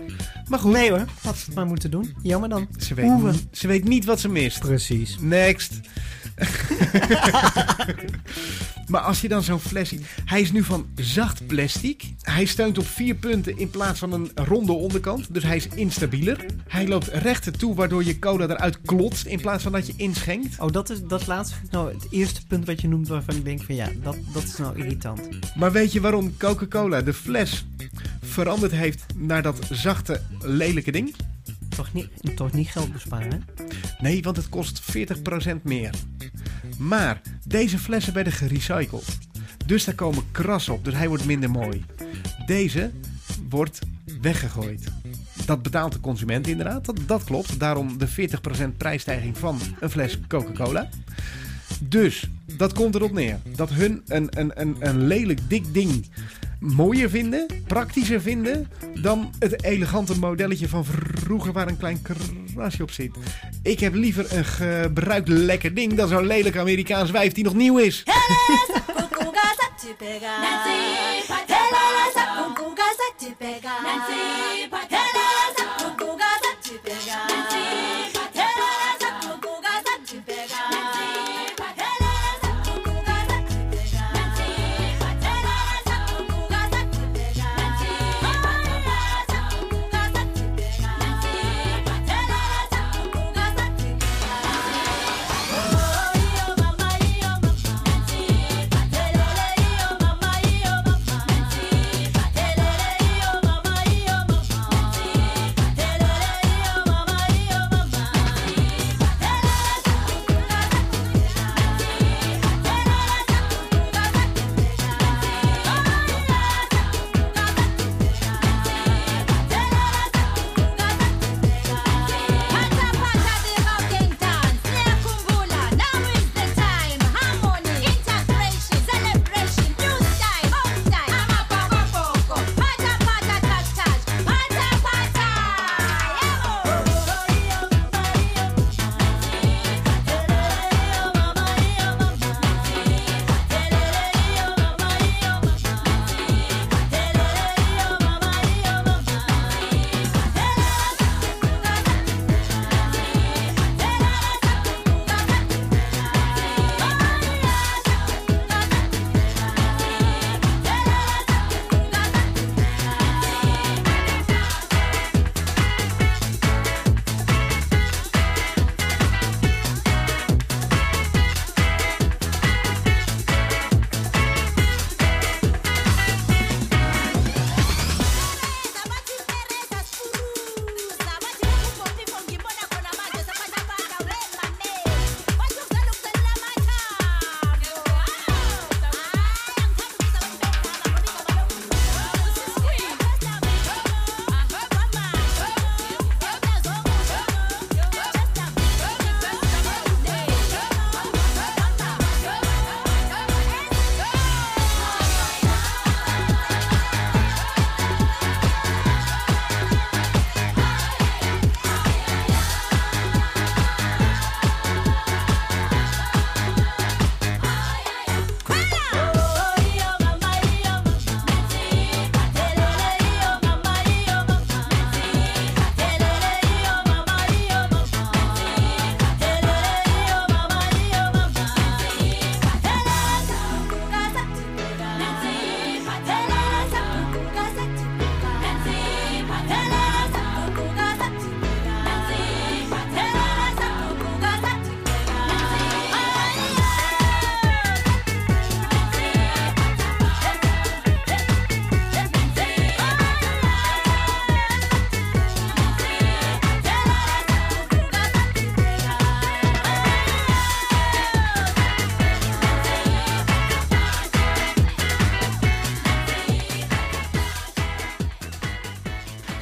Maar 0.49 0.59
goed, 0.59 0.73
Nee 0.73 0.91
hoor, 0.91 1.05
had 1.23 1.37
ze 1.39 1.45
het 1.47 1.55
maar 1.55 1.67
moeten 1.67 1.91
doen. 1.91 2.15
Jammer 2.23 2.49
dan. 2.49 2.69
ze 2.79 2.95
weet, 2.95 3.11
ze 3.53 3.67
weet 3.67 3.85
niet 3.85 4.05
wat 4.05 4.21
ze 4.21 4.29
mist. 4.29 4.63
Precies. 4.69 5.17
Next. 5.21 5.81
maar 8.89 9.01
als 9.01 9.21
je 9.21 9.29
dan 9.29 9.43
zo'n 9.43 9.61
fles 9.61 9.89
ziet. 9.89 10.07
Hij 10.25 10.41
is 10.41 10.53
nu 10.53 10.65
van 10.65 10.87
zacht 10.95 11.47
plastic. 11.47 12.03
Hij 12.23 12.45
steunt 12.45 12.79
op 12.79 12.87
vier 12.87 13.15
punten 13.15 13.59
in 13.59 13.71
plaats 13.71 13.99
van 13.99 14.13
een 14.13 14.31
ronde 14.35 14.73
onderkant. 14.73 15.35
Dus 15.35 15.43
hij 15.43 15.57
is 15.57 15.69
instabieler. 15.75 16.47
Hij 16.67 16.89
loopt 16.89 17.09
rechter 17.13 17.53
toe 17.53 17.75
waardoor 17.75 18.05
je 18.05 18.19
cola 18.19 18.45
eruit 18.45 18.81
klotst 18.81 19.27
in 19.27 19.41
plaats 19.41 19.63
van 19.63 19.73
dat 19.73 19.87
je 19.87 19.95
inschenkt. 19.97 20.61
Oh, 20.61 20.73
dat 20.73 20.91
is 20.91 21.03
dat 21.03 21.27
laatste 21.27 21.57
nou 21.71 21.95
het 21.95 22.07
eerste 22.11 22.47
punt 22.47 22.67
wat 22.67 22.81
je 22.81 22.89
noemt 22.89 23.09
waarvan 23.09 23.37
ik 23.37 23.45
denk 23.45 23.63
van 23.63 23.75
ja, 23.75 23.89
dat, 24.03 24.17
dat 24.33 24.43
is 24.43 24.57
nou 24.57 24.79
irritant. 24.79 25.29
Maar 25.57 25.73
weet 25.73 25.93
je 25.93 26.01
waarom 26.01 26.37
Coca-Cola 26.37 27.03
de 27.03 27.15
fles 27.15 27.67
veranderd 28.23 28.73
heeft 28.73 29.05
naar 29.17 29.43
dat 29.43 29.59
zachte, 29.71 30.21
lelijke 30.41 30.91
ding? 30.91 31.15
Toch 31.69 31.93
niet, 31.93 32.09
toch 32.35 32.53
niet 32.53 32.69
geld 32.69 32.93
besparen, 32.93 33.31
hè? 33.31 33.39
Nee, 33.99 34.23
want 34.23 34.37
het 34.37 34.49
kost 34.49 34.83
40% 34.83 35.63
meer. 35.63 35.95
Maar 36.79 37.21
deze 37.45 37.79
flessen 37.79 38.15
werden 38.15 38.33
gerecycled. 38.33 39.19
Dus 39.67 39.85
daar 39.85 39.95
komen 39.95 40.25
krassen 40.33 40.75
op, 40.75 40.85
dus 40.85 40.95
hij 40.95 41.09
wordt 41.09 41.25
minder 41.25 41.51
mooi. 41.51 41.85
Deze 42.47 42.91
wordt 43.49 43.79
weggegooid. 44.21 44.93
Dat 45.47 45.63
betaalt 45.63 45.93
de 45.93 46.01
consument 46.01 46.47
inderdaad, 46.47 46.85
dat, 46.85 46.99
dat 47.07 47.25
klopt. 47.25 47.61
Daarom 47.61 47.99
de 47.99 48.09
40% 48.09 48.77
prijsstijging 48.77 49.39
van 49.39 49.59
een 49.81 49.91
fles 49.91 50.19
Coca-Cola. 50.29 50.89
Dus 51.81 52.29
dat 52.57 52.73
komt 52.73 52.95
erop 52.95 53.13
neer 53.13 53.39
dat 53.57 53.71
hun 53.71 54.03
een, 54.07 54.29
een, 54.31 54.51
een, 54.55 54.77
een 54.79 55.07
lelijk 55.07 55.41
dik 55.49 55.75
ding 55.75 56.07
mooier 56.61 57.11
vinden, 57.11 57.47
praktischer 57.67 58.21
vinden 58.21 58.69
dan 59.01 59.33
het 59.39 59.63
elegante 59.63 60.19
modelletje 60.19 60.69
van 60.69 60.85
vroeger 60.85 61.53
waar 61.53 61.69
een 61.69 61.77
klein 61.77 62.03
krasje 62.59 62.83
op 62.83 62.91
zit. 62.91 63.17
Ik 63.63 63.81
heb 63.81 63.95
liever 63.95 64.37
een 64.37 64.45
gebruikt 64.45 65.29
lekker 65.29 65.75
ding 65.75 65.95
dan 65.95 66.09
zo'n 66.09 66.27
lelijk 66.27 66.57
Amerikaans 66.57 67.11
wijf 67.11 67.33
die 67.33 67.45
nog 67.45 67.55
nieuw 67.55 67.79
is. 67.79 68.03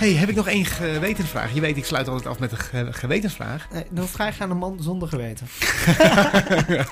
Hey, 0.07 0.15
heb 0.15 0.29
ik 0.29 0.35
nog 0.37 0.49
één 0.49 0.65
gewetensvraag? 0.65 1.55
Je 1.55 1.61
weet, 1.61 1.77
ik 1.77 1.85
sluit 1.85 2.09
altijd 2.09 2.27
af 2.29 2.39
met 2.39 2.53
een 2.53 2.59
ge- 2.59 2.89
gewetensvraag. 2.93 3.67
Nee, 3.73 3.85
dan 3.91 4.09
vraag 4.09 4.37
je 4.37 4.43
aan 4.43 4.51
een 4.51 4.57
man 4.57 4.79
zonder 4.81 5.09
geweten. 5.09 5.47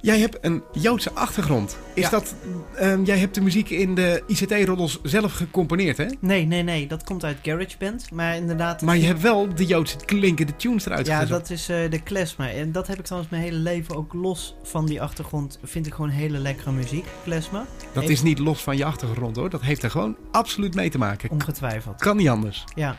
Jij 0.00 0.18
hebt 0.18 0.38
een 0.40 0.62
Joodse 0.72 1.12
achtergrond. 1.12 1.76
Is 1.94 2.02
Ja. 2.02 2.10
dat, 2.10 2.34
ehm, 2.74 3.04
jij 3.04 3.18
hebt 3.18 3.34
de 3.34 3.40
muziek 3.40 3.70
in 3.70 3.94
de 3.94 4.22
ICT-roddels 4.26 5.00
zelf 5.02 5.32
gecomponeerd, 5.32 5.96
hè? 5.96 6.06
Nee, 6.20 6.46
nee, 6.46 6.62
nee. 6.62 6.86
Dat 6.86 7.04
komt 7.04 7.24
uit 7.24 7.36
GarageBand. 7.42 8.10
Maar 8.12 8.36
inderdaad... 8.36 8.82
Maar 8.82 8.96
je 8.96 9.04
hebt 9.06 9.20
wel 9.20 9.54
de 9.54 9.64
Joodse 9.66 9.96
klinkende 10.04 10.56
tunes 10.56 10.86
eruit 10.86 11.06
Ja, 11.06 11.20
gezocht. 11.20 11.40
dat 11.40 11.50
is 11.50 11.68
eh, 11.68 11.90
de 11.90 12.02
klezmer. 12.02 12.48
En 12.48 12.72
dat 12.72 12.86
heb 12.86 12.98
ik 12.98 13.04
trouwens 13.04 13.30
mijn 13.32 13.42
hele 13.42 13.56
leven 13.58 13.96
ook 13.96 14.12
los 14.12 14.54
van 14.62 14.86
die 14.86 15.02
achtergrond. 15.02 15.58
Vind 15.62 15.86
ik 15.86 15.94
gewoon 15.94 16.10
hele 16.10 16.38
lekkere 16.38 16.72
muziek, 16.72 17.06
klezmer. 17.24 17.62
Dat 17.92 18.08
is 18.08 18.22
niet 18.22 18.38
los 18.38 18.62
van 18.62 18.76
je 18.76 18.84
achtergrond, 18.84 19.36
hoor. 19.36 19.50
Dat 19.50 19.62
heeft 19.62 19.82
er 19.82 19.90
gewoon 19.90 20.16
absoluut 20.30 20.74
mee 20.74 20.90
te 20.90 20.98
maken. 20.98 21.30
Ongetwijfeld. 21.30 22.00
Kan 22.00 22.16
niet 22.16 22.28
anders. 22.28 22.64
Ja. 22.74 22.96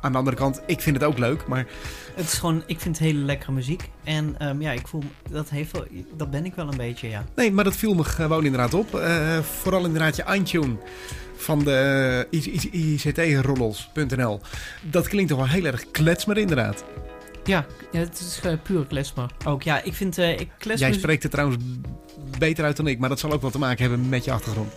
Aan 0.00 0.12
de 0.12 0.18
andere 0.18 0.36
kant, 0.36 0.60
ik 0.66 0.80
vind 0.80 0.96
het 0.96 1.04
ook 1.04 1.18
leuk, 1.18 1.46
maar 1.46 1.66
Het 2.14 2.24
is 2.24 2.38
gewoon, 2.38 2.62
ik 2.66 2.80
vind 2.80 2.98
het 2.98 3.06
hele 3.06 3.24
lekkere 3.24 3.52
muziek. 3.52 3.88
En 4.04 4.34
ehm, 4.38 4.62
ja, 4.62 4.72
ik 4.72 4.86
voel, 4.86 5.02
dat 5.30 5.48
heeft 5.48 5.72
wel, 5.72 5.86
dat 6.16 6.30
ben 6.30 6.44
ik 6.44 6.54
wel 6.54 6.68
een 6.68 6.76
beetje, 6.76 7.08
ja. 7.08 7.24
nee, 7.36 7.52
maar 7.52 7.64
dat 7.64 7.76
viel 7.76 7.94
me 7.94 8.04
gewoon 8.04 8.44
inderdaad 8.44 8.74
op. 8.74 8.94
Eh, 8.94 9.38
vooral 9.38 9.84
inderdaad 9.84 10.16
je 10.16 10.24
iTunes 10.34 10.78
van 11.36 11.64
de 11.64 12.26
ICT-roddels.nl. 12.70 14.40
Dat 14.82 15.08
klinkt 15.08 15.28
toch 15.30 15.38
wel 15.38 15.48
heel 15.48 15.64
erg 15.64 15.90
kletsmer 15.90 16.38
inderdaad. 16.38 16.84
Ja, 17.44 17.66
ja 17.92 17.98
het 17.98 18.20
is 18.20 18.40
uh, 18.46 18.52
puur 18.62 18.86
klezmer. 18.86 19.30
Ook 19.46 19.62
ja, 19.62 19.82
ik 19.82 19.94
vind, 19.94 20.18
eh 20.18 20.40
ik. 20.40 20.48
Jij 20.74 20.92
spreekt 20.92 21.22
het 21.22 21.32
trouwens 21.32 21.64
beter 22.38 22.64
uit 22.64 22.76
dan 22.76 22.86
ik, 22.86 22.98
maar 22.98 23.08
dat 23.08 23.18
zal 23.18 23.32
ook 23.32 23.40
wel 23.40 23.50
te 23.50 23.58
maken 23.58 23.80
hebben 23.80 24.08
met 24.08 24.24
je 24.24 24.32
achtergrond. 24.32 24.72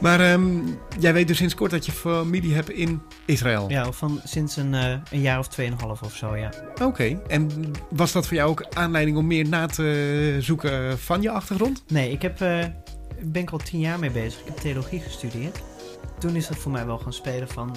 Maar 0.00 0.20
ehm, 0.20 0.58
jij 0.98 1.12
weet 1.12 1.28
dus 1.28 1.36
sinds 1.36 1.54
kort 1.54 1.70
dat 1.70 1.86
je 1.86 1.92
familie 1.92 2.54
hebt 2.54 2.70
in 2.70 3.02
Israël. 3.24 3.70
Ja, 3.70 3.92
van 3.92 4.20
sinds 4.24 4.56
een, 4.56 4.74
eh, 4.74 4.92
een 5.10 5.20
jaar 5.20 5.38
of 5.38 5.48
tweeënhalf 5.48 6.02
of 6.02 6.14
zo, 6.14 6.36
ja. 6.36 6.50
Oké, 6.82 7.20
en 7.26 7.50
was 7.90 8.12
dat 8.12 8.26
voor 8.26 8.36
jou 8.36 8.50
ook 8.50 8.66
aanleiding 8.74 9.16
om 9.16 9.26
meer 9.26 9.48
na 9.48 9.66
te 9.66 10.36
zoeken 10.40 10.98
van 10.98 11.22
je 11.22 11.30
achtergrond? 11.30 11.84
Nee, 11.88 12.10
ik 12.10 12.22
heb, 12.22 12.40
eh, 12.40 12.64
ben 13.22 13.42
ik 13.42 13.50
al 13.50 13.58
tien 13.58 13.80
jaar 13.80 13.98
mee 13.98 14.10
bezig. 14.10 14.40
Ik 14.40 14.46
heb 14.46 14.56
theologie 14.56 15.00
gestudeerd. 15.00 15.62
Toen 16.18 16.36
is 16.36 16.46
dat 16.46 16.56
voor 16.56 16.72
mij 16.72 16.86
wel 16.86 16.98
gaan 16.98 17.12
spelen 17.12 17.48
van 17.48 17.76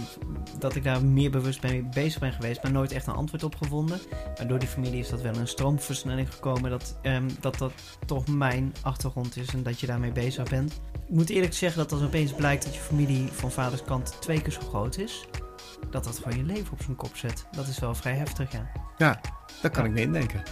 dat 0.60 0.76
ik 0.76 0.84
daar 0.84 1.06
meer 1.06 1.32
bewust 1.32 1.64
mee 1.64 1.84
bezig 1.84 2.20
ben 2.20 2.34
geweest, 2.34 2.64
maar 2.64 2.72
nooit 2.72 2.92
echt 2.92 3.08
een 3.08 3.14
antwoord 3.14 3.44
op 3.44 3.56
gevonden. 3.56 4.00
Maar 4.38 4.48
door 4.48 4.60
die 4.60 4.68
familie 4.68 5.00
is 5.00 5.10
dat 5.10 5.22
wel 5.22 5.36
een 5.36 5.48
stroomversnelling 5.48 6.34
gekomen 6.34 6.70
dat 6.70 6.98
ehm, 7.02 7.30
dat, 7.40 7.58
dat 7.58 7.74
toch 8.06 8.28
mijn 8.28 8.74
achtergrond 8.82 9.38
is 9.38 9.54
en 9.54 9.64
dat 9.64 9.80
je 9.80 9.88
daarmee 9.88 10.12
bezig 10.12 10.50
bent. 10.50 10.82
Ik 11.08 11.18
moet 11.18 11.30
eerlijk 11.30 11.54
zeggen 11.54 11.80
dat 11.80 11.92
als 11.92 12.02
opeens 12.02 12.34
blijkt 12.34 12.64
dat 12.64 12.76
je 12.76 12.82
familie 12.82 13.28
van 13.32 13.52
vaders 13.52 13.84
kant 13.84 14.22
twee 14.22 14.42
keer 14.42 14.54
zo 14.54 14.62
groot 14.62 14.98
is, 14.98 15.28
dat 15.90 16.04
dat 16.04 16.18
gewoon 16.18 16.38
je 16.38 16.44
leven 16.44 16.74
op 16.74 16.82
zijn 16.82 16.96
kop 16.96 17.16
zet. 17.16 17.46
Dat 17.52 17.68
is 17.68 17.80
wel 17.80 17.96
vrij 17.96 18.16
heftig, 18.16 18.52
ja. 18.52 18.72
Ja, 18.98 19.22
daar 19.62 19.72
kan 19.72 19.86
ik 19.86 19.92
me 19.92 20.02
indenken. 20.02 20.44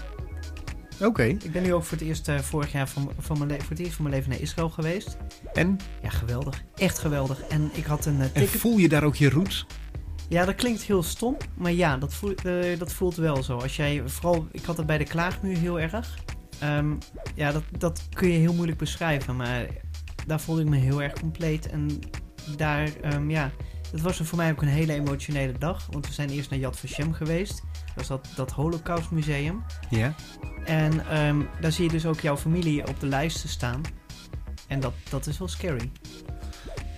Oké. 1.02 1.24
Ik 1.24 1.52
ben 1.52 1.64
nu 1.64 1.74
ook 1.74 1.84
voor 1.84 1.98
het 1.98 2.08
eerst 2.08 2.28
eh, 2.28 2.40
vorig 2.40 2.72
jaar 2.72 2.90
van, 2.90 3.12
van 3.18 3.38
mijn 3.38 3.62
voor 3.62 3.70
het 3.70 3.80
eerst 3.80 3.94
van 3.94 4.04
mijn 4.04 4.16
leven 4.16 4.32
naar 4.32 4.42
Israël 4.42 4.70
geweest. 4.70 5.18
En? 5.54 5.78
Ja, 6.02 6.10
geweldig. 6.10 6.64
Echt 6.76 7.00
geweldig. 7.00 7.42
En 7.42 7.70
ik 7.74 7.86
had 7.86 8.06
een 8.06 8.22
En 8.22 8.32
ticket. 8.34 8.60
voel 8.60 8.78
je 8.78 8.90
daar 8.90 9.04
ook 9.04 9.16
je 9.16 9.30
roots? 9.30 9.66
Ja, 10.30 10.46
dat 10.46 10.56
klinkt 10.56 10.82
heel 10.82 11.04
stom, 11.04 11.38
maar 11.58 11.72
ja, 11.72 11.98
dat, 11.98 12.14
voel, 12.14 12.34
eh, 12.34 12.80
dat 12.80 12.94
voelt 12.94 13.16
wel 13.16 13.44
zo. 13.44 13.58
Als 13.58 13.76
jij, 13.76 14.02
vooral, 14.06 14.48
ik 14.52 14.64
had 14.66 14.78
het 14.78 14.86
bij 14.86 14.98
de 14.98 15.04
klaagmuur 15.04 15.58
heel 15.58 15.80
erg. 15.80 16.18
Ehm, 16.60 16.94
ja, 17.36 17.52
dat, 17.52 17.64
dat 17.78 18.08
kun 18.14 18.30
je 18.30 18.38
heel 18.38 18.54
moeilijk 18.54 18.78
beschrijven, 18.78 19.36
maar 19.36 19.68
daar 20.28 20.40
voelde 20.40 20.62
ik 20.62 20.70
me 20.70 20.78
heel 20.78 21.02
erg 21.02 21.14
compleet. 21.14 21.70
En 21.70 22.00
daar, 22.58 22.90
ehm, 23.02 23.30
ja, 23.30 23.52
dat 23.92 24.02
was 24.02 24.18
voor 24.24 24.38
mij 24.38 24.52
ook 24.52 24.62
een 24.62 24.68
hele 24.68 24.94
emotionele 24.94 25.58
dag. 25.58 25.88
Want 25.92 26.08
we 26.08 26.14
zijn 26.14 26.30
eerst 26.30 26.50
naar 26.50 26.60
Yad 26.60 26.80
Vashem 26.80 27.14
geweest. 27.14 27.64
Dat 28.00 28.20
is 28.20 28.28
dat, 28.32 28.36
dat 28.36 28.52
Holocaustmuseum. 28.52 29.64
Ja. 29.90 30.14
En 30.66 31.08
ehm, 31.08 31.42
daar 31.62 31.72
zie 31.72 31.84
je 31.84 31.90
dus 31.90 32.06
ook 32.06 32.20
jouw 32.20 32.38
familie 32.38 32.88
op 32.88 33.00
de 33.00 33.06
lijsten 33.08 33.50
staan. 33.50 33.82
En 34.68 34.80
dat, 34.80 34.94
dat 35.10 35.28
is 35.28 35.38
wel 35.38 35.48
scary. 35.48 35.92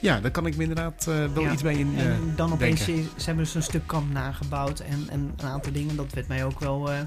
Ja, 0.02 0.20
daar 0.20 0.32
kan 0.32 0.46
ik 0.46 0.56
me 0.56 0.62
inderdaad 0.62 1.08
eh, 1.08 1.26
wel 1.34 1.44
Ja. 1.44 1.52
iets 1.52 1.62
bij 1.62 1.74
in 1.76 1.94
eh, 1.98 2.06
En 2.06 2.34
dan 2.36 2.52
opeens, 2.54 2.86
denken. 2.86 3.04
ze 3.16 3.26
hebben 3.26 3.44
dus 3.44 3.56
een 3.56 3.64
stuk 3.64 3.88
kamp 3.88 4.12
nagebouwd 4.14 4.80
en, 4.80 5.06
en 5.10 5.34
een 5.38 5.48
aantal 5.48 5.72
dingen. 5.72 5.96
Dat 5.96 6.14
werd 6.14 6.28
mij 6.28 6.46
ook 6.46 6.60
wel 6.60 6.92
eh, 6.92 7.00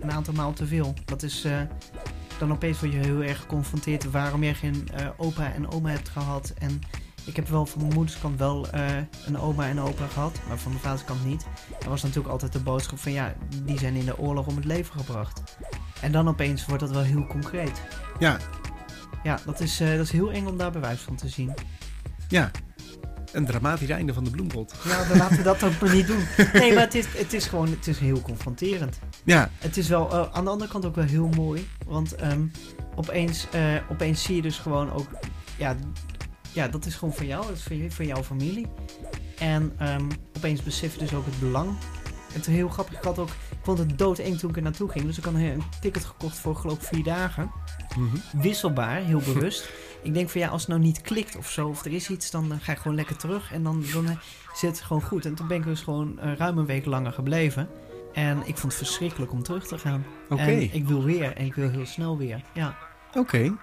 een 0.00 0.12
aantal 0.12 0.34
maal 0.34 0.52
te 0.52 0.66
veel. 0.66 0.94
Dat 1.04 1.22
is, 1.22 1.44
eh, 1.44 1.60
dan 2.38 2.52
opeens 2.52 2.80
word 2.80 2.92
je 2.92 2.98
heel 2.98 3.22
erg 3.22 3.40
geconfronteerd 3.40 4.10
waarom 4.10 4.42
je 4.42 4.54
geen 4.54 4.88
eh, 4.94 5.06
opa 5.16 5.52
en 5.52 5.70
oma 5.70 5.90
hebt 5.90 6.08
gehad. 6.08 6.52
En 6.58 6.80
ik 7.24 7.36
heb 7.36 7.48
wel 7.48 7.66
van 7.66 7.80
mijn 7.80 7.94
moederskant 7.94 8.38
wel 8.38 8.70
eh, 8.70 8.96
een 9.26 9.38
oma 9.38 9.68
en 9.68 9.80
opa 9.80 10.06
gehad, 10.06 10.40
maar 10.48 10.58
van 10.58 10.70
mijn 10.70 10.84
vaderskant 10.84 11.24
niet. 11.24 11.46
Er 11.82 11.88
was 11.88 12.02
natuurlijk 12.02 12.32
altijd 12.32 12.52
de 12.52 12.60
boodschap 12.60 12.98
van 12.98 13.12
ja, 13.12 13.34
die 13.64 13.78
zijn 13.78 13.94
in 13.94 14.04
de 14.04 14.18
oorlog 14.18 14.46
om 14.46 14.56
het 14.56 14.64
leven 14.64 15.00
gebracht. 15.00 15.42
En 16.00 16.12
dan 16.12 16.28
opeens 16.28 16.66
wordt 16.66 16.80
dat 16.82 16.90
wel 16.90 17.02
heel 17.02 17.26
concreet. 17.26 17.82
Ja. 18.18 18.36
Ja, 19.22 19.38
dat 19.44 19.60
is, 19.60 19.80
eh, 19.80 19.88
dat 19.88 20.04
is 20.04 20.12
heel 20.12 20.32
eng 20.32 20.46
om 20.46 20.56
daar 20.56 20.70
bewijs 20.70 21.00
van 21.00 21.16
te 21.16 21.28
zien. 21.28 21.54
Ja. 22.28 22.50
Een 23.32 23.46
dramatisch 23.46 23.88
einde 23.88 24.14
van 24.14 24.24
de 24.24 24.30
bloempot. 24.30 24.74
Ja, 24.84 25.04
dan 25.08 25.16
laten 25.16 25.36
we 25.36 25.42
dat 25.42 25.62
ook 25.62 25.80
maar 25.80 25.94
niet 25.94 26.06
doen. 26.06 26.24
Nee, 26.52 26.74
maar 26.74 26.82
het 26.82 26.94
is, 26.94 27.06
het 27.16 27.32
is 27.32 27.46
gewoon 27.46 27.70
het 27.70 27.86
is 27.86 27.98
heel 27.98 28.20
confronterend. 28.20 28.98
Ja. 29.24 29.50
Het 29.58 29.76
is 29.76 29.88
wel 29.88 30.12
eh, 30.12 30.32
aan 30.32 30.44
de 30.44 30.50
andere 30.50 30.70
kant 30.70 30.84
ook 30.84 30.94
wel 30.94 31.04
heel 31.04 31.28
mooi. 31.28 31.68
Want 31.86 32.14
ehm, 32.14 32.46
opeens, 32.94 33.46
opeens 33.90 34.22
zie 34.22 34.36
je 34.36 34.42
dus 34.42 34.58
gewoon 34.58 34.92
ook... 34.92 35.06
Ja, 35.56 35.76
ja, 36.52 36.68
dat 36.68 36.86
is 36.86 36.94
gewoon 36.94 37.14
van 37.14 37.26
jou. 37.26 37.46
Dat 37.46 37.56
is 37.56 37.64
je, 37.68 37.90
van 37.90 38.06
jouw 38.06 38.22
familie. 38.22 38.66
En 39.38 39.72
ehm, 39.78 40.10
opeens 40.36 40.62
besef 40.62 40.92
je 40.92 40.98
dus 40.98 41.14
ook 41.14 41.24
het 41.24 41.40
belang. 41.40 41.76
Het 42.32 42.46
is 42.46 42.54
heel 42.54 42.68
grappig. 42.68 42.96
Ik, 42.96 43.04
had 43.04 43.18
ook, 43.18 43.28
ik 43.28 43.58
vond 43.62 43.78
het 43.78 43.98
doodeng 43.98 44.38
toen 44.38 44.50
ik 44.50 44.56
er 44.56 44.62
naartoe 44.62 44.90
ging. 44.90 45.06
Dus 45.06 45.18
ik 45.18 45.24
had 45.24 45.34
een, 45.34 45.62
ticket 45.80 46.04
gekocht 46.04 46.38
voor 46.38 46.56
geloof 46.56 46.76
ik 46.76 46.82
vier 46.82 47.04
dagen. 47.04 47.50
Wisselbaar, 48.32 48.96
heel 48.96 49.20
bewust. 49.32 49.70
ik 50.02 50.14
denk 50.14 50.30
van 50.30 50.40
ja, 50.40 50.48
als 50.48 50.60
het 50.60 50.70
nou 50.70 50.80
niet 50.80 51.00
klikt 51.00 51.36
of 51.36 51.50
zo, 51.50 51.68
of 51.68 51.84
er 51.84 51.92
is 51.92 52.10
iets, 52.10 52.30
dan 52.30 52.52
eh, 52.52 52.58
ga 52.60 52.72
ik 52.72 52.78
gewoon 52.78 52.96
lekker 52.96 53.16
terug. 53.16 53.52
En 53.52 53.62
dan, 53.62 53.84
dan 53.92 54.08
eh, 54.08 54.16
zit 54.54 54.70
het 54.70 54.80
gewoon 54.80 55.02
goed. 55.02 55.26
En 55.26 55.34
toen 55.34 55.46
ben 55.46 55.56
ik 55.56 55.64
dus 55.64 55.80
gewoon 55.80 56.18
eh, 56.18 56.36
ruim 56.36 56.58
een 56.58 56.66
week 56.66 56.84
langer 56.84 57.12
gebleven. 57.12 57.68
En 58.12 58.38
ik 58.38 58.56
vond 58.56 58.72
het 58.72 58.86
verschrikkelijk 58.86 59.32
om 59.32 59.42
terug 59.42 59.66
te 59.66 59.78
gaan. 59.78 60.04
Oké. 60.28 60.42
En 60.42 60.74
ik 60.74 60.86
wil 60.86 61.02
weer. 61.02 61.36
En 61.36 61.44
ik 61.44 61.54
wil 61.54 61.70
heel 61.70 61.86
snel 61.86 62.18
weer. 62.18 62.42
Ja. 62.54 62.76
Oké. 63.14 63.56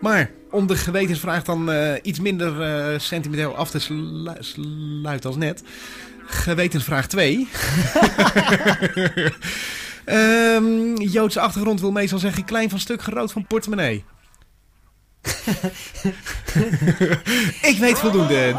Maar 0.00 0.30
om 0.50 0.66
de 0.66 0.76
gewetensvraag 0.76 1.42
dan 1.42 1.70
eh, 1.72 1.92
iets 2.02 2.20
minder 2.20 2.62
eh, 2.62 2.98
sentimenteel 2.98 3.56
af 3.56 3.70
te 3.70 3.78
slu- 3.78 4.30
sluiten 4.40 5.28
als 5.28 5.38
net. 5.38 5.62
Gewetensvraag 6.26 7.06
2. 7.06 7.48
Ehm, 10.04 10.94
Joodse 10.94 11.40
achtergrond 11.40 11.80
wil 11.80 11.92
meestal 11.92 12.18
zeggen 12.18 12.44
klein 12.44 12.70
van 12.70 12.78
stuk, 12.78 13.02
groot 13.02 13.32
van 13.32 13.46
portemonnee. 13.46 14.04
Ik 17.70 17.76
weet 17.78 17.98
voldoende. 17.98 18.54